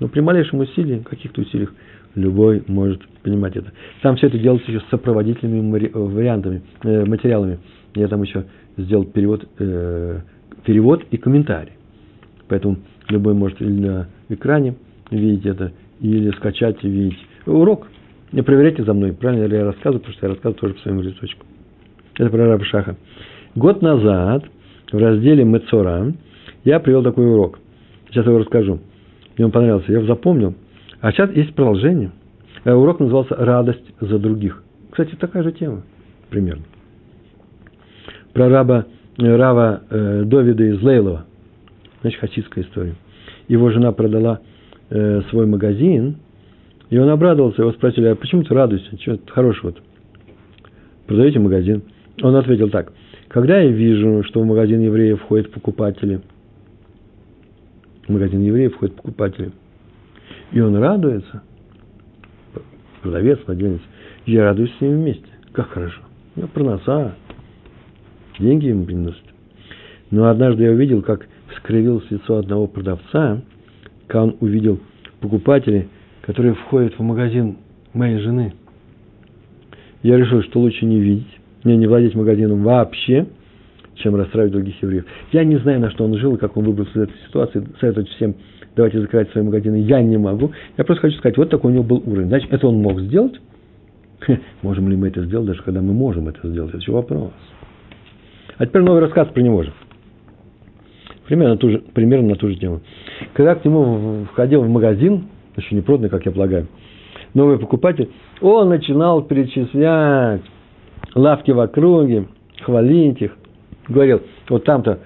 Но 0.00 0.08
при 0.08 0.20
малейшем 0.20 0.60
усилии, 0.60 0.98
каких-то 0.98 1.42
усилиях, 1.42 1.72
любой 2.14 2.64
может 2.66 3.06
понимать 3.22 3.56
это. 3.56 3.72
Там 4.02 4.16
все 4.16 4.26
это 4.26 4.38
делается 4.38 4.70
еще 4.70 4.80
с 4.80 4.90
сопроводительными 4.90 5.90
вариантами, 5.92 6.62
э, 6.82 7.04
материалами. 7.04 7.58
Я 7.94 8.08
там 8.08 8.22
еще 8.22 8.44
сделал 8.76 9.04
перевод, 9.04 9.48
э, 9.58 10.20
перевод 10.66 11.04
и 11.10 11.16
комментарий. 11.16 11.72
Поэтому 12.48 12.76
любой 13.08 13.34
может 13.34 13.62
или 13.62 13.70
на 13.70 14.08
экране 14.28 14.74
видеть 15.10 15.46
это, 15.46 15.72
или 16.00 16.30
скачать 16.32 16.76
и 16.82 16.88
видеть. 16.88 17.18
Урок. 17.46 17.86
Не 18.32 18.42
проверяйте 18.42 18.82
за 18.82 18.92
мной, 18.92 19.12
правильно 19.12 19.44
ли 19.44 19.56
я 19.56 19.64
рассказываю, 19.64 20.00
потому 20.00 20.14
что 20.14 20.26
я 20.26 20.32
рассказываю 20.32 20.60
тоже 20.60 20.74
по 20.74 20.80
своему 20.80 21.00
листочку. 21.00 21.46
Это 22.18 22.28
про 22.28 22.46
раба 22.46 22.64
Шаха. 22.64 22.96
Год 23.54 23.80
назад 23.80 24.44
в 24.90 24.98
разделе 24.98 25.44
Мецора 25.44 26.12
я 26.64 26.80
привел 26.80 27.04
такой 27.04 27.26
урок. 27.26 27.60
Сейчас 28.08 28.24
я 28.24 28.32
его 28.32 28.40
расскажу. 28.40 28.80
Мне 29.36 29.46
он 29.46 29.52
понравился, 29.52 29.92
я 29.92 29.98
его 29.98 30.06
запомнил. 30.06 30.54
А 31.00 31.12
сейчас 31.12 31.30
есть 31.36 31.54
продолжение. 31.54 32.10
Э, 32.64 32.72
урок 32.72 32.98
назывался 32.98 33.36
«Радость 33.36 33.84
за 34.00 34.18
других». 34.18 34.62
Кстати, 34.90 35.14
такая 35.14 35.44
же 35.44 35.52
тема, 35.52 35.82
примерно. 36.30 36.64
Про 38.32 38.48
раба, 38.48 38.86
Рава 39.18 39.82
э, 39.88 40.24
Довида 40.24 40.64
из 40.64 40.82
Лейлова. 40.82 41.24
Значит, 42.02 42.20
хасидская 42.20 42.64
история. 42.64 42.94
Его 43.48 43.70
жена 43.70 43.92
продала 43.92 44.40
э, 44.90 45.22
свой 45.30 45.46
магазин, 45.46 46.16
и 46.90 46.98
он 46.98 47.08
обрадовался. 47.08 47.62
Его 47.62 47.72
спросили, 47.72 48.06
а 48.06 48.14
почему 48.14 48.42
ты 48.42 48.54
радуешься? 48.54 48.96
Чего 48.98 49.18
хорошего-то? 49.26 49.80
Продаете 51.06 51.38
магазин? 51.38 51.82
Он 52.22 52.34
ответил 52.36 52.68
так. 52.70 52.92
Когда 53.28 53.58
я 53.58 53.70
вижу, 53.70 54.22
что 54.24 54.40
в 54.40 54.46
магазин 54.46 54.80
евреев 54.80 55.20
входят 55.20 55.50
покупатели, 55.50 56.20
в 58.06 58.12
магазин 58.12 58.42
евреев 58.42 58.74
входят 58.74 58.94
покупатели, 58.94 59.50
и 60.52 60.60
он 60.60 60.76
радуется, 60.76 61.42
продавец, 63.02 63.40
владелец, 63.46 63.80
я 64.26 64.44
радуюсь 64.44 64.72
с 64.78 64.80
ним 64.80 64.92
вместе. 65.00 65.26
Как 65.52 65.68
хорошо. 65.70 66.00
Него 66.36 66.48
проноса, 66.48 67.14
деньги 68.38 68.66
ему 68.66 68.84
приносят. 68.84 69.22
Но 70.10 70.28
однажды 70.28 70.64
я 70.64 70.70
увидел, 70.70 71.02
как 71.02 71.26
скривилось 71.56 72.10
лицо 72.10 72.36
одного 72.36 72.66
продавца, 72.66 73.42
когда 74.06 74.24
он 74.24 74.36
увидел 74.40 74.78
покупателей, 75.20 75.88
которые 76.22 76.54
входят 76.54 76.98
в 76.98 77.02
магазин 77.02 77.56
моей 77.92 78.18
жены. 78.18 78.54
Я 80.02 80.16
решил, 80.16 80.42
что 80.42 80.60
лучше 80.60 80.84
не 80.84 81.00
видеть, 81.00 81.40
мне 81.64 81.76
не 81.76 81.86
владеть 81.86 82.14
магазином 82.14 82.62
вообще, 82.62 83.26
чем 83.96 84.14
расстраивать 84.14 84.52
других 84.52 84.80
евреев. 84.82 85.04
Я 85.32 85.44
не 85.44 85.56
знаю, 85.56 85.80
на 85.80 85.90
что 85.90 86.04
он 86.04 86.16
жил 86.18 86.36
как 86.36 86.56
он 86.56 86.64
выбрался 86.64 86.92
из 86.92 87.02
этой 87.04 87.16
ситуации. 87.26 87.66
Советовать 87.80 88.08
всем, 88.10 88.34
давайте 88.76 89.00
закрывать 89.00 89.30
свои 89.30 89.42
магазины, 89.42 89.76
я 89.76 90.02
не 90.02 90.18
могу. 90.18 90.52
Я 90.76 90.84
просто 90.84 91.02
хочу 91.02 91.18
сказать, 91.18 91.36
вот 91.36 91.50
такой 91.50 91.72
у 91.72 91.74
него 91.74 91.84
был 91.84 92.02
уровень. 92.06 92.28
Значит, 92.28 92.52
это 92.52 92.68
он 92.68 92.76
мог 92.76 93.00
сделать. 93.00 93.40
Можем 94.62 94.88
ли 94.88 94.96
мы 94.96 95.08
это 95.08 95.24
сделать, 95.24 95.46
даже 95.46 95.62
когда 95.62 95.80
мы 95.80 95.92
можем 95.92 96.28
это 96.28 96.46
сделать? 96.48 96.70
Это 96.70 96.78
еще 96.78 96.92
вопрос. 96.92 97.32
А 98.58 98.66
теперь 98.66 98.82
новый 98.82 99.00
рассказ 99.00 99.28
про 99.28 99.40
него 99.40 99.62
же. 99.62 99.72
Примерно 101.26 101.54
на 101.54 101.58
ту 101.58 101.70
же, 101.70 101.78
примерно 101.92 102.30
на 102.30 102.36
ту 102.36 102.48
же 102.48 102.56
тему. 102.56 102.80
Когда 103.34 103.54
к 103.54 103.64
нему 103.64 104.26
входил 104.32 104.62
в 104.62 104.68
магазин, 104.68 105.26
еще 105.56 105.74
не 105.74 105.82
проданный, 105.82 106.08
как 106.08 106.24
я 106.24 106.32
полагаю, 106.32 106.68
новый 107.34 107.58
покупатель, 107.58 108.10
он 108.40 108.68
начинал 108.68 109.22
перечислять 109.22 110.42
лавки 111.14 111.50
в 111.50 111.60
округе, 111.60 112.26
хвалить 112.62 113.20
их. 113.20 113.36
Говорил, 113.88 114.22
вот 114.48 114.64
там-то 114.64 115.00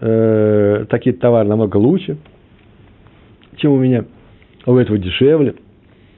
э, 0.00 0.86
такие 0.88 1.14
товары 1.14 1.48
намного 1.48 1.76
лучше, 1.76 2.18
чем 3.56 3.72
у 3.72 3.78
меня, 3.78 4.04
а 4.64 4.72
у 4.72 4.76
этого 4.76 4.98
дешевле. 4.98 5.54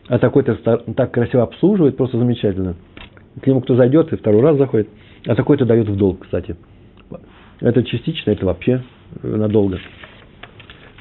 А 0.09 0.19
такой-то 0.19 0.57
так 0.95 1.13
красиво 1.13 1.45
обслуживает, 1.45 1.97
просто 1.97 2.19
замечательно. 2.19 2.75
К 3.41 3.47
нему 3.47 3.61
кто 3.61 3.77
зайдет 3.77 4.13
и 4.13 4.17
второй 4.17 4.43
раз 4.43 4.57
заходит. 4.57 4.89
А 5.27 5.35
такой-то 5.35 5.65
дает 5.65 5.89
в 5.89 5.97
долг, 5.97 6.21
кстати. 6.23 6.57
Это 7.61 7.83
частично, 7.85 8.31
это 8.31 8.47
вообще 8.47 8.83
надолго. 9.23 9.79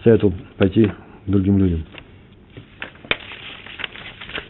Советую 0.04 0.34
пойти 0.58 0.92
другим 1.26 1.58
людям. 1.58 1.86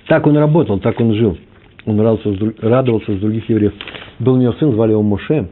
Так 0.08 0.26
он 0.26 0.38
работал, 0.38 0.80
так 0.80 1.00
он 1.00 1.14
жил. 1.14 1.38
Он 1.86 2.00
радовался, 2.00 2.54
радовался 2.62 3.16
с 3.16 3.20
других 3.20 3.48
евреев. 3.50 3.74
Был 4.18 4.34
у 4.34 4.38
него 4.38 4.54
сын, 4.54 4.72
звали 4.72 4.92
его 4.92 5.04
Моше. 5.04 5.50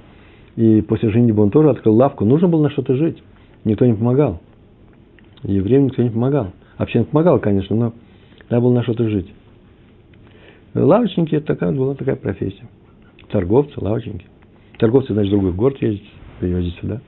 И 0.55 0.81
после 0.81 1.11
женитьбы 1.11 1.43
он 1.43 1.51
тоже 1.51 1.69
открыл 1.69 1.95
лавку. 1.95 2.25
Нужно 2.25 2.47
было 2.47 2.63
на 2.63 2.69
что-то 2.71 2.95
жить. 2.95 3.21
Никто 3.63 3.85
не 3.85 3.93
помогал. 3.93 4.41
Евреям 5.43 5.85
никто 5.85 6.01
не 6.01 6.09
помогал. 6.09 6.53
Вообще 6.79 7.03
помогал, 7.03 7.39
конечно, 7.39 7.75
но 7.75 7.93
надо 8.49 8.61
было 8.61 8.73
на 8.73 8.83
что-то 8.83 9.07
жить. 9.09 9.31
Лавочники– 10.73 11.35
это 11.35 11.47
такая 11.47 11.71
была 11.71 11.93
такая 11.93 12.15
профессия. 12.15 12.67
Торговцы, 13.29 13.73
лавочники. 13.77 14.25
Торговцы, 14.79 15.13
значит, 15.13 15.31
в 15.31 15.35
другой 15.35 15.53
город 15.53 15.81
ездить, 15.81 16.09
привозить 16.39 16.75
сюда. 16.79 17.01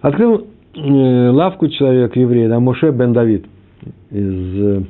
Открыл 0.00 0.46
э, 0.74 1.28
лавку 1.30 1.68
человек, 1.68 2.16
еврей, 2.16 2.48
да, 2.48 2.60
Моше 2.60 2.90
бен 2.90 3.12
Давид 3.12 3.46
из 4.10 4.84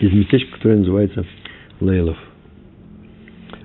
из 0.00 0.12
местечка, 0.12 0.56
которое 0.56 0.78
называется 0.78 1.24
Лейлов. 1.80 2.16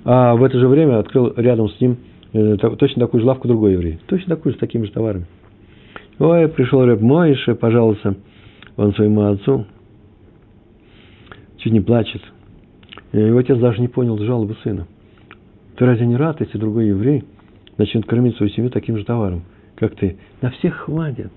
А 0.06 0.36
в 0.36 0.44
это 0.44 0.58
же 0.60 0.68
время 0.68 1.00
открыл 1.00 1.34
рядом 1.36 1.70
с 1.70 1.82
ним 1.82 1.98
э, 2.34 2.56
точно 2.58 3.02
такую 3.02 3.22
же 3.22 3.28
лавку 3.28 3.48
другой 3.48 3.74
еврей. 3.74 4.00
Точно 4.08 4.36
такую 4.36 4.54
же, 4.54 4.58
с 4.58 4.60
такими 4.60 4.86
же 4.86 4.92
товарами. 4.92 5.26
Ой, 6.20 6.48
пришел 6.50 6.86
Рэб 6.86 7.02
Моише, 7.02 7.56
пожалуйста, 7.56 8.16
он 8.78 8.94
своему 8.94 9.22
отцу 9.22 9.66
чуть 11.58 11.74
не 11.74 11.82
плачет. 11.82 12.22
Его 13.12 13.40
отец 13.40 13.58
даже 13.58 13.82
не 13.82 13.88
понял 13.88 14.18
жалобы 14.18 14.56
сына. 14.64 14.88
Ты 15.78 15.86
разве 15.86 16.06
не 16.06 16.16
рад, 16.16 16.40
если 16.42 16.58
другой 16.58 16.88
еврей 16.88 17.24
начнет 17.80 18.06
кормить 18.06 18.36
свою 18.38 18.52
семью 18.52 18.70
таким 18.70 18.98
же 18.98 19.06
товаром, 19.06 19.44
как 19.76 19.96
ты? 19.96 20.18
На 20.42 20.52
всех 20.52 20.76
хватит. 20.76 21.32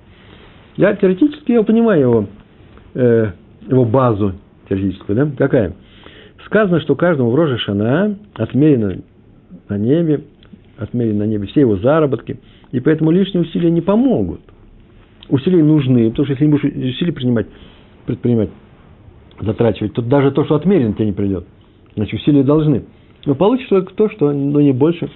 Я 0.76 0.94
теоретически 0.96 1.52
я 1.52 1.62
понимаю 1.62 2.00
его, 2.00 2.26
э, 2.94 3.30
его 3.68 3.84
базу 3.84 4.34
теоретическую, 4.68 5.16
да? 5.16 5.30
Какая? 5.38 5.74
Сказано, 6.44 6.80
что 6.80 6.96
каждому 6.96 7.30
в 7.30 7.34
Роже 7.34 7.56
Шана 7.58 8.18
отмерено 8.34 8.98
на 9.68 9.78
небе, 9.78 10.24
отмерено 10.76 11.20
на 11.20 11.28
небе 11.28 11.46
все 11.46 11.60
его 11.60 11.76
заработки, 11.76 12.40
и 12.72 12.80
поэтому 12.80 13.10
лишние 13.10 13.42
усилия 13.42 13.70
не 13.70 13.80
помогут. 13.80 14.40
Усилия 15.28 15.62
нужны, 15.62 16.10
потому 16.10 16.26
что 16.26 16.32
если 16.32 16.46
не 16.46 16.50
будешь 16.50 16.64
усилия 16.64 17.12
принимать, 17.12 17.46
предпринимать, 18.06 18.50
затрачивать, 19.40 19.92
то 19.92 20.02
даже 20.02 20.32
то, 20.32 20.44
что 20.44 20.56
отмерено, 20.56 20.94
тебе 20.94 21.06
не 21.06 21.12
придет. 21.12 21.46
Значит, 21.94 22.14
усилия 22.20 22.42
должны. 22.42 22.84
Но 23.24 23.34
получишь 23.34 23.68
только 23.68 23.94
то, 23.94 24.08
что, 24.08 24.32
но 24.32 24.60
не 24.60 24.72
больше 24.72 25.08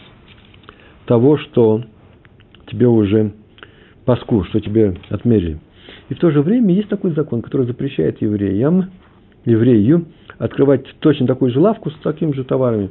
того, 1.07 1.39
что 1.39 1.83
тебе 2.67 2.87
уже 2.87 3.33
паску, 4.05 4.45
что 4.45 4.61
тебе 4.61 4.97
отмерили. 5.09 5.59
И 6.09 6.15
в 6.15 6.19
то 6.19 6.31
же 6.31 6.43
время 6.43 6.75
есть 6.75 6.89
такой 6.89 7.13
закон, 7.13 7.43
который 7.43 7.67
запрещает 7.67 8.21
евреям, 8.21 8.91
еврею 9.45 10.07
открывать 10.39 10.85
точно 11.01 11.27
такую 11.27 11.51
же 11.51 11.61
лавку 11.61 11.91
с 11.91 11.95
такими 12.03 12.33
же 12.33 12.45
товарами. 12.45 12.91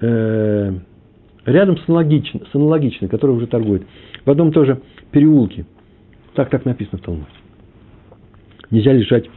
Э, 0.00 0.72
рядом 1.46 1.78
с 1.78 1.88
аналогичной, 1.88 2.42
с 2.50 2.54
аналогичной, 2.54 3.08
которая 3.08 3.36
уже 3.36 3.46
торгует. 3.46 3.84
В 4.24 4.30
одном 4.30 4.52
тоже 4.52 4.82
переулке. 5.10 5.66
Так, 6.34 6.50
так 6.50 6.64
написано 6.64 6.98
в 6.98 7.02
Талмуде. 7.02 7.26
Нельзя 8.70 8.92
лишать 8.92 9.28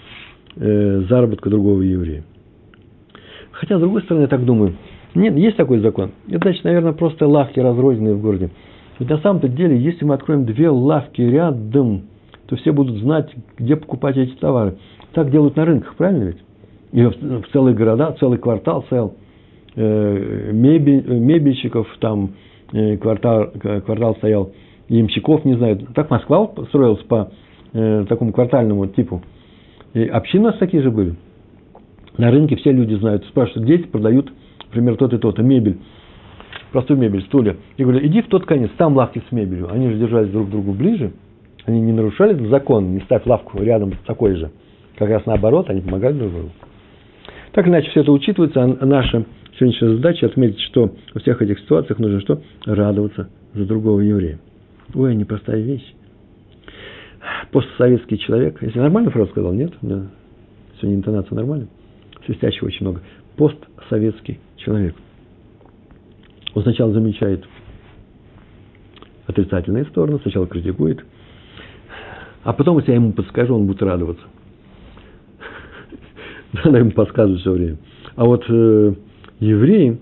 э, 0.56 1.04
заработка 1.08 1.50
другого 1.50 1.82
еврея. 1.82 2.24
Хотя, 3.52 3.78
с 3.78 3.80
другой 3.80 4.02
стороны, 4.04 4.24
я 4.24 4.28
так 4.28 4.44
думаю, 4.46 4.76
нет, 5.16 5.36
есть 5.36 5.58
такой 5.58 5.80
закон. 5.80 6.12
Это 6.28 6.40
значит, 6.40 6.64
наверное, 6.64 6.94
просто 6.94 7.28
лавки 7.28 7.60
разрозненные 7.60 8.16
в 8.16 8.22
городе. 8.22 8.50
Ведь 9.00 9.10
на 9.10 9.18
самом-то 9.20 9.48
деле, 9.48 9.78
если 9.78 10.06
мы 10.06 10.16
откроем 10.16 10.46
две 10.46 10.70
лавки 10.70 11.22
рядом, 11.22 12.04
то 12.48 12.56
все 12.56 12.72
будут 12.72 12.98
знать, 12.98 13.30
где 13.58 13.76
покупать 13.76 14.18
эти 14.18 14.34
товары. 14.36 14.78
Так 15.14 15.32
делают 15.32 15.56
на 15.56 15.66
рынках, 15.66 15.96
правильно 15.96 16.24
ведь? 16.26 16.38
И 16.92 17.04
в, 17.04 17.42
в 17.42 17.48
целые 17.52 17.76
города, 17.76 18.16
целый 18.20 18.38
квартал 18.38 18.86
цел. 18.90 19.16
Э, 19.76 20.52
мебель, 20.52 21.06
мебельщиков 21.08 21.88
там 22.00 22.32
э, 22.72 22.98
квартал, 22.98 23.52
квартал 23.86 24.16
стоял, 24.16 24.52
ямщиков, 24.90 25.46
не 25.46 25.56
знаю. 25.56 25.80
Так 25.94 26.10
Москва 26.10 26.52
строилась 26.70 27.04
по 27.04 27.32
э, 27.74 28.06
такому 28.08 28.32
квартальному 28.32 28.88
типу. 28.88 29.22
И 29.94 30.06
общины 30.06 30.44
у 30.44 30.48
нас 30.48 30.58
такие 30.58 30.82
же 30.82 30.92
были. 30.92 31.16
На 32.18 32.32
рынке 32.32 32.56
все 32.56 32.72
люди 32.72 32.96
знают. 32.96 33.26
Спрашивают, 33.26 33.68
дети 33.68 33.88
продают, 33.88 34.32
например, 34.68 34.96
тот 34.98 35.14
и 35.14 35.18
тот, 35.18 35.40
мебель 35.40 35.78
простую 36.72 37.00
мебель, 37.00 37.24
стулья. 37.24 37.58
И 37.78 37.84
говорю, 37.84 38.06
иди 38.06 38.22
в 38.22 38.28
тот 38.28 38.46
конец, 38.46 38.70
там 38.78 38.96
лавки 38.96 39.22
с 39.28 39.32
мебелью. 39.32 39.72
Они 39.72 39.90
же 39.90 39.98
держались 39.98 40.30
друг 40.30 40.48
к 40.48 40.52
другу 40.52 40.74
ближе. 40.74 41.12
Они 41.66 41.82
не 41.82 41.92
нарушали 41.92 42.48
закон, 42.48 42.94
не 42.94 43.02
ставь 43.02 43.26
лавку 43.26 43.62
рядом 43.62 43.94
с 43.94 44.06
такой 44.06 44.36
же. 44.36 44.52
Как 44.98 45.10
раз 45.10 45.26
наоборот, 45.26 45.70
они 45.70 45.82
помогали 45.82 46.14
друг 46.14 46.32
другу. 46.32 46.52
Так 47.52 47.68
иначе, 47.68 47.90
все 47.90 48.02
это 48.02 48.12
учитывается, 48.12 48.64
а 48.64 48.86
наша 48.86 49.26
сегодняшняя 49.58 49.96
задача 49.96 50.28
отметить, 50.28 50.60
что 50.62 50.92
во 51.14 51.20
всех 51.22 51.42
этих 51.42 51.60
ситуациях 51.60 52.00
нужно 52.00 52.22
что? 52.22 52.42
Радоваться 52.66 53.30
за 53.54 53.66
другого 53.66 54.02
еврея. 54.02 54.40
Ой, 54.94 55.16
непростая 55.16 55.60
вещь. 55.62 55.94
Постсоветский 57.52 58.18
человек, 58.20 58.62
если 58.62 58.80
нормальную 58.80 59.12
фразу 59.12 59.32
сказал, 59.32 59.52
нет? 59.54 59.74
У 59.82 59.86
меня 59.86 60.08
сегодня 60.78 60.98
интонация 60.98 61.36
нормальная. 61.36 61.68
Свистящего 62.26 62.68
очень 62.68 62.86
много. 62.86 63.02
Постсоветский 63.36 64.40
человек– 64.58 64.96
он 66.58 66.64
сначала 66.64 66.92
замечает 66.92 67.46
отрицательные 69.28 69.86
стороны, 69.86 70.18
сначала 70.24 70.48
критикует, 70.48 71.06
а 72.44 72.52
потом, 72.52 72.80
если 72.80 72.92
я 72.92 72.96
ему 72.96 73.14
подскажу, 73.14 73.54
он 73.54 73.68
будет 73.68 73.84
радоваться. 73.84 74.24
Надо 76.54 76.80
ему 76.80 76.90
подсказывать 76.90 77.42
все 77.42 77.52
время. 77.52 77.78
А 78.16 78.26
вот 78.26 78.44
э, 78.50 78.94
евреи 79.40 80.00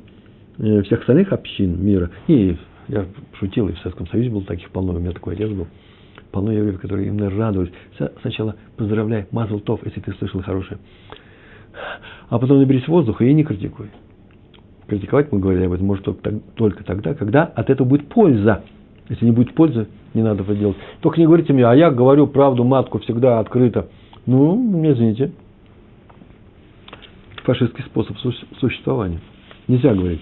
э, 0.59 0.81
всех 0.83 1.01
остальных 1.01 1.33
общин 1.33 1.83
мира, 1.83 2.09
и 2.27 2.55
я 2.87 3.05
шутил, 3.33 3.67
и 3.67 3.73
в 3.73 3.79
Советском 3.79 4.07
Союзе 4.07 4.29
был 4.29 4.43
таких 4.43 4.69
полно, 4.69 4.93
у 4.93 4.99
меня 4.99 5.11
такой 5.11 5.33
отец 5.33 5.49
был, 5.49 5.67
полно 6.31 6.53
евреев, 6.53 6.79
которые 6.79 7.09
именно 7.09 7.29
радовались. 7.29 7.73
Сначала 8.21 8.55
поздравляй, 8.77 9.27
мазал 9.31 9.59
тов, 9.59 9.81
если 9.83 9.99
ты 9.99 10.13
слышал 10.13 10.41
хорошее. 10.41 10.79
А 12.29 12.39
потом 12.39 12.59
наберись 12.59 12.87
воздуха 12.87 13.25
и 13.25 13.33
не 13.33 13.43
критикуй 13.43 13.89
критиковать, 14.87 15.31
мы 15.31 15.39
говорили 15.39 15.65
об 15.65 15.73
этом, 15.73 15.87
может 15.87 16.05
только 16.55 16.83
тогда, 16.83 17.13
когда 17.13 17.43
от 17.43 17.69
этого 17.69 17.87
будет 17.87 18.07
польза. 18.07 18.63
Если 19.09 19.25
не 19.25 19.31
будет 19.31 19.53
пользы, 19.53 19.87
не 20.13 20.23
надо 20.23 20.43
это 20.43 20.55
делать. 20.55 20.77
Только 21.01 21.19
не 21.19 21.25
говорите 21.25 21.53
мне, 21.53 21.65
а 21.65 21.75
я 21.75 21.91
говорю 21.91 22.27
правду 22.27 22.63
матку 22.63 22.99
всегда 22.99 23.39
открыто. 23.39 23.87
Ну, 24.25 24.55
извините. 24.91 25.31
Фашистский 27.43 27.83
способ 27.83 28.17
существования. 28.59 29.19
Нельзя 29.67 29.93
говорить 29.93 30.21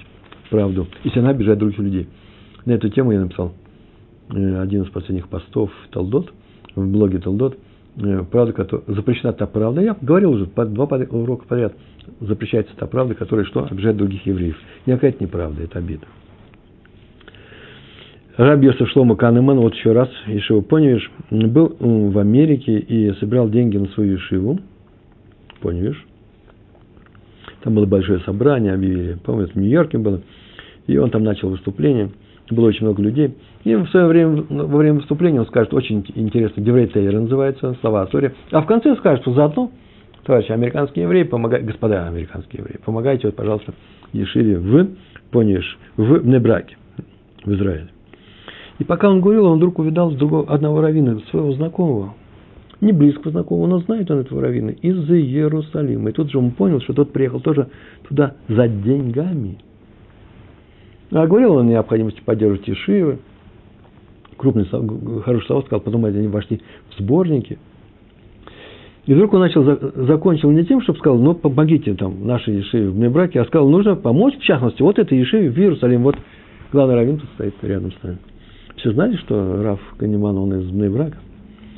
правду, 0.49 0.87
если 1.03 1.19
она 1.19 1.29
обижает 1.29 1.59
других 1.59 1.79
людей. 1.79 2.07
На 2.65 2.73
эту 2.73 2.89
тему 2.89 3.11
я 3.11 3.21
написал 3.21 3.53
э, 4.33 4.61
один 4.61 4.83
из 4.83 4.89
последних 4.89 5.29
постов 5.29 5.71
Талдот, 5.91 6.33
в 6.75 6.85
блоге 6.85 7.19
Талдот– 7.19 7.57
правда, 8.31 8.53
которая, 8.53 8.85
запрещена 8.87 9.33
та 9.33 9.45
правда, 9.45 9.81
я 9.81 9.95
говорил 10.01 10.31
уже, 10.31 10.45
два 10.45 10.85
урока 10.85 11.45
подряд, 11.47 11.73
запрещается 12.19 12.75
та 12.75 12.87
правда, 12.87 13.15
которая 13.15 13.45
что? 13.45 13.65
Обижает 13.69 13.97
других 13.97 14.25
евреев. 14.25 14.57
Никакая 14.85 15.11
это 15.11 15.23
неправда, 15.23 15.63
это 15.63 15.79
обида. 15.79 16.05
Раби 18.35 18.65
Йосеф 18.67 18.89
Шлома 18.89 19.15
Канеман, 19.15 19.59
вот 19.59 19.75
еще 19.75 19.91
раз, 19.91 20.09
Ишива 20.25 20.61
Поневиш, 20.61 21.11
был 21.29 21.75
в 21.79 22.17
Америке 22.17 22.79
и 22.79 23.13
собирал 23.19 23.47
деньги 23.47 23.77
на 23.77 23.87
свою 23.89 24.17
Ишиву. 24.17 24.59
Поневиш. 25.61 26.03
Там 27.61 27.75
было 27.75 27.85
большое 27.85 28.19
собрание, 28.21 28.73
объявили, 28.73 29.17
по-моему, 29.23 29.47
это 29.47 29.53
в 29.53 29.61
Нью-Йорке 29.61 29.97
было. 29.99 30.21
И 30.87 30.97
он 30.97 31.11
там 31.11 31.23
начал 31.23 31.49
выступление– 31.49 32.09
было 32.53 32.67
очень 32.67 32.85
много 32.85 33.01
людей. 33.01 33.35
И 33.63 33.73
в 33.75 33.87
свое 33.87 34.07
время, 34.07 34.43
во 34.49 34.77
время 34.77 34.95
выступления 34.95 35.39
он 35.39 35.47
скажет, 35.47 35.73
очень 35.73 36.05
интересно, 36.15 36.61
Деврей 36.61 36.87
Тейер 36.87 37.13
называется, 37.13 37.75
слова 37.79 38.01
Асурия. 38.01 38.33
А 38.51 38.61
в 38.61 38.65
конце 38.65 38.95
скажет, 38.97 39.21
что 39.21 39.33
заодно, 39.33 39.71
товарищи 40.25 40.51
американские 40.51 41.03
евреи, 41.03 41.23
помогайте, 41.23 41.65
господа 41.65 42.07
американские 42.07 42.61
евреи, 42.61 42.79
помогайте, 42.83 43.27
вот, 43.27 43.35
пожалуйста, 43.35 43.73
Ешиве 44.11 44.57
в 44.57 44.89
Пониш, 45.31 45.77
в 45.95 46.25
Небраке, 46.25 46.75
в 47.45 47.53
Израиле. 47.53 47.87
И 48.79 48.83
пока 48.83 49.09
он 49.09 49.21
говорил, 49.21 49.45
он 49.45 49.57
вдруг 49.57 49.79
увидал 49.79 50.11
другого, 50.11 50.51
одного 50.53 50.81
раввина, 50.81 51.21
своего 51.29 51.53
знакомого, 51.53 52.15
не 52.81 52.91
близкого 52.91 53.31
знакомого, 53.31 53.67
но 53.67 53.79
знает 53.79 54.11
он 54.11 54.19
этого 54.19 54.41
раввина, 54.41 54.71
из 54.71 55.09
Иерусалима. 55.09 56.09
И 56.09 56.13
тут 56.13 56.31
же 56.31 56.37
он 56.37 56.51
понял, 56.51 56.81
что 56.81 56.93
тот 56.93 57.13
приехал 57.13 57.39
тоже 57.39 57.69
туда 58.09 58.35
за 58.49 58.67
деньгами– 58.67 59.59
а 61.13 61.27
говорил 61.27 61.53
он 61.53 61.67
о 61.67 61.69
необходимости 61.69 62.21
поддерживать 62.21 62.67
Ешивы. 62.67 63.19
Крупный, 64.43 64.65
хороший 65.21 65.47
слова 65.47 65.61
сказал, 65.61 65.79
потом 65.79 66.03
они 66.03 66.27
вошли 66.27 66.59
в 66.89 66.99
сборники. 66.99 67.57
И 69.05 69.13
вдруг 69.13 69.33
он 69.33 69.39
начал, 69.39 69.63
закончил 70.05 70.51
не 70.51 70.65
тем, 70.65 70.81
чтобы 70.81 70.99
сказал, 70.99 71.17
ну, 71.17 71.33
помогите 71.33 71.93
там 71.93 72.27
нашей 72.27 72.57
Ешиве 72.57 72.89
в 72.89 73.13
браке, 73.13 73.39
а 73.39 73.45
сказал, 73.45 73.69
нужно 73.69 73.95
помочь, 73.95 74.35
в 74.35 74.41
частности, 74.41 74.81
вот 74.81 74.99
этой 74.99 75.17
Ешиве 75.17 75.49
в 75.49 75.57
Иерусалим. 75.57 76.03
Вот 76.03 76.17
главный 76.73 76.95
раввин 76.95 77.19
тут 77.19 77.29
стоит 77.35 77.53
рядом 77.61 77.93
с 77.93 78.03
нами. 78.03 78.17
Все 78.75 78.91
знали, 78.91 79.15
что 79.15 79.63
Раф 79.63 79.79
Каниман, 79.97 80.37
он 80.37 80.53
из 80.59 80.91
брака? 80.91 81.17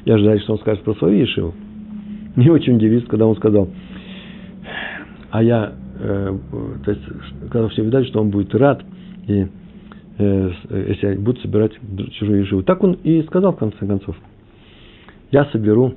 Я 0.06 0.16
ожидаю, 0.16 0.40
что 0.40 0.54
он 0.54 0.60
скажет 0.60 0.84
про 0.84 0.96
свою 0.96 1.20
Ешиву. 1.20 1.54
Не 2.36 2.50
очень 2.50 2.78
удивился, 2.78 3.06
когда 3.06 3.28
он 3.28 3.36
сказал, 3.36 3.70
а 5.30 5.44
я, 5.44 5.74
э, 6.00 6.38
то 6.84 6.92
есть, 6.92 7.04
когда 7.52 7.68
все 7.70 7.84
видали, 7.84 8.06
что 8.06 8.22
он 8.22 8.32
будет 8.32 8.56
рад– 8.56 8.84
и 9.28 9.48
э, 10.18 10.52
если 10.70 11.16
будут 11.16 11.42
собирать 11.42 11.74
чужие 12.14 12.46
живы. 12.46 12.64
Так 12.64 12.84
он 12.84 12.94
и 13.04 13.22
сказал 13.24 13.54
в 13.54 13.58
конце 13.58 13.78
концов. 13.86 14.16
Я 15.32 15.46
соберу 15.46 15.94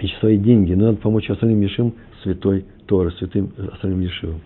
еще 0.00 0.16
свои 0.18 0.36
деньги, 0.36 0.74
но 0.74 0.86
надо 0.86 0.98
помочь 0.98 1.30
остальным 1.30 1.60
Ешим 1.60 1.94
святой 2.22 2.64
Торы, 2.86 3.12
святым 3.12 3.52
остальным 3.72 4.00
Ешивам. 4.00 4.40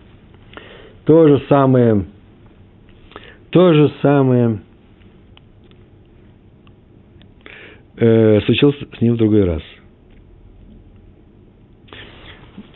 То 1.05 1.27
же 1.27 1.43
самое, 1.49 2.05
то 3.49 3.73
же 3.73 3.91
самое 4.01 4.61
э, 7.97 8.41
случилось 8.41 8.77
с 8.97 9.01
ним 9.01 9.15
в 9.15 9.17
другой 9.17 9.43
раз. 9.43 9.61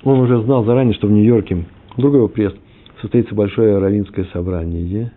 Он 0.04 0.20
уже 0.20 0.41
знал 0.41 0.66
заранее, 0.66 0.95
что 0.95 1.08
в 1.08 1.12
Нью-Йорке, 1.12 1.66
другой 1.97 2.20
его 2.20 2.28
приезд, 2.28 2.58
состоится 3.01 3.34
большое 3.36 3.78
равинское 3.78 4.26
собрание. 4.34 5.14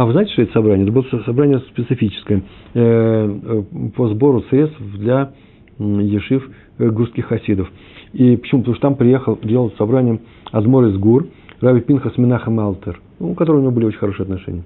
А 0.00 0.06
вы 0.06 0.12
знаете, 0.12 0.32
что 0.32 0.40
это 0.40 0.52
собрание? 0.54 0.84
Это 0.84 0.92
было 0.94 1.04
собрание 1.26 1.58
специфическое 1.58 2.38
э, 2.38 2.42
э, 2.72 3.62
по 3.94 4.08
сбору 4.08 4.42
средств 4.48 4.80
для 4.94 5.32
ешив 5.78 6.48
э, 6.78 6.88
гурских 6.88 7.26
хасидов. 7.26 7.70
И 8.14 8.34
почему? 8.38 8.62
Потому 8.62 8.76
что 8.76 8.80
там 8.80 8.94
приехал 8.94 9.38
делать 9.42 9.76
собрание 9.76 10.18
Адмор 10.52 10.86
из 10.86 10.96
Гур, 10.96 11.26
Рави 11.60 11.82
Пинхас 11.82 12.16
Минаха 12.16 12.50
Малтер, 12.50 12.98
у 13.18 13.34
которого 13.34 13.58
у 13.58 13.62
него 13.64 13.72
были 13.72 13.84
очень 13.84 13.98
хорошие 13.98 14.24
отношения. 14.24 14.62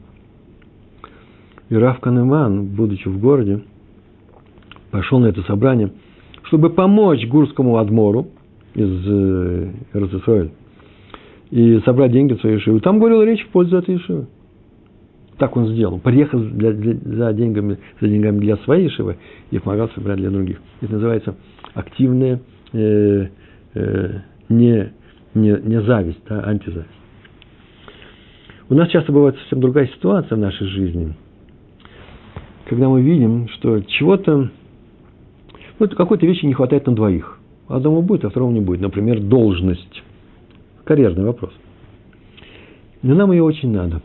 И 1.69 1.75
Рав 1.75 1.99
Канеман, 1.99 2.67
будучи 2.67 3.09
в 3.09 3.19
городе, 3.19 3.65
пошел 4.93 5.19
на 5.19 5.27
это 5.27 5.43
собрание, 5.43 5.91
чтобы 6.45 6.71
помочь 6.71 7.27
гурскому 7.27 7.79
Адмору 7.79 8.29
из 8.77 8.89
Иерусалима 9.93 10.53
и 11.51 11.81
собрать 11.81 12.13
деньги 12.13 12.35
в 12.35 12.41
свою 12.41 12.59
Ешиву. 12.59 12.79
Там 12.79 13.01
говорил 13.01 13.21
речь 13.25 13.45
в 13.45 13.49
пользу 13.49 13.79
этой 13.79 13.97
Ешивы. 13.97 14.29
Так 15.39 15.57
он 15.57 15.69
сделал. 15.69 15.99
Приехал 15.99 16.39
для, 16.41 16.73
для, 16.73 16.95
за, 16.95 17.33
деньгами, 17.33 17.79
за 18.01 18.09
деньгами 18.09 18.39
для 18.39 18.57
своей 18.59 18.85
Ешивы 18.85 19.17
и 19.51 19.59
помогал 19.59 19.89
собирать 19.91 20.19
для 20.19 20.31
других. 20.31 20.61
Это 20.81 20.93
называется 20.93 21.35
активная 21.75 22.41
э, 22.73 23.27
э, 23.75 24.21
не, 24.49 24.93
не, 25.35 25.61
не 25.61 25.83
зависть, 25.83 26.23
а 26.29 26.49
антизависть. 26.49 26.89
У 28.69 28.75
нас 28.75 28.89
часто 28.91 29.13
бывает 29.13 29.37
совсем 29.39 29.61
другая 29.61 29.89
ситуация 29.89 30.37
в 30.37 30.41
нашей 30.41 30.67
жизни. 30.69 31.15
когда 32.67 32.89
мы 32.89 33.03
видим, 33.03 33.49
что 33.49 33.81
чего-то, 33.81 34.51
вот 35.79 35.95
какой-то 35.95 36.27
вещи 36.27 36.47
не 36.47 36.55
хватает 36.55 36.87
на 36.87 36.95
двоих. 36.95 37.39
Одному 37.69 38.03
будет, 38.03 38.25
а 38.25 38.31
второму 38.31 38.53
не 38.53 38.61
будет. 38.61 38.81
Например, 38.81 39.21
должность. 39.21 40.03
Карьерный 40.85 41.25
вопрос. 41.25 41.53
Но 43.03 43.15
нам 43.15 43.33
ее 43.33 43.43
очень 43.43 43.71
надо. 43.73 44.01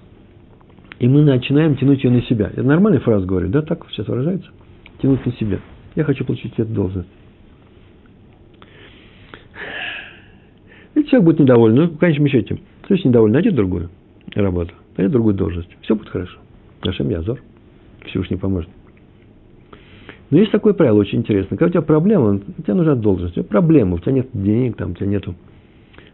И 1.00 1.08
мы 1.08 1.24
начинаем 1.24 1.78
тянуть 1.78 2.04
ее 2.04 2.12
на 2.12 2.22
себя. 2.24 2.48
Это 2.48 2.64
нормальная 2.64 3.00
фраза 3.00 3.26
говорю, 3.26 3.48
да, 3.48 3.62
так 3.62 3.86
сейчас 3.90 4.08
выражается? 4.08 4.50
Тянуть 5.02 5.26
на 5.26 5.32
себя. 5.34 5.60
Я 5.96 6.04
хочу 6.04 6.26
получить 6.26 6.54
эту 6.58 6.72
должность. 6.72 7.10
И 10.96 11.04
человек 11.06 11.24
будет 11.24 11.40
недоволен. 11.40 11.76
Ну, 11.76 11.88
в 11.88 11.98
конечном 11.98 12.28
счете, 12.28 12.60
если 12.90 13.08
недоволен, 13.08 13.34
найдет 13.34 13.56
другую 13.56 13.90
работу, 14.36 14.74
найдет 14.98 15.14
другую 15.14 15.36
должность. 15.36 15.70
Все 15.82 15.96
будет 15.96 16.10
хорошо. 16.10 16.38
Нашем 16.84 17.10
Язор. 17.10 17.40
Всевышний 18.08 18.38
поможет. 18.38 18.70
Но 20.32 20.38
есть 20.38 20.52
такое 20.52 20.74
правило 20.74 21.00
очень 21.00 21.20
интересное. 21.20 21.58
Когда 21.58 21.68
у 21.68 21.70
тебя 21.70 21.82
проблема, 21.82 22.40
у 22.58 22.62
тебя 22.62 22.76
нужна 22.76 22.96
должность, 22.96 23.38
у 23.38 23.42
тебя 23.42 23.50
проблема, 23.50 23.96
у 23.96 24.00
тебя 24.00 24.12
нет 24.12 24.28
денег, 24.34 24.76
там, 24.76 24.92
у 24.92 24.94
тебя 24.96 25.08
нету 25.08 25.36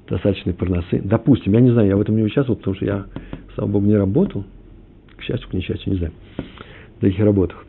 достаточной 0.08 0.54
парносы. 0.54 1.02
Допустим, 1.04 1.54
я 1.54 1.60
не 1.60 1.72
знаю, 1.72 1.90
я 1.90 1.98
в 1.98 2.02
этом 2.02 2.16
не 2.16 2.24
участвовал, 2.24 2.58
потому 2.58 2.76
что 2.76 2.86
я, 2.86 3.06
слава 3.56 3.70
богу, 3.70 3.88
не 3.88 3.96
работал. 3.96 4.46
Счастью, 5.26 5.50
к 5.50 5.54
несчастью, 5.54 5.94
не 5.94 5.98
знаю, 5.98 6.14
в 6.98 7.02
таких 7.02 7.20
работах. 7.24 7.66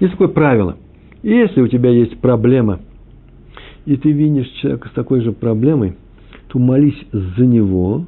Есть 0.00 0.12
такое 0.12 0.28
правило. 0.28 0.76
Если 1.22 1.60
у 1.60 1.68
тебя 1.68 1.90
есть 1.90 2.18
проблема, 2.20 2.80
и 3.86 3.96
ты 3.96 4.10
видишь 4.10 4.48
человека 4.60 4.88
с 4.88 4.92
такой 4.92 5.20
же 5.20 5.32
проблемой, 5.32 5.96
то 6.48 6.58
молись 6.58 6.98
за 7.12 7.46
него, 7.46 8.04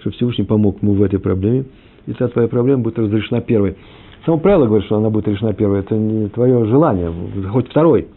чтобы 0.00 0.14
Всевышний 0.14 0.44
помог 0.44 0.82
ему 0.82 0.92
в 0.92 1.02
этой 1.02 1.18
проблеме, 1.18 1.64
и 2.06 2.12
тогда 2.12 2.28
твоя 2.28 2.48
проблема 2.48 2.82
будет 2.82 2.98
разрешена 2.98 3.40
первой. 3.40 3.76
Само 4.24 4.38
правило 4.38 4.66
говорит, 4.66 4.86
что 4.86 4.96
она 4.96 5.10
будет 5.10 5.26
решена 5.26 5.54
первой. 5.54 5.80
Это 5.80 5.96
не 5.96 6.28
твое 6.28 6.64
желание. 6.66 7.12
Хоть 7.50 7.68
второй. 7.68 8.08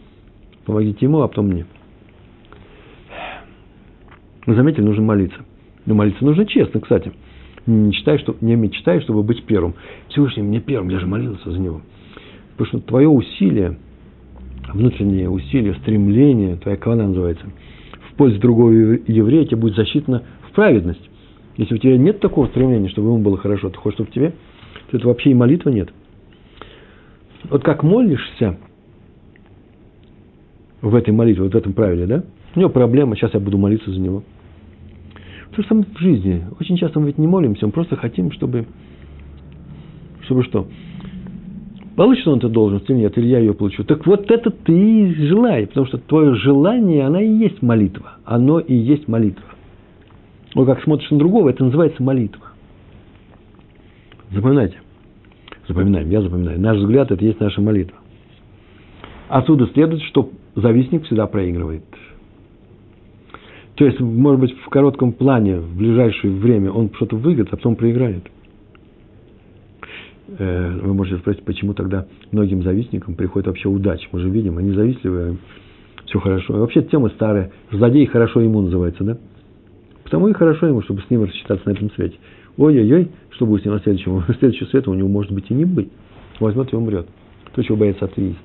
Помогите 0.64 1.06
ему, 1.06 1.22
а 1.22 1.28
потом 1.28 1.48
мне. 1.48 1.66
Вы 4.46 4.54
заметили, 4.54 4.82
нужно 4.82 5.02
молиться. 5.02 5.38
Но 5.86 5.94
молиться 5.94 6.24
нужно 6.24 6.46
честно, 6.46 6.80
кстати. 6.80 7.12
Не 7.66 7.88
мечтай, 7.88 8.18
что, 8.18 8.36
не 8.40 8.56
мечтай, 8.56 9.00
чтобы 9.02 9.22
быть 9.22 9.44
первым. 9.44 9.74
Всевышний 10.08 10.42
мне 10.42 10.60
первым, 10.60 10.88
я 10.88 10.98
же 10.98 11.06
молился 11.06 11.50
за 11.50 11.58
него. 11.58 11.82
Потому 12.56 12.66
что 12.66 12.88
твое 12.88 13.08
усилие, 13.08 13.78
внутреннее 14.72 15.30
усилие, 15.30 15.74
стремление, 15.74 16.56
твоя 16.56 16.76
кавана 16.76 17.08
называется, 17.08 17.46
в 18.10 18.14
пользу 18.14 18.40
другого 18.40 18.70
еврея 18.70 19.44
тебе 19.44 19.56
будет 19.56 19.76
засчитано 19.76 20.22
в 20.48 20.54
праведность. 20.54 21.08
Если 21.56 21.74
у 21.74 21.78
тебя 21.78 21.96
нет 21.96 22.20
такого 22.20 22.46
стремления, 22.46 22.88
чтобы 22.88 23.08
ему 23.08 23.18
было 23.18 23.36
хорошо, 23.36 23.70
ты 23.70 23.78
хочешь, 23.78 23.96
чтобы 23.96 24.10
тебе, 24.10 24.32
то 24.90 24.96
это 24.96 25.06
вообще 25.06 25.30
и 25.30 25.34
молитвы 25.34 25.72
нет. 25.72 25.90
Вот 27.48 27.62
как 27.62 27.82
молишься 27.82 28.58
в 30.80 30.94
этой 30.94 31.12
молитве, 31.12 31.44
вот 31.44 31.54
в 31.54 31.56
этом 31.56 31.72
правиле, 31.72 32.06
да? 32.06 32.24
У 32.54 32.60
него 32.60 32.70
проблема, 32.70 33.16
сейчас 33.16 33.34
я 33.34 33.40
буду 33.40 33.56
молиться 33.56 33.90
за 33.90 34.00
него. 34.00 34.24
То 35.54 35.62
же 35.62 35.68
самое 35.68 35.86
в 35.86 35.98
жизни. 35.98 36.44
Очень 36.58 36.76
часто 36.76 36.98
мы 36.98 37.06
ведь 37.06 37.18
не 37.18 37.26
молимся, 37.26 37.66
мы 37.66 37.72
просто 37.72 37.96
хотим, 37.96 38.32
чтобы, 38.32 38.66
чтобы 40.22 40.44
что? 40.44 40.66
Получит 41.94 42.26
он 42.26 42.38
эту 42.38 42.48
должность 42.48 42.88
или 42.88 42.96
нет, 42.96 43.18
или 43.18 43.26
я 43.26 43.38
ее 43.38 43.52
получу. 43.52 43.84
Так 43.84 44.06
вот 44.06 44.30
это 44.30 44.50
ты 44.50 44.72
и 44.72 45.14
желай, 45.26 45.66
потому 45.66 45.86
что 45.86 45.98
твое 45.98 46.34
желание, 46.36 47.04
она 47.04 47.20
и 47.20 47.28
есть 47.28 47.60
молитва. 47.60 48.16
Оно 48.24 48.60
и 48.60 48.74
есть 48.74 49.08
молитва. 49.08 49.44
Но 50.54 50.64
как 50.64 50.82
смотришь 50.82 51.10
на 51.10 51.18
другого, 51.18 51.50
это 51.50 51.64
называется 51.64 52.02
молитва. 52.02 52.46
Запоминайте. 54.30 54.78
Запоминаем, 55.68 56.08
я 56.08 56.22
запоминаю. 56.22 56.58
Наш 56.58 56.78
взгляд– 56.78 57.10
это 57.10 57.22
есть 57.22 57.40
наша 57.40 57.60
молитва. 57.60 57.98
Отсюда 59.28 59.66
следует, 59.74 60.02
что 60.02 60.30
завистник 60.54 61.04
всегда 61.04 61.26
проигрывает. 61.26 61.84
То 63.74 63.86
есть, 63.86 64.00
может 64.00 64.40
быть, 64.40 64.52
в 64.58 64.68
коротком 64.68 65.12
плане, 65.12 65.56
в 65.56 65.76
ближайшее 65.76 66.32
время 66.32 66.70
он 66.70 66.90
что-то 66.94 67.16
выиграет, 67.16 67.52
а 67.52 67.56
потом 67.56 67.76
проиграет. 67.76 68.24
Э, 70.38 70.78
вы 70.82 70.94
можете 70.94 71.18
спросить, 71.18 71.42
почему 71.44 71.72
тогда 71.74 72.06
многим 72.32 72.62
завистникам 72.62 73.14
приходит 73.14 73.46
вообще 73.46 73.68
удача. 73.68 74.08
Мы 74.12 74.20
же 74.20 74.28
видим, 74.28 74.58
они 74.58 74.72
завистливые, 74.72 75.36
все 76.06 76.20
хорошо. 76.20 76.56
И 76.56 76.60
вообще 76.60 76.82
тема 76.82 77.08
старая. 77.10 77.50
Злодей 77.70 78.06
хорошо 78.06 78.40
ему 78.40 78.60
называется, 78.60 79.04
да? 79.04 79.18
Потому 80.04 80.28
и 80.28 80.34
хорошо 80.34 80.66
ему, 80.66 80.82
чтобы 80.82 81.00
с 81.00 81.10
ним 81.10 81.24
рассчитаться 81.24 81.66
на 81.66 81.72
этом 81.72 81.90
свете. 81.92 82.16
Ой-ой-ой, 82.58 83.10
что 83.30 83.46
будет 83.46 83.62
с 83.62 83.64
ним 83.64 83.74
на 83.74 83.80
следующем? 83.80 84.22
Следующего 84.38 84.66
света 84.66 84.90
у 84.90 84.94
него 84.94 85.08
может 85.08 85.32
быть 85.32 85.50
и 85.50 85.54
не 85.54 85.64
быть. 85.64 85.90
Возьмет 86.38 86.72
и 86.72 86.76
умрет. 86.76 87.06
То, 87.54 87.62
чего 87.62 87.78
боятся 87.78 88.04
атеисты. 88.04 88.38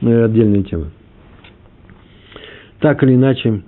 Ну, 0.00 0.10
это 0.10 0.24
отдельная 0.24 0.62
тема. 0.64 0.86
Так 2.80 3.02
или 3.04 3.14
иначе, 3.14 3.62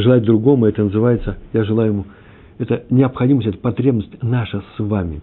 желать 0.00 0.22
другому, 0.22 0.66
это 0.66 0.84
называется, 0.84 1.38
я 1.52 1.64
желаю 1.64 1.92
ему, 1.92 2.04
это 2.58 2.84
необходимость, 2.90 3.48
это 3.48 3.58
потребность 3.58 4.22
наша 4.22 4.62
с 4.76 4.80
вами. 4.80 5.20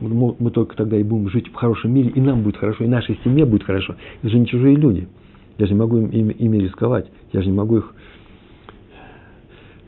Мы, 0.00 0.36
мы 0.38 0.50
только 0.50 0.76
тогда 0.76 0.96
и 0.96 1.02
будем 1.02 1.28
жить 1.30 1.48
в 1.48 1.54
хорошем 1.54 1.92
мире, 1.92 2.10
и 2.10 2.20
нам 2.20 2.42
будет 2.42 2.56
хорошо, 2.56 2.84
и 2.84 2.86
нашей 2.86 3.18
семье 3.24 3.44
будет 3.44 3.64
хорошо. 3.64 3.96
Это 4.22 4.30
же 4.30 4.38
не 4.38 4.46
чужие 4.46 4.76
люди. 4.76 5.08
Я 5.58 5.66
же 5.66 5.72
не 5.72 5.78
могу 5.78 5.98
им, 5.98 6.08
ими, 6.08 6.32
ими 6.32 6.58
рисковать. 6.58 7.06
Я 7.32 7.42
же 7.42 7.48
не 7.48 7.56
могу 7.56 7.78
их 7.78 7.94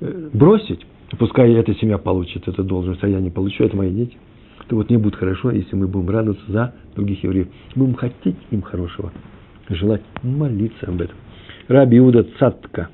Э, 0.00 0.28
бросить, 0.32 0.86
пускай 1.18 1.52
эта 1.54 1.74
семья 1.74 1.98
получит 1.98 2.46
эту 2.48 2.62
должность, 2.62 3.02
а 3.02 3.08
я 3.08 3.20
не 3.20 3.30
получу, 3.30 3.64
это 3.64 3.76
мои 3.76 3.90
дети, 3.90 4.16
то 4.68 4.76
вот 4.76 4.90
не 4.90 4.96
будет 4.98 5.16
хорошо, 5.16 5.50
если 5.50 5.74
мы 5.76 5.86
будем 5.86 6.10
радоваться 6.10 6.44
за 6.48 6.74
других 6.94 7.22
евреев. 7.24 7.48
Будем 7.74 7.94
хотеть 7.94 8.36
им 8.50 8.62
хорошего, 8.62 9.12
желать 9.68 10.02
молиться 10.22 10.86
об 10.86 11.00
этом. 11.00 11.16
Раби 11.68 11.98
Иуда 11.98 12.26
Цатка. 12.38 12.88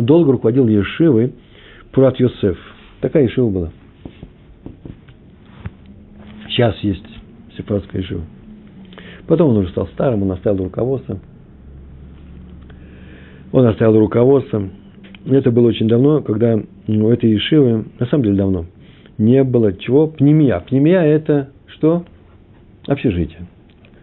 Долго 0.00 0.32
руководил 0.32 0.66
Ешивой 0.68 1.32
Пурат 1.92 2.18
Йосеф. 2.18 2.58
Такая 3.00 3.24
Ешива 3.24 3.50
была. 3.50 3.70
Сейчас 6.48 6.76
есть 6.80 7.06
сепаратская 7.56 8.02
Ешива. 8.02 8.22
Потом 9.26 9.50
он 9.50 9.58
уже 9.58 9.70
стал 9.70 9.86
старым, 9.88 10.22
он 10.22 10.32
оставил 10.32 10.64
руководство. 10.64 11.18
Он 13.52 13.66
оставил 13.66 13.98
руководство. 13.98 14.68
Это 15.26 15.50
было 15.50 15.68
очень 15.68 15.88
давно, 15.88 16.22
когда 16.22 16.58
у 16.88 17.08
этой 17.08 17.30
Ешивы, 17.30 17.84
на 17.98 18.06
самом 18.06 18.24
деле 18.24 18.36
давно, 18.36 18.66
не 19.18 19.44
было 19.44 19.72
чего? 19.72 20.06
Пнемия. 20.06 20.60
Пнемия– 20.60 21.00
это 21.02 21.50
что? 21.66 22.04
Общежитие. 22.86 23.46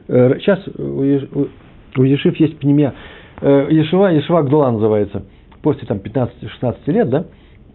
Э, 0.08 0.38
сейчас 0.40 0.66
у 0.78 2.04
Ешив 2.04 2.36
есть 2.38 2.58
пнемия. 2.60 2.94
Э, 3.42 3.68
Ешива, 3.70 4.08
Ешива 4.12 4.44
Гдула 4.44 4.72
называется. 4.72 5.24
После 5.62 5.88
там 5.88 5.98
15-16 5.98 6.78
лет, 6.88 7.10
да, 7.10 7.26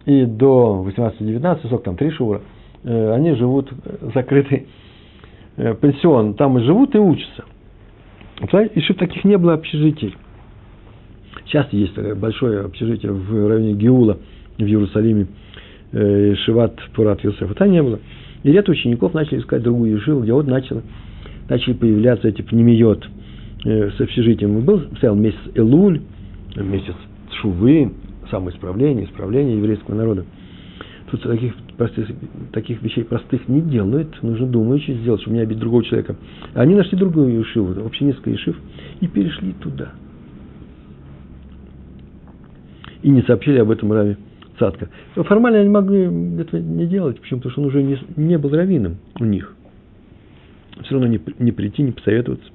и 0.05 0.25
до 0.25 0.85
18-19, 0.87 1.67
сколько 1.67 1.85
там, 1.85 1.97
три 1.97 2.11
шура, 2.11 2.41
э, 2.83 3.13
они 3.13 3.33
живут 3.35 3.71
закрытый 4.13 4.67
пенсион. 5.55 6.33
Там 6.33 6.57
и 6.57 6.63
живут, 6.63 6.95
и 6.95 6.97
учатся. 6.97 7.45
Ешив 8.75 8.97
таких 8.97 9.23
не 9.23 9.37
было 9.37 9.53
общежитий. 9.53 10.15
Сейчас 11.45 11.71
есть 11.71 11.97
большое 12.15 12.61
общежитие 12.61 13.11
в 13.11 13.47
районе 13.47 13.73
Геула 13.73 14.17
в 14.57 14.63
Иерусалиме, 14.63 15.27
э, 15.91 16.35
Шиват 16.45 16.79
Пурат 16.95 17.23
Йосеф. 17.23 17.53
Там 17.55 17.71
не 17.71 17.81
было. 17.81 17.99
И 18.43 18.51
ряд 18.51 18.67
учеников 18.69 19.13
начали 19.13 19.39
искать 19.39 19.63
другую 19.63 19.95
Ешиву, 19.95 20.21
где 20.21 20.33
вот 20.33 20.47
начало, 20.47 20.81
начали 21.49 21.73
появляться 21.73 22.27
эти 22.27 22.41
пнемиот 22.41 23.07
э, 23.65 23.91
с 23.91 24.01
общежитием. 24.01 24.61
Был, 24.61 24.81
стоял 24.97 25.15
месяц 25.15 25.39
Элуль, 25.55 26.01
месяц 26.55 26.95
Шувы, 27.41 27.91
самоисправление, 28.29 29.05
исправление 29.05 29.57
еврейского 29.57 29.95
народа. 29.95 30.25
Тут 31.11 31.21
таких, 31.23 31.53
простых, 31.77 32.09
таких 32.51 32.81
вещей 32.81 33.03
простых 33.03 33.47
не 33.47 33.61
делают, 33.61 34.21
нужно 34.23 34.47
думаючи 34.47 34.91
сделать, 34.93 35.21
чтобы 35.21 35.35
не 35.35 35.43
обидеть 35.43 35.59
другого 35.61 35.83
человека. 35.83 36.15
Они 36.53 36.73
нашли 36.73 36.97
другую 36.97 37.39
Ешиву, 37.39 37.73
вообще 37.83 38.05
несколько 38.05 38.31
Ешив, 38.31 38.59
и 38.99 39.07
перешли 39.07 39.53
туда– 39.53 39.91
и 43.03 43.09
не 43.09 43.21
сообщили 43.23 43.59
об 43.59 43.69
этом 43.69 43.91
Раве 43.93 44.17
Цатка. 44.57 44.89
Формально 45.15 45.59
они 45.59 45.69
могли 45.69 46.03
этого 46.39 46.59
не 46.59 46.87
делать, 46.87 47.19
почему? 47.19 47.41
Потому 47.41 47.51
что 47.51 47.61
он 47.61 47.67
уже 47.67 47.83
не, 47.83 47.99
не 48.15 48.37
был 48.37 48.49
раввином 48.49 48.97
у 49.19 49.25
них. 49.25 49.55
Все 50.83 50.93
равно 50.93 51.07
не, 51.07 51.19
не 51.37 51.51
прийти, 51.51 51.83
не 51.83 51.91
посоветоваться. 51.91 52.49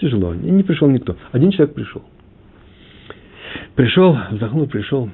Тяжело. 0.00 0.34
Не 0.34 0.62
пришел 0.62 0.88
никто. 0.88 1.16
Один 1.32 1.50
человек 1.50 1.74
пришел. 1.74 2.02
Пришел, 3.74 4.16
вздохнул, 4.30 4.66
пришел, 4.66 5.08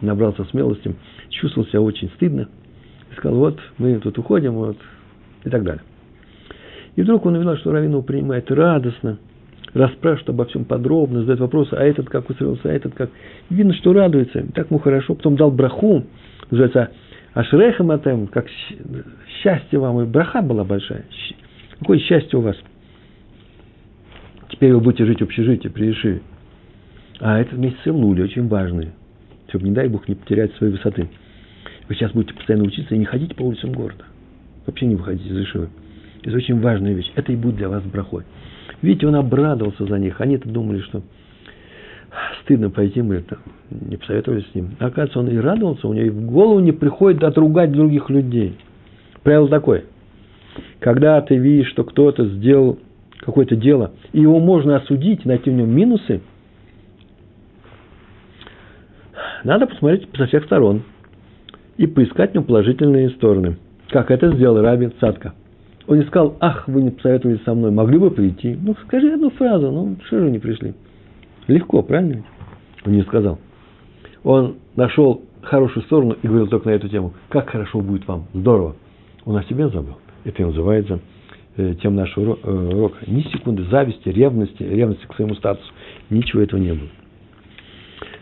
набрался 0.00 0.44
смелости, 0.44 0.94
чувствовал 1.30 1.66
себя 1.68 1.80
очень 1.80 2.10
стыдно. 2.16 2.48
И 3.10 3.16
сказал, 3.16 3.38
вот, 3.38 3.60
мы 3.78 3.98
тут 3.98 4.18
уходим, 4.18 4.54
вот, 4.54 4.76
и 5.44 5.50
так 5.50 5.62
далее. 5.62 5.82
И 6.96 7.02
вдруг 7.02 7.26
он 7.26 7.34
увидел, 7.34 7.56
что 7.58 7.72
Равин 7.72 7.90
его 7.90 8.02
принимает 8.02 8.50
радостно, 8.50 9.18
расспрашивает 9.74 10.30
обо 10.30 10.46
всем 10.46 10.64
подробно, 10.64 11.20
задает 11.20 11.40
вопросы, 11.40 11.74
а 11.74 11.84
этот 11.84 12.08
как 12.08 12.28
устроился, 12.30 12.68
а 12.70 12.72
этот 12.72 12.94
как. 12.94 13.10
И 13.50 13.54
видно, 13.54 13.74
что 13.74 13.92
радуется, 13.92 14.44
так 14.54 14.70
ему 14.70 14.80
хорошо. 14.80 15.14
Потом 15.14 15.36
дал 15.36 15.50
браху, 15.50 16.04
называется 16.50 16.90
Ашрехам 17.34 17.90
Атем, 17.90 18.28
как 18.28 18.46
счастье 19.42 19.78
вам, 19.78 20.00
и 20.00 20.06
браха 20.06 20.40
была 20.40 20.64
большая. 20.64 21.04
Какое 21.78 21.98
счастье 21.98 22.38
у 22.38 22.42
вас. 22.42 22.56
Теперь 24.48 24.72
вы 24.72 24.80
будете 24.80 25.04
жить 25.04 25.20
в 25.20 25.24
общежитии 25.24 25.68
при 25.68 25.90
Ишиве. 25.90 26.22
А 27.20 27.38
этот 27.38 27.58
месяц 27.58 27.78
Илули 27.84 28.22
очень 28.22 28.48
важный, 28.48 28.90
чтобы, 29.48 29.64
не 29.64 29.72
дай 29.72 29.88
Бог, 29.88 30.08
не 30.08 30.14
потерять 30.14 30.54
своей 30.56 30.72
высоты. 30.72 31.08
Вы 31.88 31.94
сейчас 31.94 32.12
будете 32.12 32.34
постоянно 32.34 32.64
учиться 32.64 32.94
и 32.94 32.98
не 32.98 33.04
ходите 33.04 33.34
по 33.34 33.42
улицам 33.42 33.72
города. 33.72 34.04
Вообще 34.66 34.86
не 34.86 34.96
выходите 34.96 35.28
из 35.28 35.38
Ишивы. 35.44 35.68
Это 36.22 36.36
очень 36.36 36.60
важная 36.60 36.92
вещь. 36.92 37.10
Это 37.14 37.32
и 37.32 37.36
будет 37.36 37.56
для 37.56 37.68
вас 37.68 37.82
брахой. 37.84 38.24
Видите, 38.82 39.06
он 39.06 39.14
обрадовался 39.14 39.86
за 39.86 39.98
них. 39.98 40.20
Они-то 40.20 40.48
думали, 40.48 40.80
что 40.80 41.02
стыдно 42.42 42.70
пойти, 42.70 43.02
мы 43.02 43.16
это 43.16 43.38
не 43.70 43.96
посоветовались 43.96 44.46
с 44.50 44.54
ним. 44.54 44.70
А 44.78 44.86
оказывается, 44.86 45.20
он 45.20 45.28
и 45.28 45.36
радовался, 45.36 45.88
у 45.88 45.92
него 45.92 46.06
и 46.06 46.10
в 46.10 46.26
голову 46.26 46.60
не 46.60 46.72
приходит 46.72 47.22
отругать 47.22 47.72
других 47.72 48.10
людей. 48.10 48.56
Правило 49.22 49.48
такое. 49.48 49.84
Когда 50.80 51.20
ты 51.20 51.36
видишь, 51.36 51.68
что 51.68 51.84
кто-то 51.84 52.26
сделал 52.26 52.78
какое-то 53.18 53.56
дело, 53.56 53.92
и 54.12 54.20
его 54.20 54.38
можно 54.38 54.76
осудить, 54.76 55.24
найти 55.24 55.50
в 55.50 55.54
нем 55.54 55.70
минусы, 55.70 56.20
надо 59.46 59.66
посмотреть 59.66 60.08
со 60.16 60.26
всех 60.26 60.44
сторон 60.44 60.82
и 61.76 61.86
поискать 61.86 62.32
в 62.32 62.34
нем 62.34 62.44
положительные 62.44 63.10
стороны. 63.10 63.56
Как 63.88 64.10
это 64.10 64.32
сделал 64.32 64.60
Раби 64.60 64.88
Цатка. 65.00 65.34
Он 65.86 65.98
не 65.98 66.04
сказал, 66.04 66.36
ах, 66.40 66.66
вы 66.66 66.82
не 66.82 66.90
посоветовали 66.90 67.40
со 67.44 67.54
мной, 67.54 67.70
могли 67.70 67.98
бы 67.98 68.10
прийти. 68.10 68.58
Ну, 68.60 68.74
скажи 68.84 69.12
одну 69.12 69.30
фразу, 69.30 69.70
ну, 69.70 69.96
что 70.06 70.18
же 70.18 70.30
не 70.30 70.40
пришли? 70.40 70.74
Легко, 71.46 71.82
правильно? 71.82 72.24
Он 72.84 72.92
не 72.92 73.02
сказал. 73.02 73.38
Он 74.24 74.56
нашел 74.74 75.22
хорошую 75.42 75.84
сторону 75.84 76.16
и 76.20 76.26
говорил 76.26 76.48
только 76.48 76.68
на 76.68 76.74
эту 76.74 76.88
тему. 76.88 77.14
Как 77.28 77.48
хорошо 77.48 77.80
будет 77.80 78.06
вам, 78.08 78.26
здорово. 78.34 78.74
Он 79.24 79.36
о 79.36 79.44
себе 79.44 79.68
забыл. 79.68 79.98
Это 80.24 80.42
и 80.42 80.44
называется 80.44 80.98
э, 81.56 81.74
тем 81.80 81.94
нашего 81.94 82.36
э, 82.42 82.50
урока. 82.50 82.98
Ни 83.06 83.22
секунды 83.22 83.62
зависти, 83.70 84.08
ревности, 84.08 84.64
ревности 84.64 85.06
к 85.06 85.14
своему 85.14 85.36
статусу. 85.36 85.70
Ничего 86.10 86.42
этого 86.42 86.58
не 86.58 86.72
было. 86.72 86.88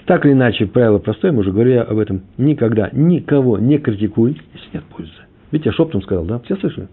Так 0.06 0.26
или 0.26 0.32
иначе, 0.32 0.66
правило 0.66 0.98
простое, 0.98 1.32
мы 1.32 1.40
уже 1.40 1.52
говорили 1.52 1.76
об 1.76 1.98
этом. 1.98 2.22
Никогда 2.36 2.90
никого 2.92 3.58
не 3.58 3.78
критикуй, 3.78 4.40
если 4.52 4.68
нет 4.74 4.84
пользы. 4.84 5.12
Видите, 5.50 5.70
я 5.70 5.72
шептом 5.74 6.02
сказал, 6.02 6.24
да? 6.24 6.40
Все 6.40 6.56
слышали? 6.56 6.88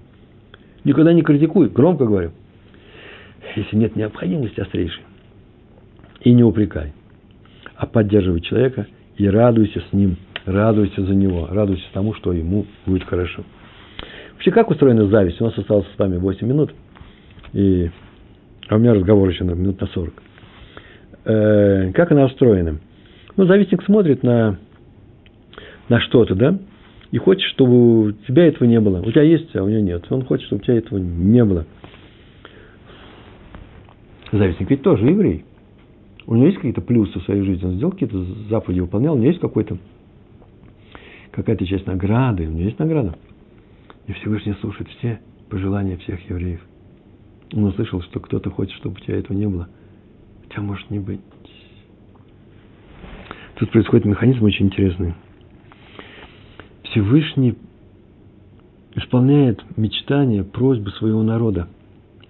Никогда 0.85 1.11
не 1.13 1.21
критикуй, 1.21 1.69
громко 1.69 2.05
говорю. 2.05 2.31
Если 3.55 3.75
нет 3.75 3.95
необходимости 3.95 4.59
острейшей. 4.61 5.03
И 6.21 6.31
не 6.31 6.43
упрекай. 6.43 6.93
А 7.75 7.85
поддерживай 7.85 8.39
человека 8.41 8.87
и 9.17 9.27
радуйся 9.27 9.81
с 9.89 9.93
ним. 9.93 10.15
Радуйся 10.45 11.03
за 11.03 11.13
него. 11.13 11.47
Радуйся 11.51 11.85
тому, 11.93 12.13
что 12.13 12.31
ему 12.31 12.65
будет 12.85 13.03
хорошо. 13.03 13.43
Вообще, 14.33 14.51
как 14.51 14.71
устроена 14.71 15.07
зависть? 15.07 15.41
У 15.41 15.45
нас 15.45 15.57
осталось 15.57 15.87
с 15.95 15.99
вами 15.99 16.17
8 16.17 16.47
минут. 16.47 16.73
И... 17.53 17.91
А 18.69 18.75
у 18.75 18.79
меня 18.79 18.93
разговор 18.93 19.29
еще 19.29 19.43
на 19.43 19.51
минут 19.51 19.81
на 19.81 19.87
40. 19.87 20.13
Э, 21.25 21.91
как 21.91 22.11
она 22.11 22.25
устроена? 22.25 22.77
Ну, 23.37 23.45
завистник 23.45 23.83
смотрит 23.83 24.23
на, 24.23 24.57
на 25.89 25.99
что-то, 26.01 26.35
да, 26.35 26.59
и 27.11 27.17
хочет, 27.17 27.43
чтобы 27.51 28.07
у 28.07 28.11
тебя 28.11 28.47
этого 28.47 28.67
не 28.67 28.79
было. 28.79 29.01
У 29.01 29.11
тебя 29.11 29.23
есть, 29.23 29.55
а 29.55 29.63
у 29.63 29.69
него 29.69 29.81
нет. 29.81 30.05
Он 30.09 30.23
хочет, 30.23 30.45
чтобы 30.47 30.61
у 30.61 30.63
тебя 30.63 30.77
этого 30.77 30.97
не 30.97 31.43
было. 31.43 31.65
Завистник 34.31 34.69
ведь 34.69 34.81
тоже 34.81 35.05
еврей. 35.07 35.45
У 36.25 36.35
него 36.35 36.45
есть 36.45 36.57
какие-то 36.57 36.81
плюсы 36.81 37.19
в 37.19 37.23
своей 37.23 37.41
жизни. 37.41 37.65
Он 37.65 37.75
сделал 37.75 37.91
какие-то 37.91 38.23
заповеди, 38.49 38.79
выполнял. 38.79 39.15
У 39.15 39.17
него 39.17 39.27
есть 39.27 39.41
какой-то, 39.41 39.77
какая-то 41.31 41.65
часть 41.65 41.85
награды. 41.85 42.47
У 42.47 42.51
него 42.51 42.63
есть 42.63 42.79
награда. 42.79 43.15
И 44.07 44.13
Всевышний 44.13 44.53
слушает 44.61 44.89
все 44.97 45.19
пожелания 45.49 45.97
всех 45.97 46.29
евреев. 46.29 46.61
Он 47.53 47.65
услышал, 47.65 48.01
что 48.01 48.21
кто-то 48.21 48.49
хочет, 48.49 48.73
чтобы 48.77 48.95
у 48.95 49.03
тебя 49.03 49.17
этого 49.17 49.35
не 49.35 49.47
было. 49.47 49.67
У 50.45 50.49
тебя 50.49 50.61
может 50.61 50.89
не 50.89 50.99
быть. 50.99 51.19
Тут 53.61 53.69
происходит 53.69 54.05
механизм 54.05 54.43
очень 54.43 54.65
интересный. 54.65 55.13
Всевышний 56.81 57.53
исполняет 58.95 59.61
мечтания, 59.77 60.43
просьбы 60.43 60.89
своего 60.89 61.21
народа. 61.21 61.67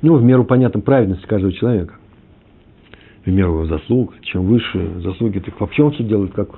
Ну, 0.02 0.16
в 0.16 0.24
меру, 0.24 0.44
понятно, 0.44 0.82
праведности 0.82 1.26
каждого 1.26 1.54
человека. 1.54 1.94
В 3.24 3.32
меру 3.32 3.52
его 3.52 3.66
заслуг. 3.66 4.14
Чем 4.24 4.42
выше 4.42 5.00
заслуги, 5.00 5.40
так 5.40 5.58
вообще 5.62 5.84
он 5.84 5.94
все 5.94 6.04
делает, 6.04 6.34
как, 6.34 6.50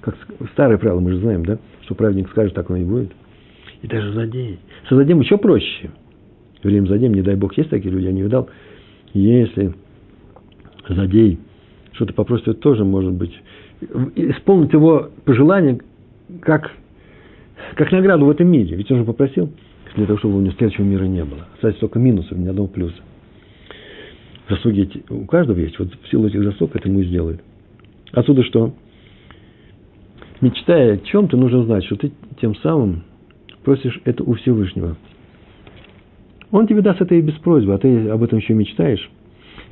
как 0.00 0.14
старое 0.52 0.78
правило, 0.78 1.00
мы 1.00 1.10
же 1.10 1.18
знаем, 1.18 1.44
да? 1.44 1.58
Что 1.82 1.96
праведник 1.96 2.30
скажет, 2.30 2.54
так 2.54 2.70
оно 2.70 2.78
и 2.78 2.84
будет. 2.84 3.10
И 3.82 3.88
даже 3.88 4.12
за 4.12 4.28
день. 4.28 4.60
За 4.88 5.04
день 5.04 5.18
еще 5.20 5.38
проще. 5.38 5.90
Время 6.62 6.86
за 6.86 6.98
не 6.98 7.22
дай 7.22 7.34
Бог, 7.34 7.58
есть 7.58 7.70
такие 7.70 7.92
люди, 7.92 8.04
я 8.04 8.12
не 8.12 8.22
видал. 8.22 8.48
Если 9.12 9.74
за 10.88 11.08
день 11.08 11.40
что-то 11.94 12.14
попросит, 12.14 12.46
это 12.46 12.60
тоже 12.60 12.84
может 12.84 13.12
быть 13.12 13.32
исполнить 14.14 14.72
его 14.72 15.10
пожелание 15.24 15.80
как, 16.40 16.72
как 17.74 17.92
награду 17.92 18.26
в 18.26 18.30
этом 18.30 18.48
мире. 18.48 18.76
Ведь 18.76 18.90
он 18.90 18.98
же 18.98 19.04
попросил 19.04 19.50
для 19.96 20.06
того, 20.06 20.18
чтобы 20.18 20.36
у 20.36 20.40
него 20.40 20.52
следующего 20.52 20.84
мира 20.84 21.04
не 21.04 21.24
было. 21.24 21.46
Кстати, 21.54 21.78
только 21.78 21.98
минусов, 21.98 22.38
ни 22.38 22.46
одного 22.46 22.68
плюса. 22.68 22.96
Заслуги 24.48 24.82
эти, 24.82 25.04
у 25.10 25.26
каждого 25.26 25.58
есть. 25.58 25.78
Вот 25.78 25.88
в 25.94 26.10
силу 26.10 26.26
этих 26.26 26.42
заслуг 26.42 26.74
это 26.74 26.88
ему 26.88 27.00
и 27.00 27.06
сделает. 27.06 27.40
Отсюда 28.12 28.42
что? 28.44 28.74
Мечтая 30.40 30.94
о 30.94 30.98
чем-то, 30.98 31.36
нужно 31.36 31.64
знать, 31.64 31.84
что 31.84 31.96
ты 31.96 32.12
тем 32.40 32.54
самым 32.56 33.04
просишь 33.62 34.00
это 34.04 34.24
у 34.24 34.34
Всевышнего. 34.34 34.96
Он 36.50 36.66
тебе 36.66 36.80
даст 36.80 37.00
это 37.00 37.14
и 37.14 37.20
без 37.20 37.34
просьбы, 37.34 37.74
а 37.74 37.78
ты 37.78 38.08
об 38.08 38.22
этом 38.22 38.38
еще 38.38 38.54
мечтаешь. 38.54 39.08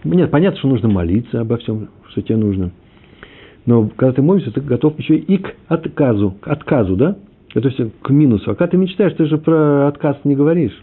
Нет, 0.05 0.31
понятно, 0.31 0.59
что 0.59 0.69
нужно 0.69 0.89
молиться 0.89 1.41
обо 1.41 1.57
всем, 1.57 1.89
что 2.11 2.23
тебе 2.23 2.37
нужно– 2.37 2.71
но 3.67 3.89
когда 3.89 4.13
ты 4.13 4.23
молишься, 4.23 4.51
ты 4.51 4.61
готов 4.61 4.99
еще 4.99 5.17
и 5.17 5.39
к 5.39 5.55
отказу, 5.69 6.33
к 6.41 6.49
отказу, 6.49 6.97
да? 6.97 7.17
Это 7.55 7.71
все 7.71 7.91
к 8.03 8.11
минусу. 8.11 8.51
А 8.51 8.55
когда 8.55 8.73
ты 8.73 8.77
мечтаешь, 8.77 9.15
ты 9.15 9.27
же 9.27 9.39
про 9.39 9.89
отказ 9.89 10.19
не 10.25 10.35
говоришь. 10.35 10.77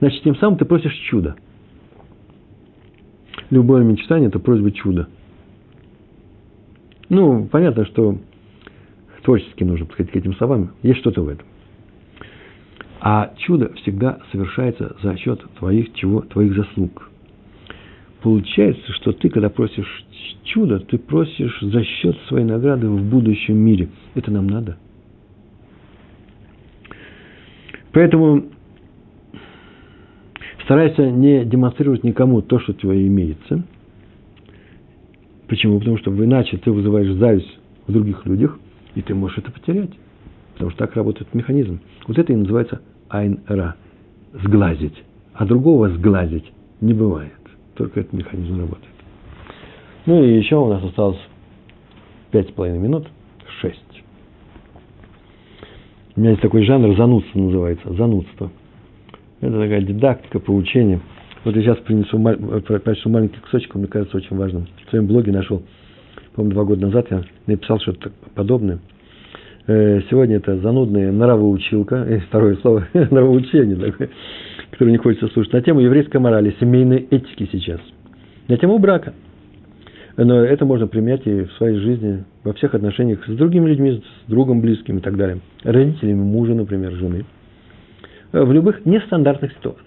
Значит, 0.00 0.22
тем 0.22 0.36
самым 0.36 0.58
ты 0.58 0.64
просишь 0.64 0.94
чуда. 1.08 1.36
Любое 3.50 3.84
мечтание– 3.84 4.28
это 4.28 4.38
просьба 4.38 4.72
чуда. 4.72 5.08
Ну, 7.08 7.46
понятно, 7.46 7.86
что 7.86 8.18
творчески 9.26 9.64
нужно 9.64 9.86
подходить 9.86 10.12
к 10.12 10.16
этим 10.16 10.34
словам. 10.34 10.72
Есть 10.82 11.00
что-то 11.00 11.22
в 11.22 11.28
этом. 11.28 11.46
А 13.00 13.32
чудо 13.38 13.72
всегда 13.74 14.18
совершается 14.32 14.96
за 15.02 15.16
счет 15.16 15.44
твоих 15.58 15.92
чего? 15.94 16.22
Твоих 16.22 16.54
заслуг. 16.56 17.05
Получается, 18.26 18.92
что 18.94 19.12
ты, 19.12 19.28
когда 19.28 19.48
просишь 19.48 20.04
чудо, 20.42 20.80
ты 20.80 20.98
просишь 20.98 21.60
за 21.60 21.84
счет 21.84 22.18
своей 22.26 22.44
награды 22.44 22.88
в 22.88 23.08
будущем 23.08 23.56
мире. 23.56 23.88
Это 24.16 24.32
нам 24.32 24.48
надо. 24.48 24.78
Поэтому 27.92 28.46
старайся 30.64 31.08
не 31.08 31.44
демонстрировать 31.44 32.02
никому 32.02 32.42
то, 32.42 32.58
что 32.58 32.72
твое 32.72 33.06
имеется. 33.06 33.62
Почему? 35.46 35.78
Потому 35.78 35.96
что 35.98 36.10
иначе 36.12 36.56
ты 36.56 36.72
вызываешь 36.72 37.12
зависть 37.12 37.60
в 37.86 37.92
других 37.92 38.26
людях, 38.26 38.58
и 38.96 39.02
ты 39.02 39.14
можешь 39.14 39.38
это 39.38 39.52
потерять. 39.52 39.92
Потому 40.54 40.70
что 40.70 40.80
так 40.80 40.96
работает 40.96 41.32
механизм. 41.32 41.78
Вот 42.08 42.18
это 42.18 42.32
и 42.32 42.36
называется 42.36 42.82
айн-ра– 43.08 43.76
сглазить. 44.32 45.00
А 45.32 45.46
другого 45.46 45.90
сглазить 45.90 46.50
не 46.80 46.92
бывает. 46.92 47.30
Только 47.76 48.00
этот 48.00 48.12
механизм 48.12 48.58
работает. 48.58 48.94
Ну 50.06 50.22
и 50.24 50.36
еще 50.36 50.56
у 50.56 50.68
нас 50.68 50.82
осталось 50.82 51.18
пять 52.30 52.48
с 52.48 52.52
половиной 52.52 52.78
минут, 52.78 53.06
шесть. 53.60 53.80
У 56.14 56.20
меня 56.20 56.30
есть 56.30 56.42
такой 56.42 56.64
жанр, 56.64 56.96
занудство 56.96 57.38
называется, 57.38 57.92
занудство. 57.92 58.50
Это 59.40 59.60
такая 59.60 59.82
дидактика, 59.82 60.38
поучение. 60.38 61.00
Вот 61.44 61.54
я 61.54 61.62
сейчас 61.62 61.78
принесу, 61.78 62.18
прочту 62.80 63.10
маленький 63.10 63.38
кусочек, 63.40 63.74
он 63.74 63.82
мне 63.82 63.90
кажется 63.90 64.16
очень 64.16 64.36
важным. 64.36 64.66
В 64.86 64.90
своем 64.90 65.06
блоге 65.06 65.30
нашел, 65.30 65.62
по-моему, 66.34 66.54
два 66.54 66.64
года 66.64 66.86
назад 66.86 67.08
я 67.10 67.22
написал 67.46 67.78
что-то 67.80 68.10
подобное. 68.34 68.78
Э, 69.66 70.00
сегодня 70.08 70.36
это 70.36 70.58
занудная 70.58 71.12
нравоучилка, 71.12 71.96
э, 71.96 72.20
второе 72.28 72.56
слово, 72.56 72.88
нравоучение 72.94 73.76
такое, 73.76 74.08
которое 74.70 74.92
не 74.92 74.98
хочется 74.98 75.28
слушать, 75.28 75.52
на 75.52 75.62
тему 75.62 75.80
еврейской 75.80 76.18
морали, 76.18 76.54
семейной 76.60 77.06
этики 77.10 77.48
сейчас. 77.52 77.80
На 78.48 78.56
тему 78.56 78.78
брака– 78.78 79.14
но 80.16 80.42
это 80.42 80.64
можно 80.64 80.86
применять 80.86 81.26
и 81.26 81.42
в 81.42 81.52
своей 81.54 81.78
жизни, 81.78 82.24
во 82.42 82.54
всех 82.54 82.74
отношениях 82.74 83.22
с 83.26 83.34
другими 83.34 83.68
людьми, 83.68 84.02
с 84.02 84.30
другом 84.30 84.62
близким 84.62 84.98
и 84.98 85.00
так 85.00 85.16
далее. 85.16 85.40
Родителями 85.62 86.22
мужа, 86.22 86.54
например, 86.54 86.92
жены. 86.92 87.26
В 88.32 88.50
любых 88.50 88.86
нестандартных 88.86 89.52
ситуациях. 89.52 89.84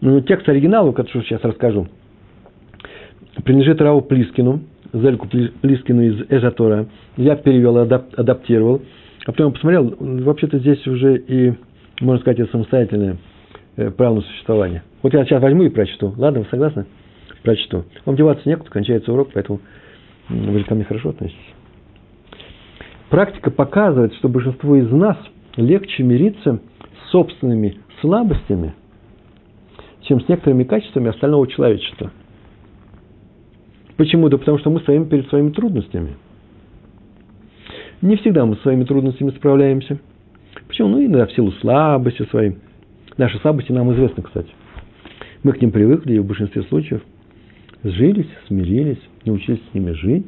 Ну, 0.00 0.20
текст 0.20 0.48
оригинала, 0.48 0.92
который 0.92 1.24
сейчас 1.24 1.42
расскажу, 1.42 1.88
принадлежит 3.44 3.80
Рау 3.80 4.02
Плискину, 4.02 4.60
Зельку 4.92 5.26
Плискину 5.26 6.02
из 6.02 6.30
Эзатора. 6.30 6.86
Я 7.16 7.34
перевел, 7.34 7.78
адап, 7.78 8.06
адаптировал. 8.16 8.82
А 9.26 9.32
потом 9.32 9.52
посмотрел, 9.52 9.94
вообще-то 9.98 10.58
здесь 10.58 10.86
уже 10.86 11.18
и, 11.18 11.54
можно 12.00 12.20
сказать, 12.20 12.40
это 12.40 12.50
самостоятельное 12.50 13.16
э, 13.76 13.90
право 13.90 14.16
на 14.16 14.20
существование. 14.22 14.82
Вот 15.02 15.12
я 15.14 15.24
сейчас 15.24 15.42
возьму 15.42 15.64
и 15.64 15.68
прочту. 15.68 16.14
Ладно, 16.16 16.40
вы 16.40 16.46
согласны? 16.50 16.86
Прочту. 17.42 17.84
Вам 18.04 18.16
деваться 18.16 18.48
некуда, 18.48 18.70
кончается 18.70 19.12
урок, 19.12 19.30
поэтому 19.32 19.60
вы 20.28 20.58
же 20.58 20.64
ко 20.64 20.74
мне 20.74 20.84
хорошо 20.84 21.10
относитесь. 21.10 21.38
Практика 23.10 23.50
показывает, 23.50 24.14
что 24.14 24.28
большинству 24.28 24.74
из 24.76 24.90
нас 24.90 25.16
легче 25.56 26.02
мириться 26.02 26.60
с 27.04 27.10
собственными 27.10 27.78
слабостями, 28.00 28.74
чем 30.02 30.20
с 30.20 30.28
некоторыми 30.28 30.64
качествами 30.64 31.08
остального 31.08 31.46
человечества. 31.48 32.10
Почему? 33.96 34.28
Да 34.28 34.38
потому 34.38 34.58
что 34.58 34.70
мы 34.70 34.80
стоим 34.80 35.08
перед 35.08 35.28
своими 35.28 35.50
трудностями. 35.50 36.16
Не 38.00 38.16
всегда 38.16 38.46
мы 38.46 38.56
с 38.56 38.60
своими 38.60 38.84
трудностями 38.84 39.30
справляемся. 39.30 39.98
Почему? 40.68 40.88
Ну, 40.88 41.04
иногда 41.04 41.26
в 41.26 41.32
силу 41.32 41.50
слабости 41.52 42.24
своей. 42.30 42.56
Наши 43.16 43.38
слабости 43.38 43.72
нам 43.72 43.92
известны, 43.94 44.22
кстати. 44.22 44.50
Мы 45.42 45.52
к 45.52 45.60
ним 45.60 45.72
привыкли, 45.72 46.14
и 46.14 46.18
в 46.18 46.26
большинстве 46.26 46.62
случаев 46.64 47.02
сжились, 47.82 48.28
смирились, 48.46 49.00
научились 49.24 49.60
с 49.70 49.74
ними 49.74 49.92
жить, 49.92 50.26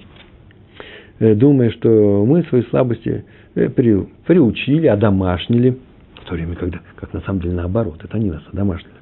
э, 1.18 1.34
думая, 1.34 1.70
что 1.70 2.24
мы 2.24 2.42
свои 2.44 2.62
слабости 2.64 3.24
э, 3.54 3.68
приучили, 3.68 4.86
одомашнили, 4.86 5.78
в 6.22 6.24
то 6.26 6.34
время, 6.34 6.54
когда, 6.54 6.80
как 6.96 7.12
на 7.12 7.20
самом 7.20 7.40
деле 7.40 7.54
наоборот, 7.54 8.00
это 8.02 8.16
они 8.16 8.30
нас 8.30 8.42
одомашнили. 8.52 8.94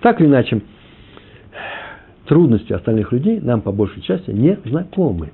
Так 0.00 0.20
или 0.20 0.28
иначе, 0.28 0.60
трудности 2.26 2.72
остальных 2.72 3.12
людей 3.12 3.40
нам 3.40 3.62
по 3.62 3.72
большей 3.72 4.02
части 4.02 4.30
не 4.30 4.58
знакомы. 4.64 5.30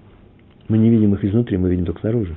Мы 0.68 0.78
не 0.78 0.90
видим 0.90 1.14
их 1.14 1.24
изнутри, 1.24 1.56
мы 1.56 1.70
видим 1.70 1.84
только 1.84 2.00
снаружи. 2.00 2.36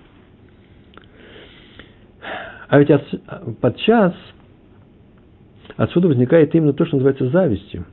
А 2.69 2.79
ведь 2.79 2.91
от, 2.91 3.03
подчас 3.61 4.13
отсюда 5.77 6.07
возникает 6.07 6.53
именно 6.55 6.73
то, 6.73 6.85
что 6.85 6.97
называется 6.97 7.29
завистью. 7.29 7.85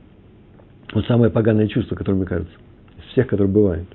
Вот 0.93 1.05
самое 1.05 1.31
поганое 1.31 1.67
чувство, 1.67 1.95
которое, 1.95 2.17
мне 2.17 2.25
кажется, 2.25 2.53
из 2.97 3.11
всех, 3.11 3.27
которые 3.27 3.51
бывают. 3.51 3.87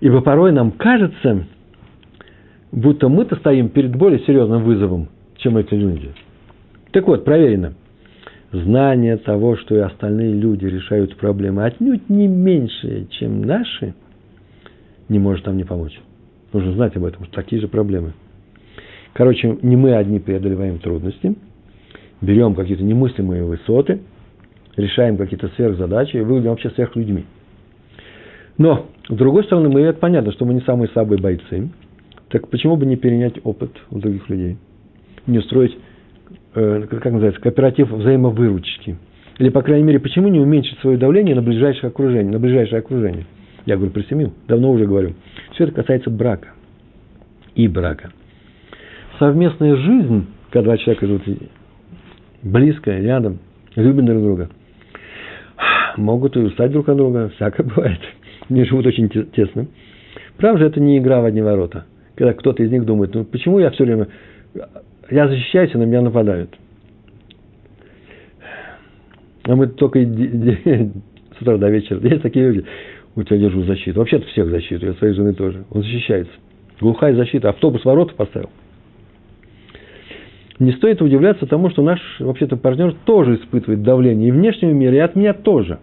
Ибо 0.00 0.20
порой 0.20 0.52
нам 0.52 0.72
кажется, 0.72 1.46
будто 2.72 3.08
мы-то 3.08 3.36
стоим 3.36 3.68
перед 3.68 3.94
более 3.96 4.20
серьезным 4.20 4.64
вызовом, 4.64 5.08
чем 5.36 5.56
эти 5.56 5.74
люди. 5.74 6.10
Так 6.90 7.06
вот, 7.06 7.24
проверено. 7.24 7.74
Знание 8.50 9.16
того, 9.16 9.56
что 9.56 9.74
и 9.74 9.78
остальные 9.78 10.34
люди 10.34 10.66
решают 10.66 11.16
проблемы 11.16 11.64
отнюдь 11.64 12.10
не 12.10 12.28
меньше, 12.28 13.06
чем 13.10 13.42
наши, 13.42 13.94
не 15.08 15.18
может 15.18 15.46
нам 15.46 15.56
не 15.56 15.64
помочь. 15.64 15.98
Нужно 16.52 16.72
знать 16.72 16.94
об 16.96 17.04
этом, 17.04 17.24
что 17.24 17.34
такие 17.34 17.62
же 17.62 17.68
проблемы. 17.68 18.12
Короче, 19.14 19.58
не 19.62 19.76
мы 19.76 19.94
одни 19.94 20.18
преодолеваем 20.18 20.78
трудности, 20.78 21.34
берем 22.20 22.54
какие-то 22.54 22.82
немыслимые 22.82 23.44
высоты, 23.44 24.00
решаем 24.76 25.18
какие-то 25.18 25.48
сверхзадачи 25.48 26.16
и 26.16 26.20
выглядим 26.20 26.50
вообще 26.50 26.70
сверхлюдьми. 26.70 27.24
Но, 28.56 28.86
с 29.08 29.14
другой 29.14 29.44
стороны, 29.44 29.68
мы 29.68 29.82
это 29.82 29.98
понятно, 29.98 30.32
что 30.32 30.44
мы 30.44 30.54
не 30.54 30.60
самые 30.62 30.88
слабые 30.88 31.20
бойцы. 31.20 31.68
Так 32.28 32.48
почему 32.48 32.76
бы 32.76 32.86
не 32.86 32.96
перенять 32.96 33.34
опыт 33.44 33.70
у 33.90 33.98
других 33.98 34.28
людей? 34.30 34.56
Не 35.26 35.38
устроить, 35.38 35.76
э, 36.54 36.86
как 36.88 37.04
называется, 37.04 37.40
кооператив 37.40 37.90
взаимовыручки? 37.90 38.96
Или, 39.38 39.48
по 39.50 39.62
крайней 39.62 39.84
мере, 39.84 39.98
почему 39.98 40.28
не 40.28 40.40
уменьшить 40.40 40.78
свое 40.78 40.96
давление 40.96 41.34
на 41.34 41.42
ближайшее 41.42 41.88
окружение? 41.88 42.32
На 42.32 42.38
ближайшее 42.38 42.78
окружение? 42.78 43.26
Я 43.66 43.76
говорю 43.76 43.92
про 43.92 44.02
семью, 44.04 44.32
давно 44.48 44.70
уже 44.70 44.86
говорю. 44.86 45.14
Все 45.52 45.64
это 45.64 45.72
касается 45.72 46.10
брака 46.10 46.48
и 47.54 47.68
брака– 47.68 48.10
совместная 49.18 49.76
жизнь, 49.76 50.26
когда 50.50 50.70
два 50.70 50.78
человека 50.78 51.06
живут 51.06 51.22
близко, 52.42 52.90
рядом, 52.90 53.38
любят 53.76 54.04
друг 54.04 54.22
друга, 54.22 54.50
могут 55.96 56.36
и 56.36 56.40
устать 56.40 56.72
друг 56.72 56.88
от 56.88 56.96
друга, 56.96 57.30
всякое 57.36 57.64
бывает. 57.64 58.00
Они 58.48 58.64
живут 58.64 58.86
очень 58.86 59.08
тесно. 59.08 59.66
Правда 60.36 60.60
же, 60.60 60.66
это 60.66 60.80
не 60.80 60.98
игра 60.98 61.20
в 61.20 61.24
одни 61.24 61.40
ворота. 61.40 61.84
Когда 62.14 62.34
кто-то 62.34 62.62
из 62.62 62.70
них 62.70 62.84
думает, 62.84 63.14
ну 63.14 63.24
почему 63.24 63.58
я 63.58 63.70
все 63.70 63.84
время, 63.84 64.08
я 65.10 65.28
защищаюсь, 65.28 65.74
а 65.74 65.78
на 65.78 65.84
меня 65.84 66.02
нападают. 66.02 66.50
А 69.44 69.56
мы 69.56 69.66
только 69.68 70.00
с 70.00 71.40
утра 71.40 71.56
до 71.56 71.68
вечера. 71.68 72.00
Есть 72.02 72.22
такие 72.22 72.46
люди, 72.46 72.64
у 73.16 73.22
тебя 73.22 73.38
держу 73.38 73.62
защиту. 73.64 73.98
Вообще-то 73.98 74.26
всех 74.28 74.48
защиту, 74.48 74.86
я 74.86 74.94
своей 74.94 75.14
жены 75.14 75.34
тоже. 75.34 75.64
Он 75.70 75.82
защищается. 75.82 76.32
Глухая 76.80 77.14
защита. 77.14 77.48
Автобус 77.48 77.84
ворот 77.84 78.14
поставил 78.14 78.50
не 80.62 80.72
стоит 80.72 81.02
удивляться 81.02 81.46
тому, 81.46 81.70
что 81.70 81.82
наш, 81.82 82.00
вообще-то, 82.20 82.56
партнер 82.56 82.94
тоже 83.04 83.36
испытывает 83.36 83.82
давление 83.82 84.28
и 84.28 84.32
внешнего 84.32 84.70
мира, 84.70 84.94
и 84.94 84.98
от 84.98 85.16
меня 85.16 85.34
тоже. 85.34 85.78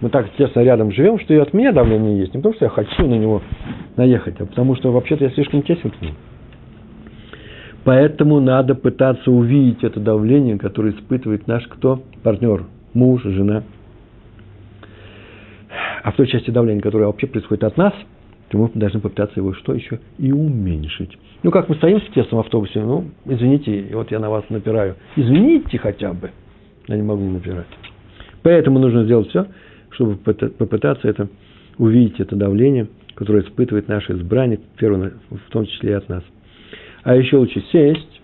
Мы 0.00 0.10
так 0.10 0.28
тесно 0.36 0.60
рядом 0.60 0.90
живем, 0.90 1.20
что 1.20 1.32
и 1.32 1.36
от 1.36 1.52
меня 1.54 1.72
давление 1.72 2.18
есть. 2.18 2.34
Не 2.34 2.38
потому, 2.38 2.54
что 2.54 2.64
я 2.64 2.70
хочу 2.70 3.06
на 3.06 3.14
него 3.14 3.42
наехать, 3.96 4.40
а 4.40 4.46
потому, 4.46 4.74
что 4.74 4.90
вообще-то 4.90 5.24
я 5.24 5.30
слишком 5.30 5.62
тесен 5.62 5.90
к 5.90 6.02
нему. 6.02 6.14
Поэтому 7.84 8.40
надо 8.40 8.74
пытаться 8.74 9.30
увидеть 9.30 9.84
это 9.84 10.00
давление, 10.00 10.58
которое 10.58 10.92
испытывает 10.92 11.46
наш 11.46 11.66
кто? 11.68 12.02
Партнер, 12.22 12.64
муж, 12.94 13.22
жена. 13.22 13.62
А 16.02 16.10
в 16.10 16.16
той 16.16 16.26
части 16.26 16.50
давления, 16.50 16.82
которое 16.82 17.06
вообще 17.06 17.26
происходит 17.26 17.64
от 17.64 17.76
нас– 17.76 17.94
то 18.52 18.58
мы 18.58 18.70
должны 18.74 19.00
попытаться 19.00 19.40
его 19.40 19.54
что 19.54 19.72
еще? 19.72 19.98
И 20.18 20.30
уменьшить. 20.30 21.18
Ну, 21.42 21.50
как 21.50 21.70
мы 21.70 21.74
стоим 21.76 22.00
в 22.00 22.12
тесном 22.12 22.40
автобусе, 22.40 22.82
ну, 22.82 23.06
извините, 23.24 23.88
вот 23.94 24.10
я 24.10 24.18
на 24.18 24.28
вас 24.28 24.44
напираю. 24.50 24.96
Извините 25.16 25.78
хотя 25.78 26.12
бы. 26.12 26.30
Я 26.86 26.96
не 26.96 27.02
могу 27.02 27.24
напирать. 27.24 27.66
Поэтому 28.42 28.78
нужно 28.78 29.04
сделать 29.04 29.28
все, 29.30 29.46
чтобы 29.92 30.16
попытаться 30.16 31.08
это 31.08 31.28
увидеть, 31.78 32.20
это 32.20 32.36
давление, 32.36 32.88
которое 33.14 33.42
испытывает 33.42 33.88
наш 33.88 34.10
избранник, 34.10 34.60
в 34.78 35.50
том 35.50 35.64
числе 35.64 35.92
и 35.92 35.94
от 35.94 36.10
нас. 36.10 36.22
А 37.04 37.16
еще 37.16 37.38
лучше 37.38 37.62
сесть 37.72 38.20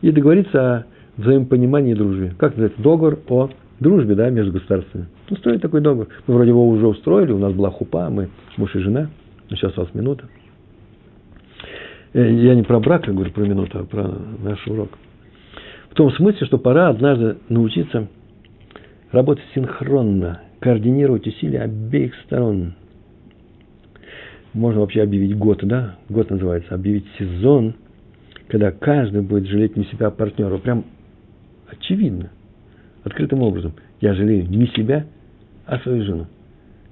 и 0.00 0.10
договориться 0.10 0.58
о 0.58 0.84
взаимопонимании 1.18 1.92
и 1.92 1.94
дружбе. 1.94 2.32
Как 2.38 2.52
называется? 2.52 2.80
Договор 2.80 3.18
о 3.28 3.50
дружбе, 3.80 4.14
да, 4.14 4.30
между 4.30 4.52
государствами. 4.52 5.08
Устроить 5.28 5.60
такой 5.60 5.82
договор. 5.82 6.08
Мы 6.26 6.34
вроде 6.34 6.48
его 6.48 6.66
уже 6.66 6.86
устроили, 6.86 7.32
у 7.32 7.38
нас 7.38 7.52
была 7.52 7.70
хупа, 7.70 8.08
мы 8.08 8.30
муж 8.56 8.74
и 8.74 8.78
жена– 8.78 9.10
Сейчас 9.50 9.76
у 9.76 9.82
вас 9.82 9.94
минута. 9.94 10.28
Э, 12.12 12.32
я 12.32 12.54
не 12.54 12.62
про 12.62 12.80
брак, 12.80 13.04
говорю 13.04 13.30
про 13.30 13.42
минуту, 13.42 13.78
а 13.80 13.84
про 13.84 14.08
наш 14.42 14.66
урок. 14.66 14.90
В 15.90 15.94
том 15.94 16.10
смысле, 16.12 16.46
что 16.46 16.58
пора 16.58 16.88
однажды 16.88 17.36
научиться 17.48 18.08
работать 19.12 19.44
синхронно, 19.54 20.40
координировать 20.60 21.26
усилия 21.26 21.62
обеих 21.62 22.14
сторон. 22.26 22.74
Можно 24.52 24.80
вообще 24.80 25.02
объявить 25.02 25.36
год, 25.36 25.60
да? 25.62 25.96
Год 26.08 26.30
называется. 26.30 26.74
Объявить 26.74 27.06
сезон, 27.18 27.74
когда 28.48 28.72
каждый 28.72 29.22
будет 29.22 29.46
жалеть 29.46 29.76
не 29.76 29.84
себя, 29.84 30.08
а 30.08 30.10
партнера. 30.10 30.56
Прям 30.58 30.84
очевидно, 31.68 32.30
открытым 33.04 33.42
образом. 33.42 33.74
Я 34.00 34.14
жалею 34.14 34.48
не 34.48 34.66
себя, 34.68 35.06
а 35.66 35.78
свою 35.80 36.04
жену. 36.04 36.26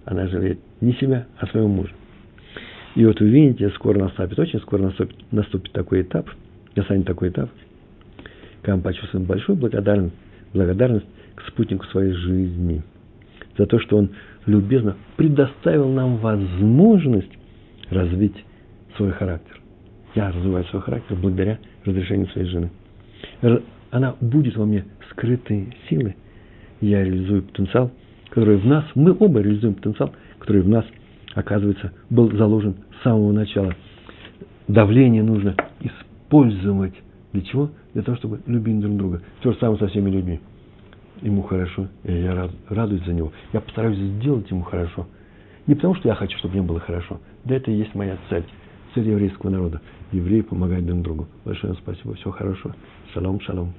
Она 0.05 0.27
жалеет 0.29 0.61
не 0.81 0.93
себя, 0.95 1.27
а 1.39 1.47
своего 1.47 1.69
мужа. 1.69 1.93
И 2.95 3.05
вот 3.05 3.21
вы 3.21 3.29
видите, 3.29 3.71
скоро 3.71 3.99
наступит, 3.99 4.39
очень 4.39 4.61
скоро 4.61 4.83
наступит, 4.83 5.17
наступит 5.33 5.73
такой 5.73 6.03
этап, 6.03 6.29
настанет 6.77 7.07
такой 7.07 7.31
этап, 7.31 7.51
когда 8.63 8.77
мы 8.77 8.83
почувствуем 8.83 9.27
большую 9.27 9.57
благодарность, 9.57 10.15
благодарность 10.53 11.07
к 11.35 11.43
спутнику 11.49 11.85
своей 11.87 12.13
жизни 12.13 12.83
за 13.59 13.67
то, 13.67 13.81
что 13.81 13.97
он 13.97 14.11
любезно 14.47 14.97
предоставил 15.17 15.89
нам 15.89 16.19
возможность 16.19 17.31
развить 17.91 18.45
свой 18.97 19.11
характер. 19.11 19.61
Я 20.15 20.31
развиваю 20.31 20.65
свой 20.67 20.83
характер 20.83 21.17
благодаря 21.21 21.59
разрешению 21.85 22.29
своей 22.29 22.47
жены. 22.49 22.71
Она 23.91 24.15
будет 24.21 24.57
во 24.57 24.67
мне 24.67 24.85
скрытые 25.11 25.75
силы. 25.89 26.15
Я 26.81 27.03
реализую 27.03 27.43
потенциал, 27.43 27.91
который 28.31 28.57
в 28.57 28.67
нас, 28.67 28.85
мы 28.95 29.17
оба 29.19 29.41
реализуем 29.41 29.75
потенциал, 29.75 30.13
который 30.39 30.63
в 30.63 30.69
нас– 30.69 30.85
оказывается, 31.35 31.93
был 32.11 32.31
заложен 32.37 32.77
с 32.99 33.03
самого 33.05 33.33
начала. 33.33 33.75
Давление 34.69 35.23
нужно 35.23 35.55
использовать. 35.81 36.95
Для 37.33 37.43
чего? 37.43 37.71
Для 37.93 38.03
того, 38.03 38.17
чтобы 38.17 38.41
любить 38.47 38.81
друг 38.81 38.97
друга. 38.97 39.23
То 39.43 39.53
же 39.53 39.59
самое 39.59 39.79
со 39.79 39.89
всеми 39.89 40.11
людьми. 40.11 40.41
Ему 41.23 41.43
хорошо, 41.43 41.89
и 42.03 42.13
я 42.13 42.35
рад, 42.35 42.51
радуюсь 42.69 43.05
за 43.05 43.13
него. 43.13 43.33
Я 43.53 43.61
постараюсь 43.61 43.99
сделать 43.99 44.51
ему 44.51 44.63
хорошо. 44.63 45.07
Не 45.67 45.75
потому, 45.75 45.95
что 45.95 46.09
я 46.09 46.15
хочу, 46.15 46.37
чтобы 46.39 46.55
мне 46.55 46.63
было 46.63 46.81
хорошо. 46.81 47.21
Да 47.45 47.55
это 47.55 47.71
и 47.71 47.75
есть 47.75 47.95
моя 47.95 48.19
цель. 48.29 48.45
Цель 48.95 49.09
еврейского 49.09 49.51
народа. 49.51 49.81
Евреи 50.13 50.43
помогают 50.43 50.87
друг 50.87 51.03
другу. 51.03 51.29
Большое 51.45 51.75
спасибо. 51.75 52.15
Всего 52.15 52.33
хорошего. 52.33 52.75
Шалом, 53.13 53.41
шалом. 53.41 53.75